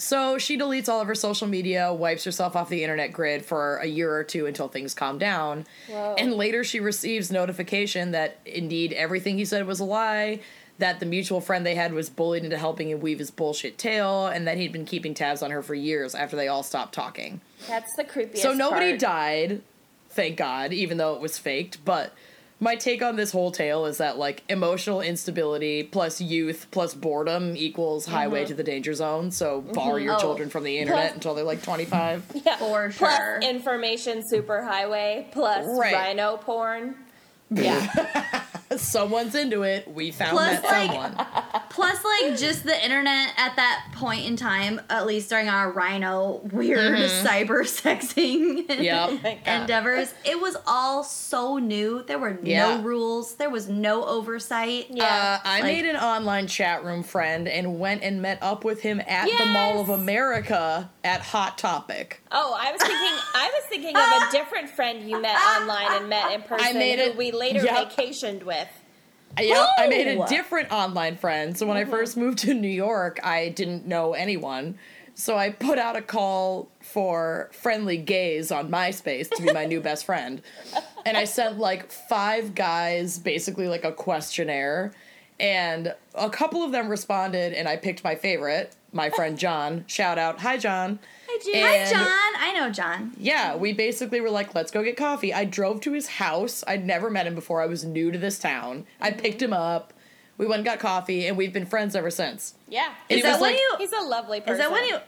[0.00, 3.78] So she deletes all of her social media, wipes herself off the internet grid for
[3.78, 5.66] a year or two until things calm down.
[5.88, 6.14] Whoa.
[6.16, 10.38] And later she receives notification that indeed everything he said was a lie,
[10.78, 14.28] that the mutual friend they had was bullied into helping him weave his bullshit tale,
[14.28, 17.40] and that he'd been keeping tabs on her for years after they all stopped talking.
[17.66, 18.38] That's the creepiest.
[18.38, 19.00] so nobody part.
[19.00, 19.62] died,
[20.10, 22.12] thank God, even though it was faked, but
[22.60, 27.56] my take on this whole tale is that like emotional instability plus youth plus boredom
[27.56, 28.48] equals highway mm-hmm.
[28.48, 29.30] to the danger zone.
[29.30, 29.72] So mm-hmm.
[29.72, 30.18] bar your Oh.
[30.18, 32.24] children from the internet Plus- until they're like 25.
[32.44, 32.56] Yeah.
[32.56, 33.40] For Plus sure.
[33.42, 35.94] information superhighway plus Right.
[35.94, 36.94] rhino porn.
[37.50, 38.42] Yeah.
[38.76, 39.92] Someone's into it.
[39.92, 41.26] We found Plus, that like- someone.
[41.70, 46.40] Plus, like, just the internet at that point in time, at least during our rhino
[46.52, 49.46] weird cyber sexing Yep.
[49.46, 52.02] endeavors, it was all so new.
[52.02, 52.78] There were Yeah.
[52.78, 54.86] no rules, there was no oversight.
[54.90, 55.38] Yeah.
[55.44, 58.80] Uh, I Like- made an online chat room friend and went and met up with
[58.80, 62.22] him at the Mall of America at Hot Topic.
[62.32, 63.18] Oh, I was thinking.
[63.34, 66.72] I was thinking of a different friend you met online and met in person, I
[66.72, 67.92] made who it- we later Yep.
[67.92, 68.57] vacationed with.
[69.40, 71.56] Yeah, I made a different online friend.
[71.56, 72.20] So when I first mm-hmm.
[72.20, 74.78] moved to New York, I didn't know anyone.
[75.14, 79.80] So I put out a call for friendly gays on MySpace to be my new
[79.80, 80.40] best friend.
[81.04, 84.92] And I sent like five guys basically like a questionnaire.
[85.40, 89.84] And a couple of them responded, and I picked my favorite, my friend John.
[89.86, 90.40] Shout out.
[90.40, 90.98] Hi, John.
[91.38, 91.56] Hi, Jude.
[91.64, 92.42] Hi, John.
[92.42, 93.12] I know John.
[93.18, 95.32] Yeah, we basically were like, let's go get coffee.
[95.32, 96.64] I drove to his house.
[96.66, 97.60] I'd never met him before.
[97.62, 98.86] I was new to this town.
[99.00, 99.92] I picked him up.
[100.36, 102.54] We went and got coffee, and we've been friends ever since.
[102.68, 102.92] Yeah.
[103.10, 103.74] And Is it was that when like- you?
[103.78, 104.52] He's a lovely person.
[104.54, 104.98] Is that when you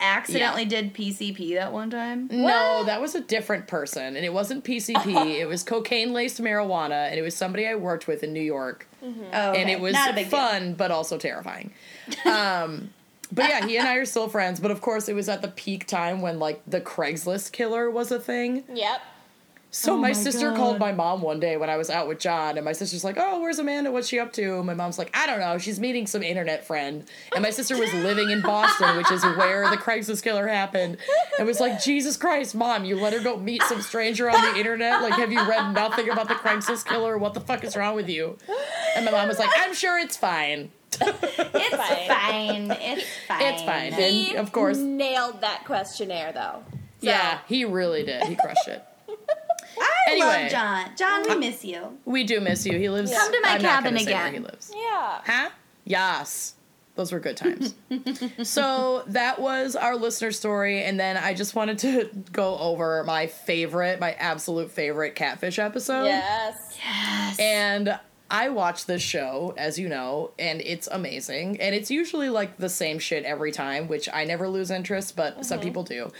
[0.00, 2.26] accidentally did PCP that one time?
[2.32, 5.26] No, that was a different person, and it wasn't PCP.
[5.40, 8.88] it was cocaine laced marijuana, and it was somebody I worked with in New York,
[9.02, 9.72] Oh, and okay.
[9.72, 10.38] it was not a big deal.
[10.38, 11.72] fun but also terrifying.
[12.26, 12.90] Um,
[13.32, 14.60] but yeah, he and I are still friends.
[14.60, 18.10] But of course, it was at the peak time when like the Craigslist killer was
[18.10, 18.64] a thing.
[18.72, 19.00] Yep.
[19.72, 20.56] So Oh my, my sister God.
[20.56, 23.14] called my mom one day when I was out with John, and my sister's like,
[23.16, 23.92] "Oh, where's Amanda?
[23.92, 25.58] What's she up to?" And My mom's like, "I don't know.
[25.58, 27.04] She's meeting some internet friend."
[27.36, 30.96] And my sister was living in Boston, which is where the Craigslist killer happened.
[31.38, 34.58] And was like, "Jesus Christ, mom, you let her go meet some stranger on the
[34.58, 35.02] internet?
[35.02, 37.16] Like, have you read nothing about the Craigslist killer?
[37.16, 38.38] What the fuck is wrong with you?"
[38.96, 40.72] And my mom was like, "I'm sure it's fine.
[41.02, 42.68] It's Fine.
[42.68, 42.70] fine.
[42.80, 43.42] It's fine.
[43.54, 46.62] It's fine." He And of course, nailed that questionnaire though.
[47.00, 48.24] yeah, he really did.
[48.24, 48.84] He crushed it.
[49.78, 50.26] I Anyway.
[50.26, 50.90] love John.
[50.96, 51.98] John, we uh, miss you.
[52.04, 52.78] We do miss you.
[52.78, 53.12] He lives.
[53.12, 54.34] Come to my I'm cabin gonna say where again.
[54.34, 54.72] he lives.
[54.74, 55.20] Yeah.
[55.24, 55.50] Huh?
[55.84, 56.54] Yes.
[56.96, 57.74] Those were good times.
[58.42, 63.28] so that was our listener story, and then I just wanted to go over my
[63.28, 66.04] favorite, my absolute favorite catfish episode.
[66.06, 66.78] Yes.
[66.84, 67.38] Yes.
[67.38, 67.98] And
[68.30, 71.60] I watch this show, as you know, and it's amazing.
[71.60, 75.44] And it's usually like the same shit every time, which I never lose interest, but
[75.44, 76.12] some people do.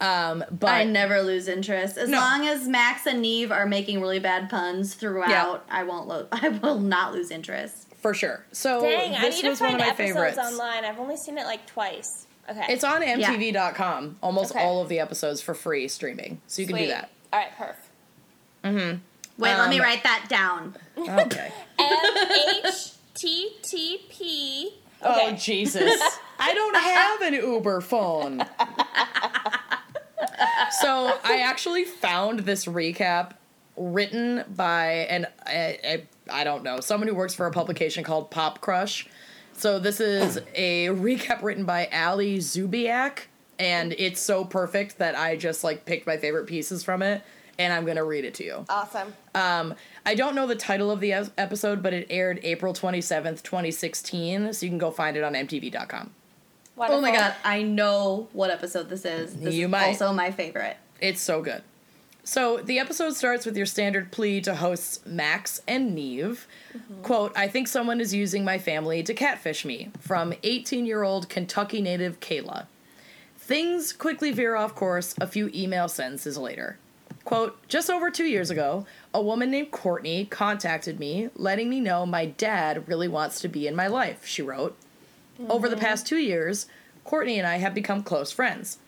[0.00, 2.18] Um, but I never lose interest as No.
[2.18, 5.28] long as Max and Nev are making really bad puns throughout.
[5.30, 5.58] Yeah.
[5.70, 6.08] I won't.
[6.08, 7.86] Lo- I will not lose interest.
[8.00, 8.44] for sure.
[8.50, 10.38] So Dang, I this need to was one find of my episodes favorites.
[10.38, 10.84] online.
[10.84, 12.26] I've only seen it like twice.
[12.50, 12.64] Okay.
[12.68, 14.16] It's on MTV.com.
[14.20, 14.64] Almost Okay.
[14.64, 17.10] all of the episodes for free streaming, so you can do that.
[17.32, 18.98] All right, perf.
[19.38, 20.74] Wait, let me Um, write that down.
[20.98, 21.50] Okay.
[21.78, 22.28] M
[22.64, 24.74] H T T P.
[25.02, 25.36] Oh Okay.
[25.36, 26.00] Jesus!
[26.38, 28.44] I don't have an Uber phone.
[30.80, 33.32] so I actually found this recap
[33.76, 38.30] written by an I, I, I don't know someone who works for a publication called
[38.30, 39.06] Pop Crush.
[39.54, 43.20] So this is a recap written by Ali Zubiak,
[43.58, 47.22] and it's so perfect that I just like picked my favorite pieces from it,
[47.58, 48.64] and I'm gonna read it to you.
[48.68, 49.14] Awesome.
[49.34, 49.74] Um,
[50.04, 54.66] I don't know the title of the episode, but it aired April 27th, 2016, so
[54.66, 56.10] you can go find it on MTV.com.
[56.76, 56.98] Wonderful.
[56.98, 59.34] Oh my god, I know what episode this is.
[59.36, 59.86] This You is might.
[59.88, 60.76] also my favorite.
[61.00, 61.62] It's so good.
[62.24, 66.46] So the episode starts with your standard plea to hosts Max and Nev.
[67.02, 69.90] Quote, I think someone is using my family to catfish me.
[70.00, 72.66] From 18 year old Kentucky native Kayla.
[73.36, 76.78] Things quickly veer off course a few email sentences later.
[77.24, 82.04] Quote, just over two years ago, a woman named Courtney contacted me, letting me know
[82.04, 84.76] my dad really wants to be in my life, she wrote.
[85.48, 85.84] Over the mm-hmm.
[85.84, 86.66] past two years,
[87.04, 88.78] Courtney and I have become close friends.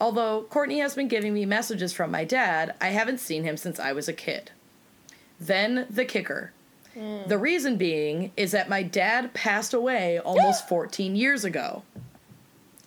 [0.00, 3.78] Although Courtney has been giving me messages from my dad, I haven't seen him since
[3.78, 4.50] I was a kid.
[5.38, 6.52] Then the kicker.
[6.96, 7.28] Mm.
[7.28, 11.84] The reason being is that my dad passed away almost 14 years ago.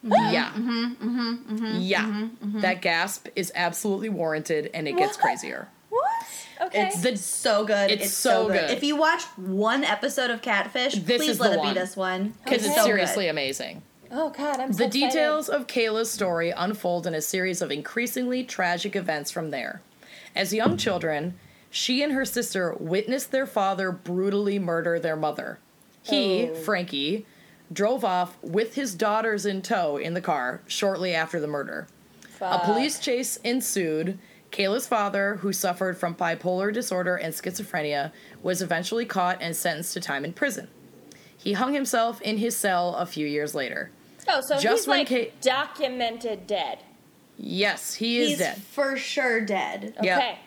[0.05, 0.33] Mm-hmm.
[0.33, 0.51] Yeah.
[0.51, 1.55] Mm-hmm.
[1.55, 1.77] Mm-hmm.
[1.79, 2.27] yeah.
[2.61, 5.21] That gasp is absolutely warranted and it gets What?
[5.23, 5.67] crazier.
[5.89, 6.25] What?
[6.67, 6.87] Okay.
[6.87, 7.91] It's The so good.
[7.91, 8.67] It's It's, so so, good.
[8.67, 8.71] good.
[8.77, 11.73] If you watch one episode of Catfish, This please let it one.
[11.73, 12.33] be this one.
[12.43, 13.81] Because It's it's so seriously amazing.
[14.11, 14.91] oh God, I'm so The excited.
[15.09, 19.81] details of Kayla's story unfold in a series of increasingly tragic events from there.
[20.35, 21.35] As young children,
[21.69, 25.59] she and her sister witnessed their father brutally murder their mother.
[26.03, 26.55] He, Oh.
[26.55, 27.25] Frankie,
[27.71, 31.87] drove off with his daughters in tow in the car shortly after the murder.
[32.41, 34.19] A police chase ensued.
[34.51, 38.11] Kayla's father, who suffered from bipolar disorder and schizophrenia,
[38.43, 40.67] was eventually caught and sentenced to time in prison.
[41.37, 43.89] He hung himself in his cell a few years later.
[44.27, 46.79] Oh, so just he's when like Kate- documented dead.
[47.37, 48.61] Yes, he is He's dead.
[48.61, 49.93] for sure dead.
[49.97, 50.37] Okay.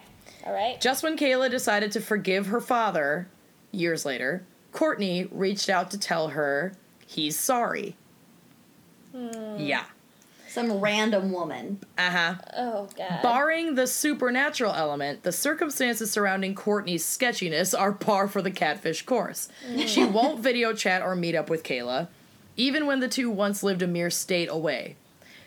[0.46, 0.80] All right.
[0.80, 3.28] Just when Kayla decided to forgive her father,
[3.72, 4.42] years later,
[4.72, 6.72] Courtney reached out to tell her
[7.08, 7.96] he's sorry.
[9.12, 9.56] Hmm.
[9.58, 9.84] Yeah.
[10.48, 11.80] Some random woman.
[11.96, 12.34] Uh huh.
[12.56, 13.22] Oh God.
[13.22, 19.48] Barring the supernatural element, the circumstances surrounding Courtney's sketchiness are par for the catfish course.
[19.66, 19.80] Hmm.
[19.80, 22.08] She won't video chat or meet up with Kayla,
[22.56, 24.96] even when the two once lived a mere state away.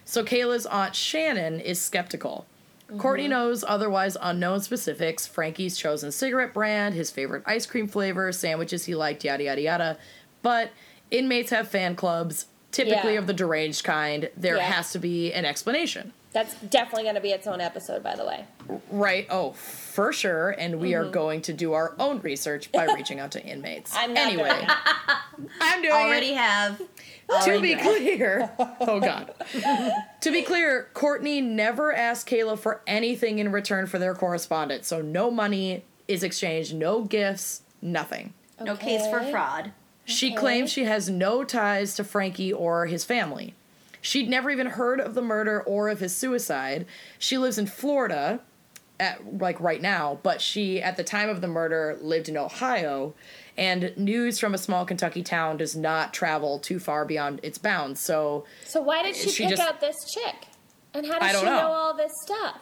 [0.06, 2.46] So Kayla's aunt Shannon is skeptical.
[2.88, 3.00] Mm-hmm.
[3.00, 8.86] Courtney knows otherwise unknown specifics Frankie's chosen cigarette brand, his favorite ice cream flavor, sandwiches
[8.86, 9.98] he liked, yada yada yada.
[10.42, 10.72] But
[11.12, 13.20] inmates have fan clubs, typically Yeah.
[13.20, 14.30] of the deranged kind.
[14.36, 14.64] There Yeah.
[14.72, 16.14] has to be an explanation.
[16.34, 18.46] That's definitely going to be its own episode, by the way.
[18.90, 19.28] Right.
[19.30, 20.52] Oh, for sure.
[20.52, 21.12] And we are mm-hmm.
[21.12, 23.94] going to do our own research by reaching out to inmates.
[23.94, 24.68] I'm not anyway, doing
[25.62, 26.38] I'm doing Already it.
[26.38, 26.82] have.
[27.46, 29.34] To be clear, oh god.
[30.20, 34.88] to be clear, Courtney never asked Kayla for anything in return for their correspondence.
[34.88, 38.34] So no money is exchanged, no gifts, nothing.
[38.60, 39.72] No case for fraud.
[40.12, 43.54] She claims she has no ties to Frankie or his family.
[44.02, 46.86] She'd never even heard of the murder or of his suicide.
[47.20, 48.40] She lives in Florida,
[49.00, 53.14] at, like right now, but she, at the time of the murder, lived in Ohio,
[53.58, 58.00] and news from a small Kentucky town does not travel too far beyond its bounds.
[58.00, 60.48] So So why did she, She pick just- out this chick?
[60.94, 61.56] And how don't she know.
[61.56, 62.58] know all this stuff?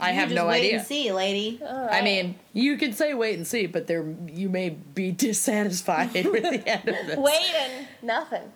[0.00, 0.78] I You have no wait idea.
[0.78, 1.60] and see, lady.
[1.64, 6.42] I mean, you could say wait and see, but there you may be dissatisfied with
[6.42, 7.16] the end of this.
[7.18, 8.52] Wait and nothing.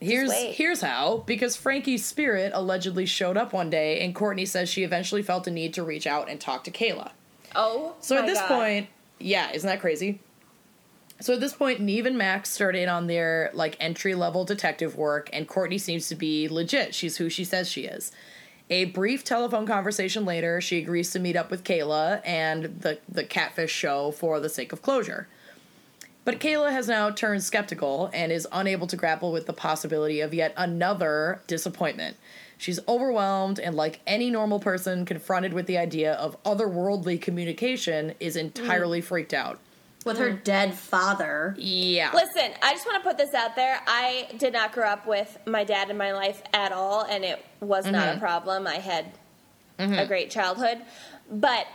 [0.00, 4.82] Here's here's how because Frankie's spirit allegedly showed up one day, and Courtney says she
[4.82, 7.10] eventually felt a need to reach out and talk to Kayla.
[7.54, 8.48] Oh, So at this God.
[8.48, 8.86] point,
[9.18, 10.20] yeah, isn't that crazy?
[11.20, 15.28] So at this point, Nev and Max started on their like entry level detective work,
[15.34, 16.94] and Courtney seems to be legit.
[16.94, 18.10] She's who she says she is.
[18.72, 23.24] A brief telephone conversation later, she agrees to meet up with Kayla and the the
[23.24, 25.26] Catfish show for the sake of closure.
[26.24, 30.32] But Kayla has now turned skeptical and is unable to grapple with the possibility of
[30.32, 32.16] yet another disappointment.
[32.58, 38.36] She's overwhelmed and, like any normal person confronted with the idea of otherworldly communication, is
[38.36, 38.40] mm.
[38.40, 39.58] entirely freaked out.
[40.06, 41.54] With her dead father.
[41.58, 42.10] Yeah.
[42.14, 43.80] Listen, I just want to put this out there.
[43.86, 47.44] I did not grow up with my dad in my life at all, and it
[47.60, 48.16] was not Mm-hmm.
[48.16, 48.66] a problem.
[48.66, 49.12] I had
[49.78, 50.78] a great childhood.
[51.30, 51.66] But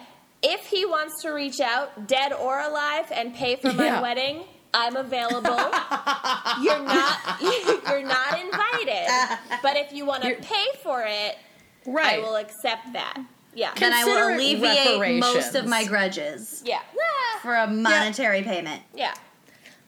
[0.42, 4.02] if he wants to reach out, dead or alive, and pay for my Yeah.
[4.02, 4.44] wedding,
[4.74, 5.56] I'm available.
[6.62, 9.38] you're not you're not invited.
[9.64, 11.38] But if you want to pay for it,
[11.86, 12.16] right.
[12.16, 13.18] I will accept that.
[13.56, 13.72] Yeah.
[13.80, 15.70] Then I will Consider it alleviate most of reparations.
[15.70, 16.82] my grudges yeah.
[17.00, 18.82] Ah, for a monetary payment.
[18.94, 19.14] Yeah.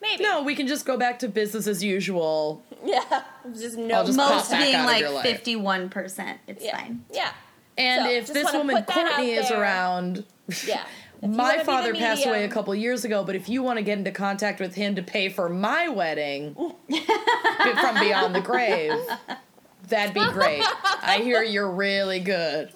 [0.01, 0.23] Maybe.
[0.23, 2.63] no, we can just go back to business as usual.
[2.85, 3.01] Yeah.
[3.53, 5.23] Just no I'll just pop Most back being out of like your life.
[5.25, 6.39] fifty-one percent.
[6.47, 6.77] It's yeah.
[6.77, 7.03] fine.
[7.11, 7.31] Yeah.
[7.79, 9.59] And So, if just this wanna woman put that out Courtney is there.
[9.61, 10.23] around,
[10.67, 10.83] Yeah.
[11.19, 13.35] If you wanna my be father the passed away a medium- couple years ago, but
[13.35, 17.99] if you want to get into contact with him to pay for my wedding from
[17.99, 18.93] beyond the grave,
[19.87, 20.63] that'd be great.
[21.01, 22.71] I hear you're really good.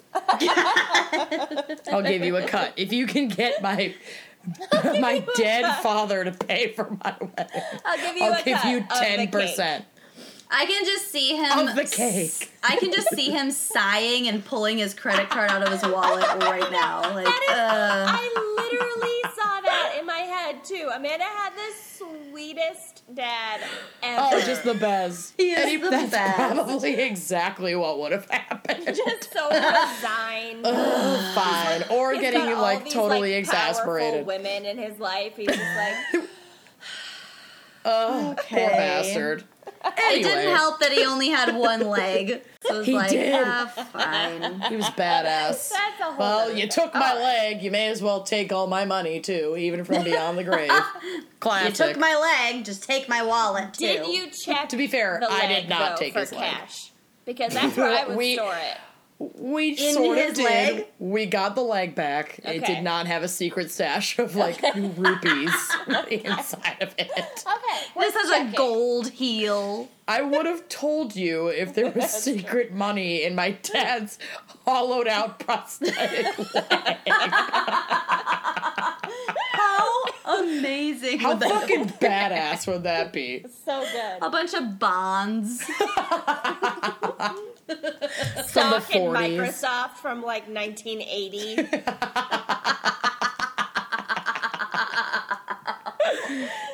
[1.91, 2.73] I'll give you a cut.
[2.78, 3.94] If you can get my
[4.84, 8.72] my dead father to pay for my wedding, I'll give you I'll a give cut
[8.72, 9.86] you ten percent.
[10.53, 12.52] I can just see him of the cake.
[12.61, 16.26] I can just see him sighing and pulling his credit card out of his wallet
[16.41, 17.02] right now.
[17.14, 19.31] Like, That is, uh, I literally
[20.41, 20.89] saw that in my head too.
[20.93, 21.73] Amanda had the
[22.31, 23.68] sweetest dad oh,
[24.03, 24.35] ever.
[24.35, 25.34] Oh, just the best.
[25.41, 26.35] He is And he- the that's best.
[26.35, 28.85] probably exactly what would have happened.
[28.85, 30.63] just so resigned.
[30.65, 31.84] Fine.
[31.89, 34.26] Or He's getting got all like these, totally like, powerful exasperated.
[34.26, 35.35] women in his life.
[35.35, 36.23] He's just like,
[37.86, 38.60] Oh, Okay.
[38.62, 39.44] poor bastard.
[39.86, 42.41] it didn't help that he only had one leg.
[42.62, 43.34] So it's He like, did.
[43.36, 44.62] ah, fine.
[44.62, 45.70] He was badass.
[45.72, 46.18] that's a whole.
[46.20, 46.70] Well, you thing.
[46.70, 47.22] took my All right.
[47.53, 47.64] leg.
[47.64, 50.72] You may as well take all my money too, even from beyond the grave.
[51.40, 51.70] Classic.
[51.70, 53.88] You took my leg, just take my wallet too.
[53.88, 54.70] Did you check?
[54.70, 56.52] To be fair, the I did not though, take for his leg.
[56.52, 56.91] cash
[57.26, 58.78] because that's where I would We- store it.
[59.38, 60.43] We In sort of did.
[60.43, 60.85] leg?
[60.99, 62.39] We got the leg back.
[62.43, 65.53] It did not have a secret stash of like rupees
[66.10, 67.11] inside of it.
[67.11, 68.53] Okay, This has checking.
[68.53, 69.89] a gold heel.
[70.07, 74.18] I would have told you if there was secret money in my dad's
[74.65, 76.98] hollowed out prosthetic leg.
[80.23, 83.45] How amazing How would that fucking badass would that be?
[83.65, 84.18] So good.
[84.22, 85.64] A bunch of bonds.
[85.72, 87.38] From
[87.68, 89.38] the Stock in 40s.
[89.38, 91.69] Microsoft from like 1980.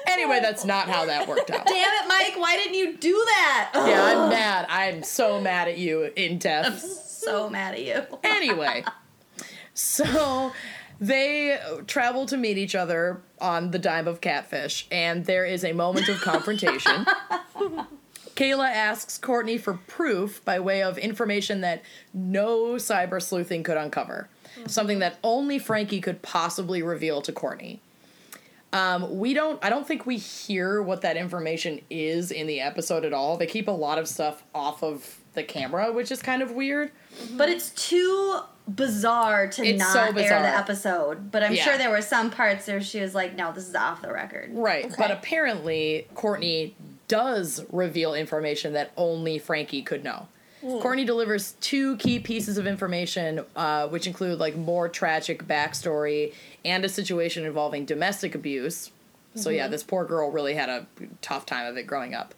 [0.07, 1.65] Anyway, that's not how that worked out.
[1.65, 2.34] Damn it, Mike!
[2.38, 3.72] Why didn't you do that?
[3.76, 4.65] Yeah, I'm mad.
[4.69, 6.80] I'm so mad at you in I'm death.
[6.82, 8.03] so mad at you.
[8.24, 8.84] Anyway,
[9.74, 10.52] so
[10.99, 15.74] they travel to meet each other on the dime of catfish, and there is a
[15.74, 17.06] moment of confrontation.
[18.36, 21.82] Kayla asks Courtney for proof by way of information that
[22.14, 24.30] no cyber sleuthing could uncover,
[24.68, 27.82] something that only Frankie could possibly reveal to Courtney.
[28.74, 29.64] Um, we don't.
[29.64, 33.38] I don't think we hear what that information is in the episode at all.
[33.38, 36.91] They keep a lot of stuff off of the camera, which is kind of weird.
[37.34, 41.31] But it's too bizarre to It's not so air the episode.
[41.31, 41.64] But I'm Yeah.
[41.64, 44.49] sure there were some parts where she was like, "No, this is off the record."
[44.53, 46.76] Right, but apparently Courtney
[47.07, 50.27] does reveal information that only Frankie could know.
[50.81, 56.34] Courtney delivers two key pieces of information, uh, which include like more tragic backstory
[56.65, 58.91] and a situation involving domestic abuse.
[59.35, 60.88] So yeah, this poor girl really had a
[61.22, 62.34] tough time of it growing up.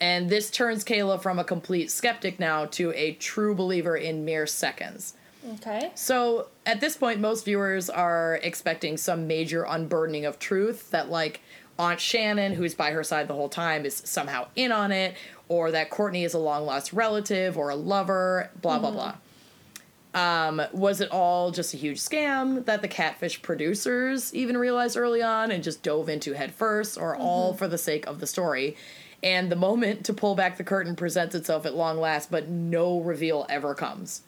[0.00, 4.46] And this turns Kayla from a complete skeptic now to a true believer in mere
[4.46, 5.14] seconds.
[5.54, 5.90] Okay.
[5.94, 11.40] So at this point, most viewers are expecting some major unburdening of truth that, like,
[11.78, 15.16] Aunt Shannon, who's by her side the whole time, is somehow in on it,
[15.48, 19.14] or that Courtney is a long lost relative or a lover, blah, blah, blah.
[20.14, 25.20] Um, was it all just a huge scam that the Catfish producers even realized early
[25.20, 28.76] on and just dove into head first, or all for the sake of the story?
[29.22, 33.00] And the moment to pull back the curtain presents itself at long last, but no
[33.00, 34.22] reveal ever comes.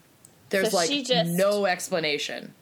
[0.51, 2.55] There's So like she just- no explanation.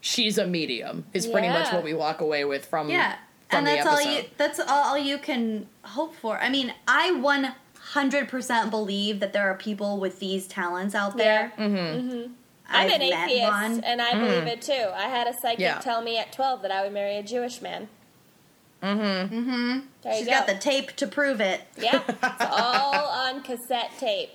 [0.00, 1.06] She's a medium.
[1.14, 3.14] Is pretty much what we walk away with from Yeah.
[3.48, 4.10] from And the that's all episode.
[4.10, 6.38] you that's all you can hope for.
[6.38, 11.52] I mean, I 100% believe that there are people with these talents out there.
[11.58, 12.32] Mm-hmm.
[12.68, 13.84] I'm I've an atheist, one.
[13.84, 14.90] and I believe it too.
[14.94, 15.78] I had a psychic Yeah.
[15.80, 17.88] tell me at 12 that I would marry a Jewish man.
[18.82, 19.34] Mm-hmm.
[19.34, 19.78] Mm-hmm.
[20.02, 20.32] There you She's go.
[20.32, 21.62] got the tape to prove it.
[21.78, 22.18] yeah, it's
[22.50, 24.30] all on cassette tape.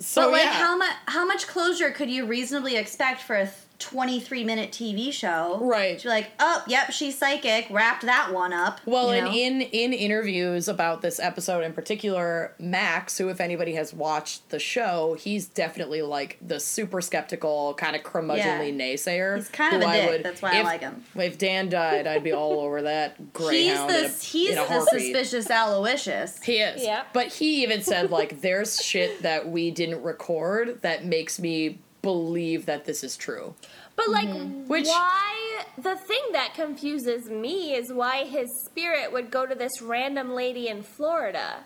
[0.00, 0.52] So but like yeah.
[0.52, 3.50] how much how much closure could you reasonably expect for a
[3.80, 5.58] 23 minute TV show?
[5.60, 6.02] Right.
[6.02, 7.66] You're like, "Oh, yep, she's psychic.
[7.70, 9.32] Wrapped that one up." Well, you and know?
[9.32, 14.58] in in interviews about this episode in particular, Max, who if anybody has watched the
[14.58, 18.38] show, he's definitely like the super skeptical, kind of curmudgeonly
[18.78, 18.84] Yeah.
[18.86, 19.36] naysayer.
[19.36, 21.04] He's kind of who a I dick, would- that's why I like him.
[21.16, 23.90] If Dan died, I'd be all over that he's greyhound.
[23.90, 26.42] in the a- he's in a the suspicious Aloysius.
[26.42, 26.82] He is.
[26.82, 27.04] Yeah.
[27.12, 32.66] But he even said like there's shit that we didn't record that makes me believe
[32.66, 33.54] that this is true.
[33.96, 34.66] But like, Mm-hmm.
[34.68, 35.64] Which- why?
[35.78, 40.68] The thing that confuses me is why his spirit would go to this random lady
[40.68, 41.64] in Florida.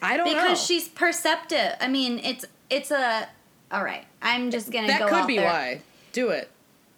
[0.00, 0.34] I don't know.
[0.34, 1.74] because she's perceptive.
[1.80, 3.28] I mean, it's it's a
[3.70, 4.04] all right.
[4.20, 5.46] I'm just gonna that go could out be there.
[5.48, 5.82] why.
[6.12, 6.50] Do it.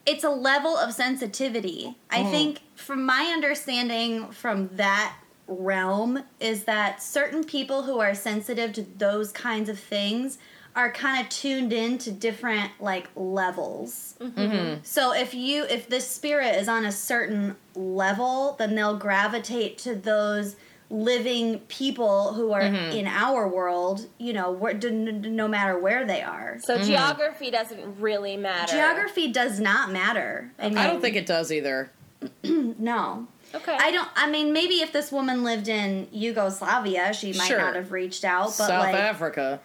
[0.06, 1.96] It's a level of sensitivity.
[2.10, 2.30] I Mm-hmm.
[2.30, 8.82] think, from my understanding, from that realm, is that certain people who are sensitive to
[8.98, 10.38] those kinds of things
[10.76, 14.14] are kind of tuned in to different like levels.
[14.20, 14.80] Mm-hmm.
[14.82, 19.94] So if you if this spirit is on a certain level, then they'll gravitate to
[19.94, 20.56] those
[20.90, 22.96] living people who are Mm-hmm.
[22.96, 24.06] in our world.
[24.18, 26.58] You know, where, d- n- no matter where they are.
[26.62, 28.72] So geography doesn't really matter.
[28.72, 30.50] Geography does not matter.
[30.58, 31.90] I, mean, I don't think it does either.
[32.42, 33.26] No.
[33.54, 33.76] Okay.
[33.78, 34.08] I don't.
[34.16, 37.58] I mean, maybe if this woman lived in Yugoslavia, she might Sure.
[37.58, 38.46] not have reached out.
[38.46, 39.60] But South like, Africa.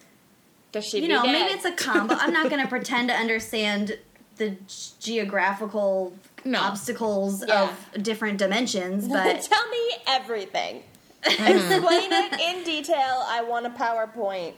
[0.72, 1.32] Does she you be know, dead?
[1.32, 2.16] maybe it's a combo.
[2.16, 3.98] I'm not going to pretend to understand
[4.38, 4.56] the
[5.00, 6.14] geographical
[6.46, 6.60] No.
[6.62, 7.70] obstacles Yeah.
[7.96, 10.84] of different dimensions, but Tell me everything.
[11.24, 11.72] Mm-hmm.
[11.74, 13.24] Explain it in detail.
[13.28, 14.54] I want a PowerPoint.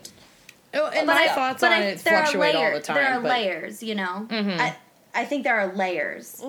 [0.74, 2.80] Oh, and but my I- thoughts but on I- it there are fluctuate all the
[2.82, 2.96] time.
[2.96, 4.28] There are but- layers, you know.
[4.30, 4.76] I,
[5.16, 6.42] I think there are layers.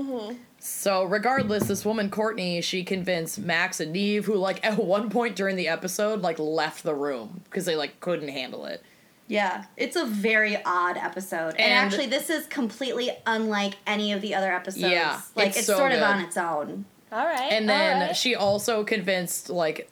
[0.60, 5.34] So regardless, this woman Courtney, she convinced Max and Nev, who like at one point
[5.34, 8.82] during the episode like left the room because they like couldn't handle it.
[9.28, 14.20] Yeah, it's a very odd episode, and, And- actually, this is completely unlike any of
[14.20, 14.92] the other episodes.
[14.92, 16.84] Yeah, like it's it's, so sort of on its own.
[17.10, 17.52] All right.
[17.52, 18.16] And then right.
[18.16, 19.90] she also convinced like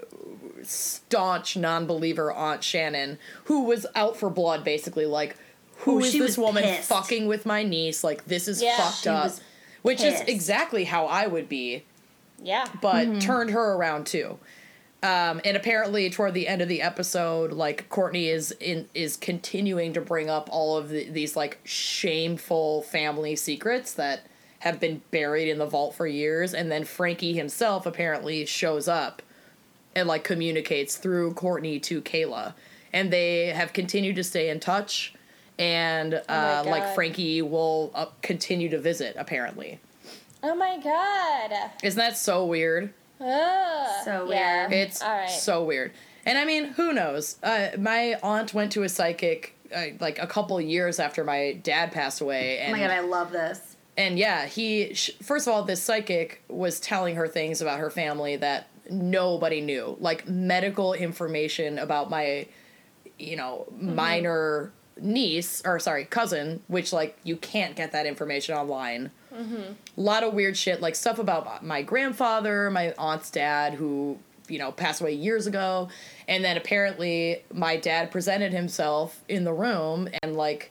[0.63, 5.37] staunch non-believer Aunt Shannon, who was out for blood, basically like,
[5.79, 6.89] who Oh, is this woman pissed.
[6.89, 8.05] fucking with my niece?
[8.05, 8.77] Like this is Yeah.
[8.77, 9.25] fucked She up.
[9.25, 9.41] was
[9.83, 11.85] Which is exactly how I would be.
[12.43, 12.67] yeah.
[12.83, 13.19] but Mm-hmm.
[13.21, 14.39] turned her around too.
[15.03, 19.95] Um, and apparently, toward the end of the episode, like Courtney is in is continuing
[19.95, 24.27] to bring up all of the, these like shameful family secrets that
[24.59, 26.53] have been buried in the vault for years.
[26.53, 29.23] And then Frankie himself apparently shows up
[29.97, 32.53] and like communicates through Courtney to Kayla,
[32.93, 35.15] and they have continued to stay in touch.
[35.59, 39.15] And uh, like Frankie will uh, continue to visit.
[39.19, 39.79] Apparently,
[40.43, 41.71] Oh my god.
[41.83, 42.93] isn't that so weird?
[43.21, 44.05] Ugh.
[44.05, 44.69] So Yeah.
[44.69, 44.73] weird.
[44.73, 45.29] It's all right.
[45.31, 45.93] so weird.
[46.27, 47.37] And I mean, who knows?
[47.43, 51.93] Uh, my aunt went to a psychic uh, like a couple years after my dad
[51.93, 53.77] passed away, Oh and my god, I love this.
[53.97, 57.89] and yeah, he sh- first of all, this psychic was telling her things about her
[57.89, 62.47] family that nobody knew, like medical information about my,
[63.19, 63.95] you know, Mm-hmm.
[63.95, 69.13] minor niece or sorry cousin, which like you can't get that information online.
[69.35, 69.73] Mm-hmm.
[69.97, 74.59] A lot of weird shit, like stuff about my grandfather, my aunt's dad, who you
[74.59, 75.89] know passed away years ago,
[76.29, 80.71] and then apparently my dad presented himself in the room and like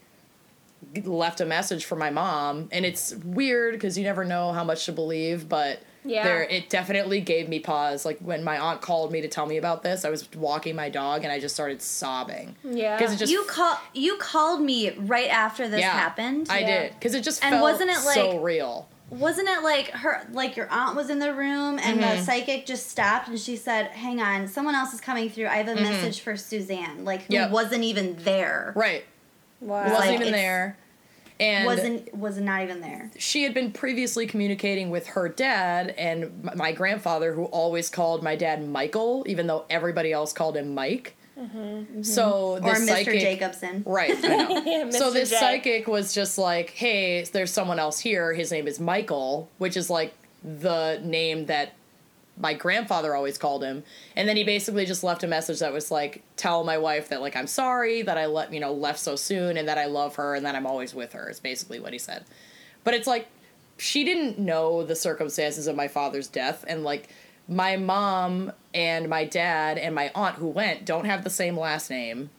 [1.03, 4.85] left a message for my mom and it's weird because you never know how much
[4.85, 6.23] to believe but Yeah.
[6.23, 9.57] there it definitely gave me pause like when my aunt called me to tell me
[9.57, 12.97] about this i was walking my dog and i just started sobbing Yeah.
[12.97, 16.47] because it just you call you called me right after this yeah, happened.
[16.49, 16.81] i Yeah.
[16.83, 19.87] did because it just And felt wasn't it like, so like- real Wasn't it like
[19.89, 22.17] her like your aunt was in the room and Mm-hmm.
[22.19, 25.47] the psychic just stopped and she said, "Hang on, someone else is coming through.
[25.47, 27.33] I have a message for Suzanne." Like who Mm-hmm.
[27.33, 27.51] Yep.
[27.51, 28.71] wasn't even there.
[28.75, 29.03] right
[29.61, 29.83] wow.
[29.85, 30.77] wasn't like, even there
[31.39, 33.11] and Wasn't was not even there.
[33.17, 38.35] she had been previously communicating with her dad and my grandfather, who always called my
[38.35, 41.15] dad Michael, even though everybody else called him Mike.
[41.39, 42.01] Mm-hmm.
[42.03, 42.65] So mm-hmm.
[42.65, 42.87] Or this Mr.
[42.87, 43.83] psychic, Jacobson.
[43.85, 44.13] right?
[44.23, 44.91] I know.
[44.91, 45.35] so this J.
[45.37, 48.33] psychic was just like, "Hey, there's someone else here.
[48.33, 50.13] His name is Michael," which is like
[50.43, 51.73] the name that
[52.39, 53.83] my grandfather always called him.
[54.15, 57.21] And then he basically just left a message that was like, tell my wife that
[57.21, 60.15] like I'm sorry that I let you know left so soon and that I love
[60.15, 61.29] her and that I'm always with her.
[61.29, 62.25] Is basically what he said.
[62.83, 63.27] But it's like
[63.77, 67.09] she didn't know the circumstances of my father's death and like
[67.47, 71.89] my mom and my dad and my aunt who went don't have the same last
[71.89, 72.29] name.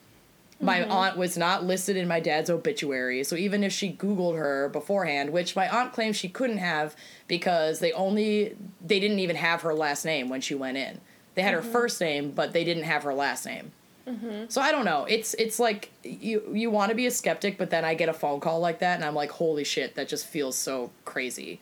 [0.62, 0.92] My mm-hmm.
[0.92, 5.30] aunt was not listed in my dad's obituary, so even if she Googled her beforehand,
[5.30, 6.94] which my aunt claims she couldn't have
[7.28, 11.00] because they only they didn't even have her last name when she went in.
[11.34, 11.72] They had her mm-hmm.
[11.72, 13.72] first name, but they didn't have her last name.
[14.06, 14.44] Mm-hmm.
[14.48, 15.06] So I don't know.
[15.08, 18.14] It's it's like you you want to be a skeptic, but then I get a
[18.14, 21.60] phone call like that, and I'm like, holy shit, that just feels so crazy.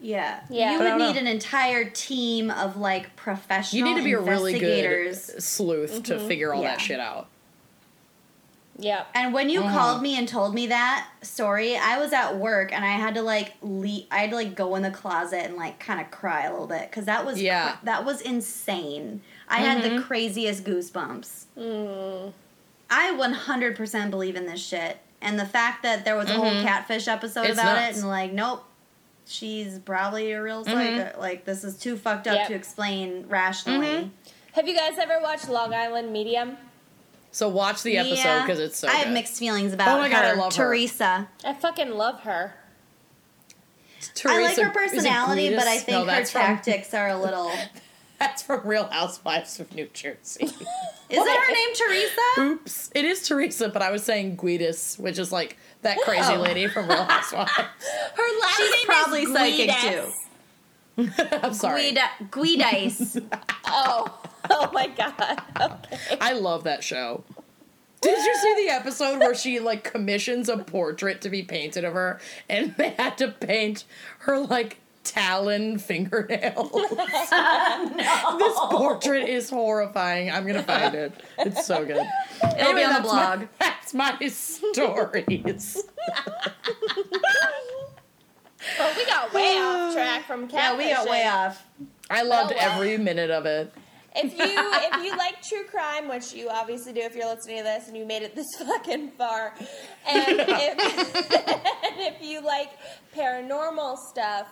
[0.00, 0.40] Yeah.
[0.50, 0.72] Yeah.
[0.72, 1.20] You But would need know.
[1.20, 5.44] an entire team of like professional You need to be a really good investigators.
[5.44, 6.72] sleuth to figure all Yeah.
[6.72, 7.28] that shit out.
[8.78, 9.04] Yeah.
[9.14, 9.74] And when you Mm-hmm.
[9.74, 13.22] called me and told me that story, I was at work and I had to
[13.22, 16.44] like le- I had to like go in the closet and like kind of cry
[16.46, 17.72] a little bit because that was Yeah.
[17.72, 19.20] cra- that was insane.
[19.48, 19.96] I had Mm-hmm.
[19.96, 21.44] the craziest goosebumps.
[22.90, 27.08] I 100% believe in this shit, and the fact that there was a whole catfish
[27.08, 27.50] episode Mm-hmm.
[27.52, 27.98] It's about nuts.
[27.98, 27.98] Mm-hmm.
[27.98, 28.64] it, and like, nope,
[29.26, 31.18] she's probably a real psycho.
[31.18, 32.48] Like, this is too fucked up Yep.
[32.48, 33.86] to explain rationally.
[33.86, 34.08] Mm-hmm.
[34.52, 36.56] Have you guys ever watched Long Island Medium?
[37.32, 38.42] So watch the episode Yeah.
[38.46, 38.88] because it's so.
[38.88, 40.64] I have mixed feelings about Oh my God, I her, love her.
[40.64, 41.28] Teresa.
[41.44, 42.54] I fucking love her.
[44.14, 47.18] Teresa I like her personality, but I think No, her that's from- tactics are a
[47.18, 47.50] little.
[48.18, 50.44] That's from Real Housewives of New Jersey.
[50.44, 50.52] Is
[51.10, 52.52] it her name Teresa?
[52.54, 56.40] Oops, it is Teresa, but I was saying Guidis, which is like that crazy Oh.
[56.40, 57.50] lady from Real Housewives.
[57.50, 59.68] Her last She's name probably is psychic,
[61.18, 61.42] Guides.
[61.42, 61.82] I'm sorry.
[61.90, 63.24] Guida- Giudice.
[63.66, 65.42] Oh, oh my god.
[65.60, 65.98] Okay.
[66.20, 67.24] I love that show.
[68.00, 71.92] Did you see the episode where she like commissions a portrait to be painted of
[71.94, 73.84] her and they had to paint
[74.20, 76.70] her like talon fingernails?
[78.38, 80.30] This portrait is horrifying.
[80.30, 81.12] I'm gonna find it.
[81.38, 82.04] It's so good.
[82.58, 83.48] It'll be on the that's my- blog.
[83.60, 85.82] that's my stories.
[88.78, 91.64] Well, we got way off track from yeah, we got way off.
[92.10, 92.72] I loved Oh, well.
[92.72, 93.72] every minute of it.
[94.14, 97.62] If you if you like true crime, which you obviously do if you're listening to
[97.64, 99.54] this and you made it this fucking far,
[100.06, 100.46] and if,
[101.84, 102.70] and if you like
[103.16, 104.48] paranormal stuff,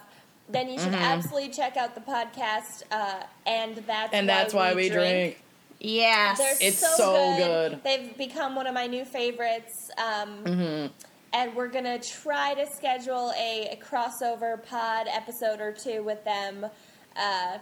[0.49, 2.83] then you should absolutely check out the podcast.
[2.91, 5.43] Uh, and that's And that's why we drink.
[5.79, 6.39] Yes.
[6.39, 7.73] They're It's so, so good.
[7.73, 7.85] good.
[7.85, 9.91] They've become one of my new favorites.
[9.99, 10.91] Um,
[11.33, 16.67] And we're gonna try to schedule a, a crossover pod episode or two with them.
[17.17, 17.59] Uh,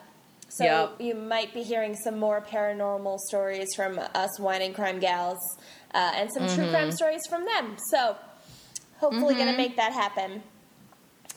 [0.48, 1.00] so Yep.
[1.00, 5.38] you might be hearing some more paranormal stories from us wine and crime gals,
[5.94, 7.76] uh, and some true crime stories from them.
[7.90, 8.16] So
[8.98, 10.42] hopefully, gonna make that happen.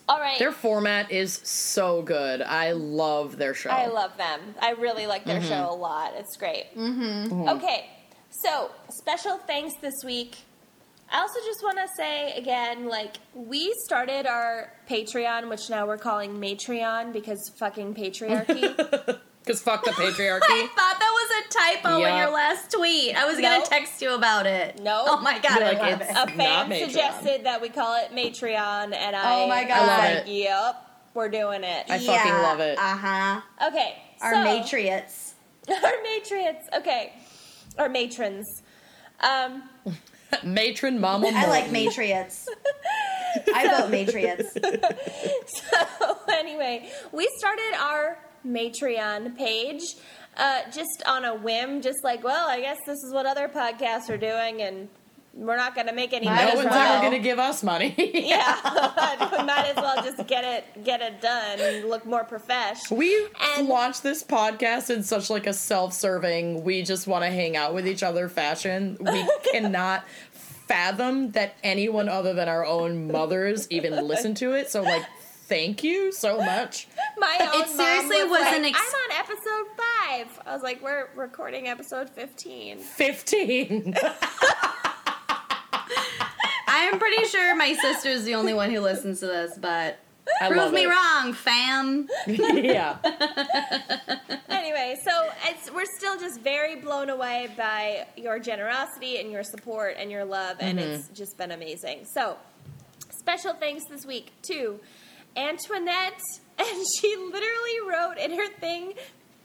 [0.10, 0.40] All right.
[0.40, 2.42] Their format is so good.
[2.42, 3.70] I love their show.
[3.70, 4.56] I love them.
[4.62, 6.14] I really like their show a lot.
[6.16, 6.66] It's great.
[6.76, 7.48] Mm-hmm.
[7.50, 7.90] Okay,
[8.30, 10.38] so special thanks this week.
[11.14, 15.98] I also just want to say again, like we started our Patreon, which now we're
[15.98, 19.20] calling Matreon because fucking patriarchy.
[19.44, 20.42] Because fuck the patriarchy.
[20.44, 23.16] I thought that was a typo in your last tweet.
[23.16, 24.80] I was gonna text you about it.
[24.80, 25.06] Nope.
[25.08, 26.30] Oh my god, You're I like, love it's- it.
[26.30, 26.86] A fan Matreon.
[26.86, 29.72] suggested that we call it Matreon, and I, Oh my God.
[29.72, 30.32] I love like, it.
[30.32, 32.78] "Yep, we're doing it." I fucking love it.
[32.78, 33.42] Uh huh.
[33.70, 35.34] okay, Our so, matriots.
[35.70, 36.68] our matrons.
[36.78, 37.14] Okay,
[37.80, 38.62] our matrons.
[39.22, 39.64] Um,
[40.44, 42.48] Matron Mama I like matriots.
[43.54, 44.58] I vote matriots.
[45.48, 49.82] So anyway, we started our Matreon page
[50.38, 54.10] uh, just on a whim, just like, well, I guess this is what other podcasts
[54.10, 54.90] are doing, and
[55.34, 56.94] we're not going to make any Might No one's well.
[56.94, 57.96] ever gonna give us money.
[58.14, 58.56] Yeah,
[59.40, 62.92] we might as well just get it get it done and look more profesh.
[62.92, 63.28] We
[63.58, 67.74] And- launched this podcast in such like a self-serving, we just want to hang out
[67.74, 68.98] with each other fashion.
[69.00, 74.70] We cannot fathom that anyone other than our own mothers even listen to it.
[74.70, 75.04] So like
[75.48, 76.88] thank you so much.
[77.18, 80.40] My own It seriously mom was was like, an ex- I'm on episode five.
[80.46, 82.80] I was like, we're recording episode fifteen.
[82.80, 83.96] 15.
[86.82, 90.00] I am pretty sure my sister's the only one who listens to this, but
[90.42, 90.88] I prove me it.
[90.88, 92.10] wrong, fam.
[92.28, 92.98] yeah.
[94.50, 95.12] Anyway, so
[95.46, 100.26] it's, we're still just very blown away by your generosity and your support and your
[100.26, 100.90] love, and mm-hmm.
[100.90, 102.06] it's just been amazing.
[102.16, 102.38] So,
[103.12, 104.80] special thanks this week to
[105.38, 106.20] Antoinette,
[106.58, 108.94] and she literally wrote in her thing,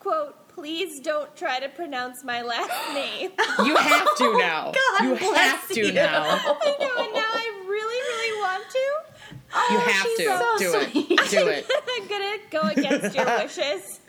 [0.00, 3.30] "quote Please don't try to pronounce my last name."
[3.64, 4.72] You have to now.
[4.72, 5.92] God you have to you.
[5.92, 6.22] now.
[6.24, 8.78] I know, and now I really, really want to.
[8.78, 10.24] You oh, have to.
[10.24, 11.10] so Do sweet.
[11.20, 11.30] it.
[11.30, 11.70] Do it.
[11.94, 14.00] I'm gonna go against your wishes.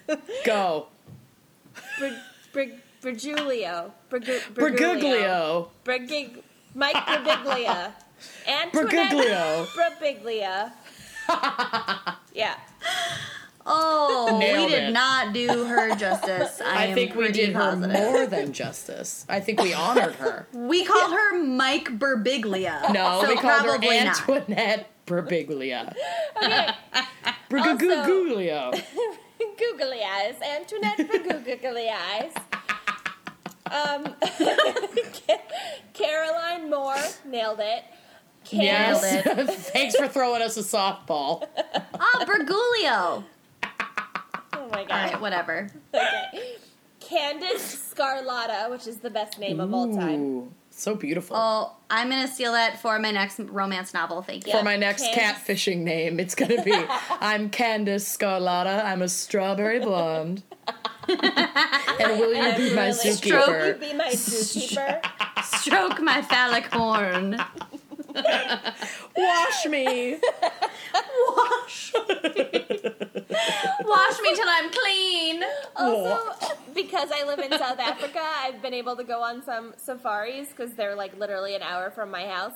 [0.45, 0.87] Go.
[1.99, 2.13] Brig,
[2.53, 2.71] Brig,
[3.01, 3.91] Brigulio.
[4.09, 5.67] Brigu- Bergoglio.
[6.73, 7.91] Mike Brabiglia.
[8.47, 9.67] Antoinette Bergoglio.
[9.75, 10.71] Brabiglia.
[12.33, 12.55] yeah.
[13.69, 14.91] Oh, Nailed we did it.
[14.93, 16.61] not do her justice.
[16.65, 19.25] I, I am think we pretty did her more than justice.
[19.27, 20.47] I think we honored her.
[20.53, 22.89] We called her Mike Birbiglia.
[22.93, 24.19] No, so we called her probably not.
[24.29, 25.93] Antoinette Birbiglia.
[26.41, 26.69] Okay.
[27.49, 28.71] Bergoglio.
[29.57, 30.35] Googly eyes.
[30.41, 32.31] Antoinette for googly eyes.
[33.69, 34.15] Um,
[35.93, 36.95] Caroline Moore
[37.25, 37.83] nailed it.
[38.45, 39.69] Candace, Yes.
[39.71, 41.45] Thanks for throwing us a softball.
[41.99, 43.23] Oh, Bergoglio.
[44.67, 45.11] Oh my god.
[45.13, 45.69] right, whatever.
[45.93, 46.55] Okay.
[46.99, 50.49] Candace Scarlatta, which is the best name of all time.
[50.71, 51.37] So beautiful.
[51.39, 54.21] Oh, I'm gonna steal that for my next romance novel.
[54.21, 54.51] Thank you.
[54.51, 54.59] Yeah.
[54.59, 55.41] For my next Candace.
[55.41, 56.73] catfishing name, it's gonna be
[57.21, 58.83] I'm Candace Scarlatta.
[58.83, 60.43] I'm a strawberry blonde.
[61.07, 63.47] and will you be my Really, Stroke.
[63.47, 65.01] Will you be my zookeeper?
[65.43, 67.39] Stroke my phallic horn.
[69.15, 70.17] Wash me.
[71.37, 71.93] Wash.
[73.85, 75.43] Wash me till I'm clean.
[75.75, 76.35] Also,
[76.73, 80.73] because I live in South Africa, I've been able to go on some safaris because
[80.73, 82.53] they're like literally an hour from my house.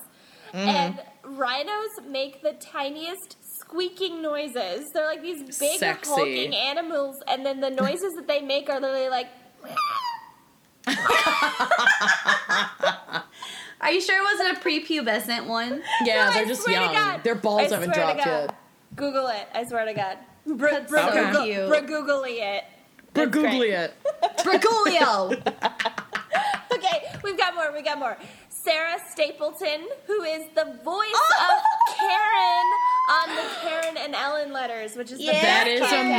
[0.52, 0.68] Mm-hmm.
[0.68, 4.90] And rhinos make the tiniest squeaking noises.
[4.92, 6.10] They're like these big Sexy.
[6.10, 9.28] hulking animals, and then the noises that they make are literally like.
[13.80, 15.82] Are you sure it wasn't a prepubescent one?
[16.04, 16.94] Yeah, No, they're I just swear to young.
[16.94, 17.24] God.
[17.24, 18.40] Their balls I haven't swear to dropped God.
[18.50, 18.54] yet.
[18.94, 19.48] Google it.
[19.54, 20.18] I swear to God.
[20.46, 21.68] Br- That's br- so Google- cute.
[21.68, 22.64] br- Googly it.
[23.14, 23.72] That's Googly great.
[23.72, 23.94] it.
[24.38, 25.52] Bergoglio.
[26.74, 27.70] Okay, we've got more.
[27.72, 28.16] We got more.
[28.48, 31.48] Sarah Stapleton, who is the voice Oh!
[31.50, 32.68] of Karen
[33.10, 36.16] on the Karen and Ellen letters, which is the Yeah, best That is podcast.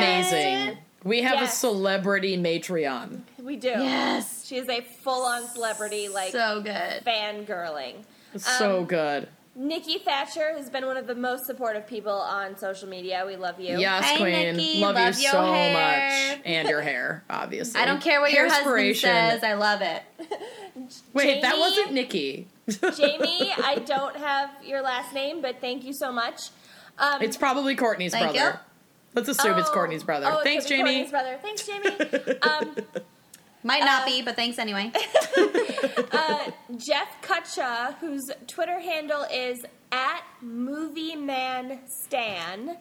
[0.67, 0.77] amazing.
[1.03, 3.21] We have a celebrity Matreon.
[3.41, 3.69] We do.
[3.69, 4.45] Yes.
[4.45, 7.03] She is a full-on celebrity, like so good.
[7.05, 8.03] fangirling.
[8.37, 9.27] So Um, good.
[9.55, 13.23] Nikki Thatcher, who's been one of the most supportive people on social media.
[13.25, 13.77] We love you.
[13.77, 14.55] Yes, Hi, Queen.
[14.57, 14.79] Nikki.
[14.81, 16.31] Love, Love you so hair.
[16.33, 16.41] much.
[16.45, 17.79] And your hair, obviously.
[17.79, 19.01] I don't care what your husband Hairspiration.
[19.01, 19.43] says.
[19.43, 20.01] I love it.
[21.13, 22.47] Wait, that wasn't Nikki.
[22.97, 26.49] Jamie, I don't have your last name, but thank you so much.
[26.97, 28.59] Um, It's probably Courtney's Thank brother.
[29.13, 30.27] Let's assume it's oh, Courtney's brother.
[30.31, 31.05] oh, it Thanks, could be Jamie.
[31.05, 31.37] Courtney's brother.
[31.41, 32.39] Thanks, Jamie.
[32.41, 32.75] Um,
[33.63, 34.91] Might not Uh, be, but thanks anyway.
[36.11, 42.77] uh, Jeff Kutcha, whose Twitter handle is at Movie Man Stan,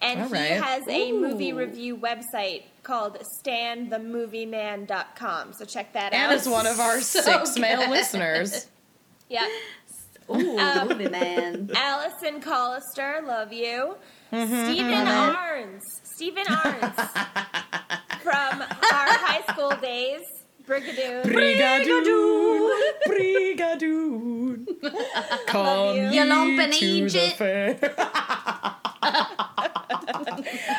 [0.00, 0.62] and All he right.
[0.62, 5.52] has a movie review website called StanTheMovieMan.com.
[5.54, 6.32] So check that And out.
[6.32, 8.66] And is one of our So six male listeners.
[9.28, 9.46] yeah.
[10.28, 11.70] Ooh, Um, movie man.
[11.74, 13.96] Allison Collister, love you.
[14.32, 15.80] Mm-hmm, Stephen Arns.
[16.16, 20.22] Stephen Arns from our high school days.
[20.66, 21.22] Brigadoon.
[21.22, 24.66] Brigadoon, Brigadoon.
[25.46, 26.08] Come you.
[26.10, 27.36] You lump and to eat the it.
[27.36, 27.78] fair.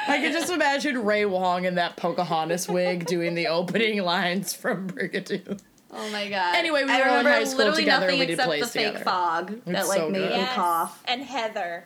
[0.09, 4.89] I can just imagine Ray Wong in that Pocahontas wig doing the opening lines from
[4.89, 5.59] Brigadoon.
[5.89, 6.55] Oh my god.
[6.55, 8.67] Anyway, we I were in high school literally together, nothing we did except plays the
[8.67, 9.05] fake together.
[9.05, 10.31] fog that It's like so made good.
[10.31, 10.53] me Yes.
[10.55, 11.01] cough.
[11.05, 11.85] And Heather.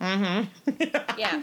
[0.00, 1.18] Mm-hmm.
[1.18, 1.40] Yeah.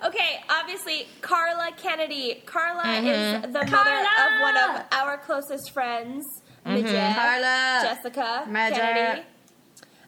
[0.06, 2.42] okay, obviously, Carla Kennedy.
[2.46, 6.24] Carla is the mother of one of our closest friends,
[6.64, 7.80] Midget, Carla.
[7.82, 8.78] Jessica Midget.
[8.78, 9.22] Kennedy.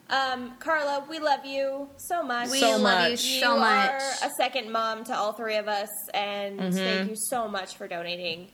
[0.09, 2.49] Um, Carla, we love you so much.
[2.49, 3.23] We So love you much.
[3.25, 3.89] you so much.
[3.89, 6.71] are a second mom to all three of us, and Mm-hmm.
[6.75, 8.47] thank you so much for donating.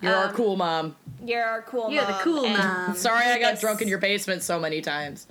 [0.00, 0.96] You're our Um, cool mom.
[1.24, 2.12] You're our cool You're mom.
[2.12, 2.94] the cool mom.
[2.96, 5.26] Sorry I got drunk in your basement so many times.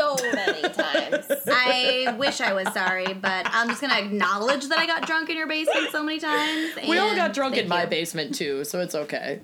[0.00, 1.26] So many times.
[1.46, 5.36] I wish I was sorry, but I'm just gonna acknowledge that I got drunk in
[5.36, 6.70] your basement so many times.
[6.88, 7.88] We all got drunk thank in my you.
[7.88, 9.40] basement too, so it's okay.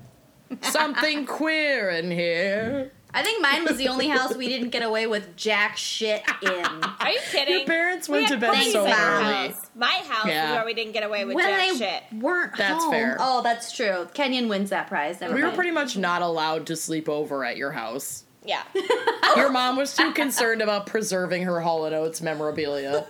[0.63, 2.93] Something queer in here.
[3.13, 6.51] I think mine was the only house we didn't get away with jack shit in.
[6.51, 7.59] Are you kidding?
[7.59, 8.91] Your parents We went to bed so early.
[8.91, 9.71] house.
[9.75, 10.55] My house Yeah.
[10.57, 12.03] where we didn't get away with when jack they shit.
[12.23, 12.93] weren't That's home.
[12.93, 13.17] fair.
[13.19, 14.07] Oh, that's true.
[14.13, 15.21] Kenyon wins that prize.
[15.21, 18.25] Never We were pretty much not allowed to sleep over at your house.
[18.47, 18.63] Yeah.
[19.37, 23.07] Your mom was too concerned about preserving her Hall & Oates memorabilia.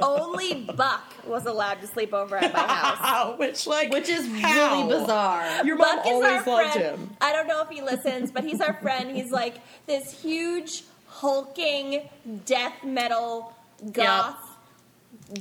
[0.00, 3.38] Only Buck was allowed to sleep over at my house.
[3.38, 4.82] Which, like, which is how?
[4.82, 5.64] really bizarre.
[5.64, 6.98] Your mom Buck is always our loved friend.
[6.98, 7.16] him.
[7.20, 9.14] I don't know if he listens, but he's our friend.
[9.14, 9.56] He's like
[9.86, 12.08] this huge, hulking
[12.44, 13.54] death metal
[13.92, 14.36] goth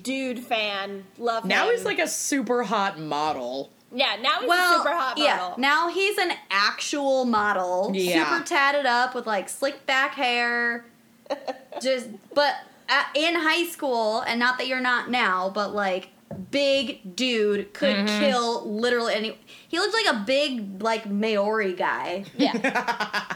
[0.01, 1.05] dude fan.
[1.17, 1.49] Love him.
[1.49, 3.71] Now he's like a super hot model.
[3.93, 4.17] Yeah.
[4.21, 5.23] Now he's well, a super hot model.
[5.23, 5.53] yeah.
[5.57, 8.29] Now he's an actual model, Yeah.
[8.29, 10.85] super tatted up with like slick back hair.
[11.81, 12.55] Just, but
[12.89, 16.09] at, in high school, and not that you're not now, but like
[16.51, 18.19] big dude could Mm-hmm.
[18.19, 19.37] kill literally any.
[19.67, 22.25] He looked like a big like Maori guy.
[22.37, 22.53] Yeah.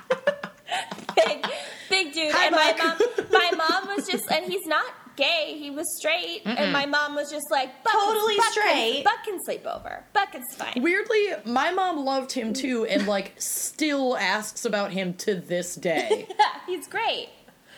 [1.16, 1.46] big,
[1.90, 2.32] big dude.
[2.34, 5.56] Hi, and my mom, my mom was just, and he's not gay.
[5.58, 8.94] He was straight, and my mom was just like, Buck, Totally Buck straight.
[8.96, 10.04] Can, Buck can sleep over.
[10.14, 10.82] Buck is fine.
[10.82, 16.28] Weirdly, my mom loved him too, and like still asks about him to this day.
[16.40, 17.30] Yeah, he's great.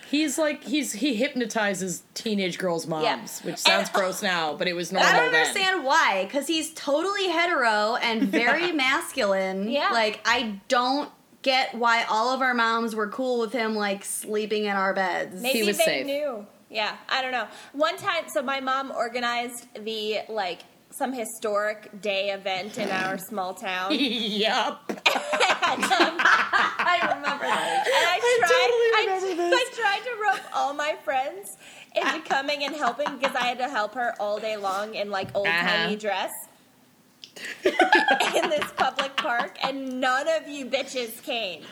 [0.10, 3.20] He's like he's he hypnotizes teenage girls' moms, Yeah.
[3.44, 5.42] which sounds And- gross now, but it was normal I don't then.
[5.42, 9.70] understand why, because he's totally hetero and very masculine.
[9.70, 9.90] Yeah.
[9.92, 11.10] Like, I don't
[11.42, 15.42] get why all of our moms were cool with him, like, sleeping in our beds.
[15.42, 16.06] Maybe was they safe.
[16.06, 16.46] knew.
[16.74, 17.48] Yeah, I don't know.
[17.74, 23.54] One time, so my mom organized the like some historic day event in our small
[23.54, 23.92] town.
[23.92, 24.92] and yup.
[25.66, 27.84] I remember that.
[27.88, 29.70] I tried, totally remember I, this.
[29.78, 31.48] I tried to rope all my friends
[31.96, 35.30] into coming and helping because I had to help her all day long in like
[35.36, 35.96] old timey Uh-huh.
[35.96, 36.32] dress
[37.66, 41.64] in this public park, and none of you bitches came.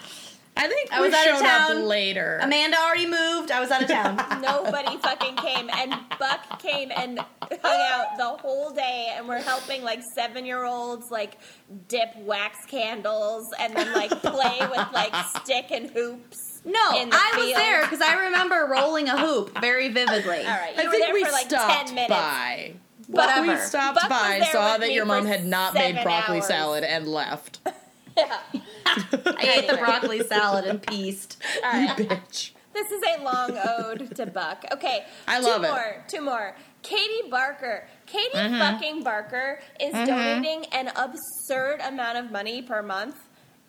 [0.64, 1.86] I think I we was out of showed up town.
[1.88, 2.40] later.
[2.40, 3.50] Amanda already moved.
[3.50, 4.16] I was out of town.
[4.42, 7.18] Nobody fucking came, and Buck came and
[7.64, 11.40] hung out the whole day, and we're helping like seven year olds like
[11.88, 16.62] dip wax candles and then like play with like stick and hoops.
[16.64, 20.42] No, in the I was there because I remember rolling a hoop very vividly.
[20.46, 22.10] All right, I you were think there we for like stopped ten minutes.
[22.14, 22.74] by.
[23.08, 23.48] Whatever.
[23.48, 26.46] We stopped Buck by, saw that your mom had not made broccoli hours.
[26.46, 27.60] salad, and left.
[28.18, 28.38] Yeah.
[28.86, 31.42] I ate the broccoli salad and pieced.
[31.64, 31.96] All right.
[31.98, 32.52] Bitch.
[32.74, 34.64] This is a long ode to Buck.
[34.72, 35.70] Okay, I two love it.
[35.72, 36.56] more, Two more.
[36.84, 37.88] Katie Barker.
[38.06, 38.60] Katie Mm-hmm.
[38.60, 43.18] fucking Barker is donating an absurd amount of money per month.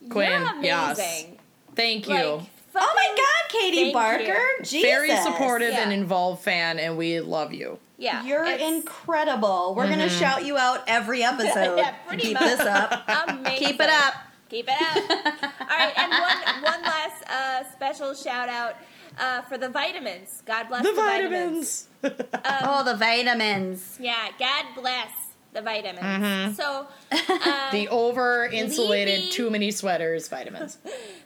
[0.09, 1.27] Quinn, You're yes.
[1.75, 2.15] Thank you.
[2.15, 2.41] Like,
[2.75, 4.25] Oh my God, Katie Thank Barker!
[4.59, 4.65] you.
[4.65, 4.83] Jesus.
[4.91, 5.83] Very supportive Yeah.
[5.83, 7.79] and involved fan, and we love you.
[7.99, 9.75] Yeah, You're incredible.
[9.77, 10.19] We're gonna Mm-hmm.
[10.19, 11.77] shout you out every episode.
[11.77, 12.43] Yeah, pretty Keep much.
[12.45, 13.09] this up.
[13.29, 13.67] amazing.
[13.67, 14.15] Keep it up.
[14.53, 15.43] Keep it up.
[15.61, 18.75] All right, and one one last uh, special shout out
[19.19, 20.43] uh, for the vitamins.
[20.45, 21.89] God bless The the, vitamins.
[22.03, 22.29] vitamins.
[22.63, 23.97] oh, the vitamins.
[23.99, 25.11] Yeah, God bless
[25.55, 26.57] the vitamins.
[26.59, 30.77] So, uh, the over insulated, too many sweaters vitamins.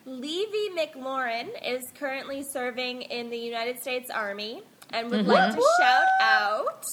[0.04, 4.62] Levy McLaurin is currently serving in the United States Army
[4.92, 5.30] and would Mm-hmm.
[5.30, 6.84] like to shout out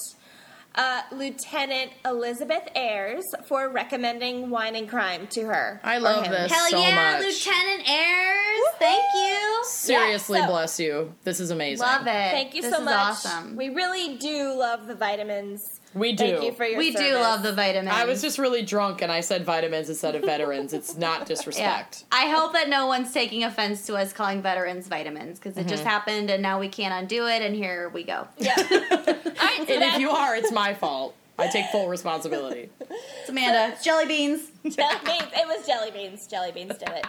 [0.75, 5.79] uh, Lieutenant Elizabeth Ayers for recommending Wine and Crime to her.
[5.83, 6.31] I or love him.
[6.31, 6.51] this.
[6.51, 7.25] Hell so yeah, much.
[7.25, 8.67] Lieutenant Ayers.
[8.79, 9.63] Thank you.
[9.65, 11.13] Seriously, Yeah, so- bless you.
[11.23, 11.85] This is amazing.
[11.85, 12.31] Love it.
[12.31, 12.95] Thank you This so is much.
[12.95, 13.55] Awesome.
[13.55, 15.79] We really do love the vitamins.
[15.93, 16.25] We do.
[16.25, 17.95] Thank you for your We do love the vitamins.
[17.95, 20.73] I was just really drunk and I said vitamins instead of veterans.
[20.73, 21.57] It's not disrespect.
[21.63, 21.83] Yeah.
[21.83, 22.05] disrespect.
[22.11, 25.69] I hope that no one's taking offense to us calling veterans vitamins because it Mm-hmm.
[25.69, 28.27] just happened and now we can't undo it and here we go.
[28.37, 28.55] Yeah.
[28.59, 31.15] All right, so And if you are, it's my fault.
[31.37, 32.69] I take full responsibility.
[33.21, 33.73] It's Amanda.
[33.73, 34.51] It's jelly beans.
[34.75, 35.31] jelly beans.
[35.35, 36.27] It was jelly beans.
[36.27, 37.05] Jelly beans did it.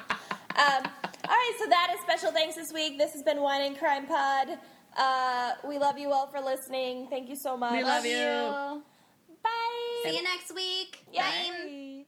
[0.56, 0.84] Um,
[1.24, 2.96] all right, so that is special thanks this week.
[2.98, 4.58] This has been Wine and Crime Pod.
[4.96, 7.08] Uh, we love you all for listening.
[7.08, 7.72] Thank you so much.
[7.72, 8.82] We love you.
[9.42, 10.02] Bye.
[10.04, 11.04] See you next week.
[11.12, 11.28] Yeah.
[11.30, 12.04] Bye.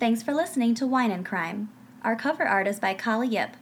[0.00, 1.70] Thanks for listening to Wine and Crime.
[2.02, 3.56] Our cover art is by Kala Yip.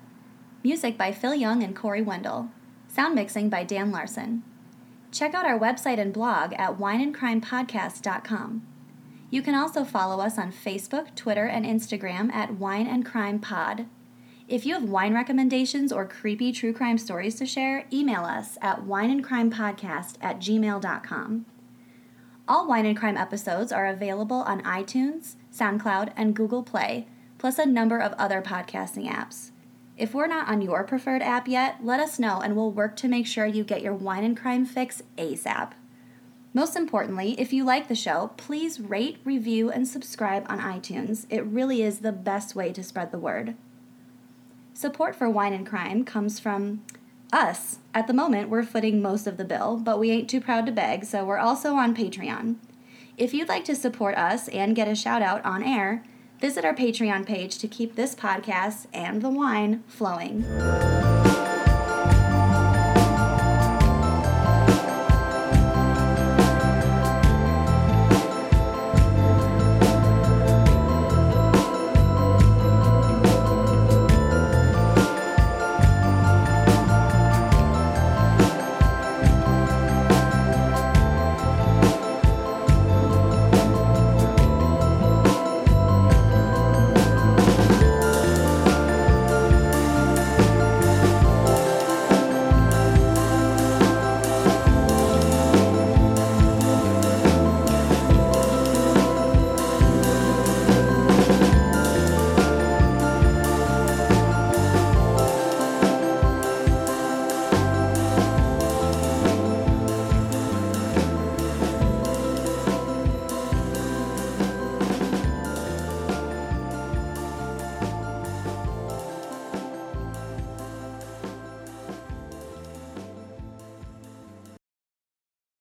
[0.62, 2.50] Music by Phil Young and Corey Wendell.
[2.88, 4.42] Sound mixing by Dan Larson.
[5.12, 8.66] Check out our website and blog at wineandcrimepodcast.com.
[9.30, 13.86] You can also follow us on Facebook, Twitter, and Instagram at Wine and Crime Pod.
[14.48, 18.84] If you have wine recommendations or creepy true crime stories to share, email us at
[18.84, 21.46] wineandcrimepodcast at gmail.com.
[22.46, 27.08] All Wine and Crime episodes are available on iTunes, SoundCloud, and Google Play,
[27.38, 29.50] plus a number of other podcasting apps.
[29.96, 33.08] If we're not on your preferred app yet, let us know and we'll work to
[33.08, 35.72] make sure you get your wine and crime fix ASAP.
[36.54, 41.26] Most importantly, if you like the show, please rate, review, and subscribe on iTunes.
[41.28, 43.56] It really is the best way to spread the word.
[44.76, 46.84] Support for Wine and Crime comes from
[47.32, 47.78] us.
[47.94, 50.72] At the moment, we're footing most of the bill, but we ain't too proud to
[50.72, 52.56] beg, so we're also on Patreon.
[53.16, 56.04] If you'd like to support us and get a shout out on air,
[56.42, 60.44] visit our Patreon page to keep this podcast and the wine flowing.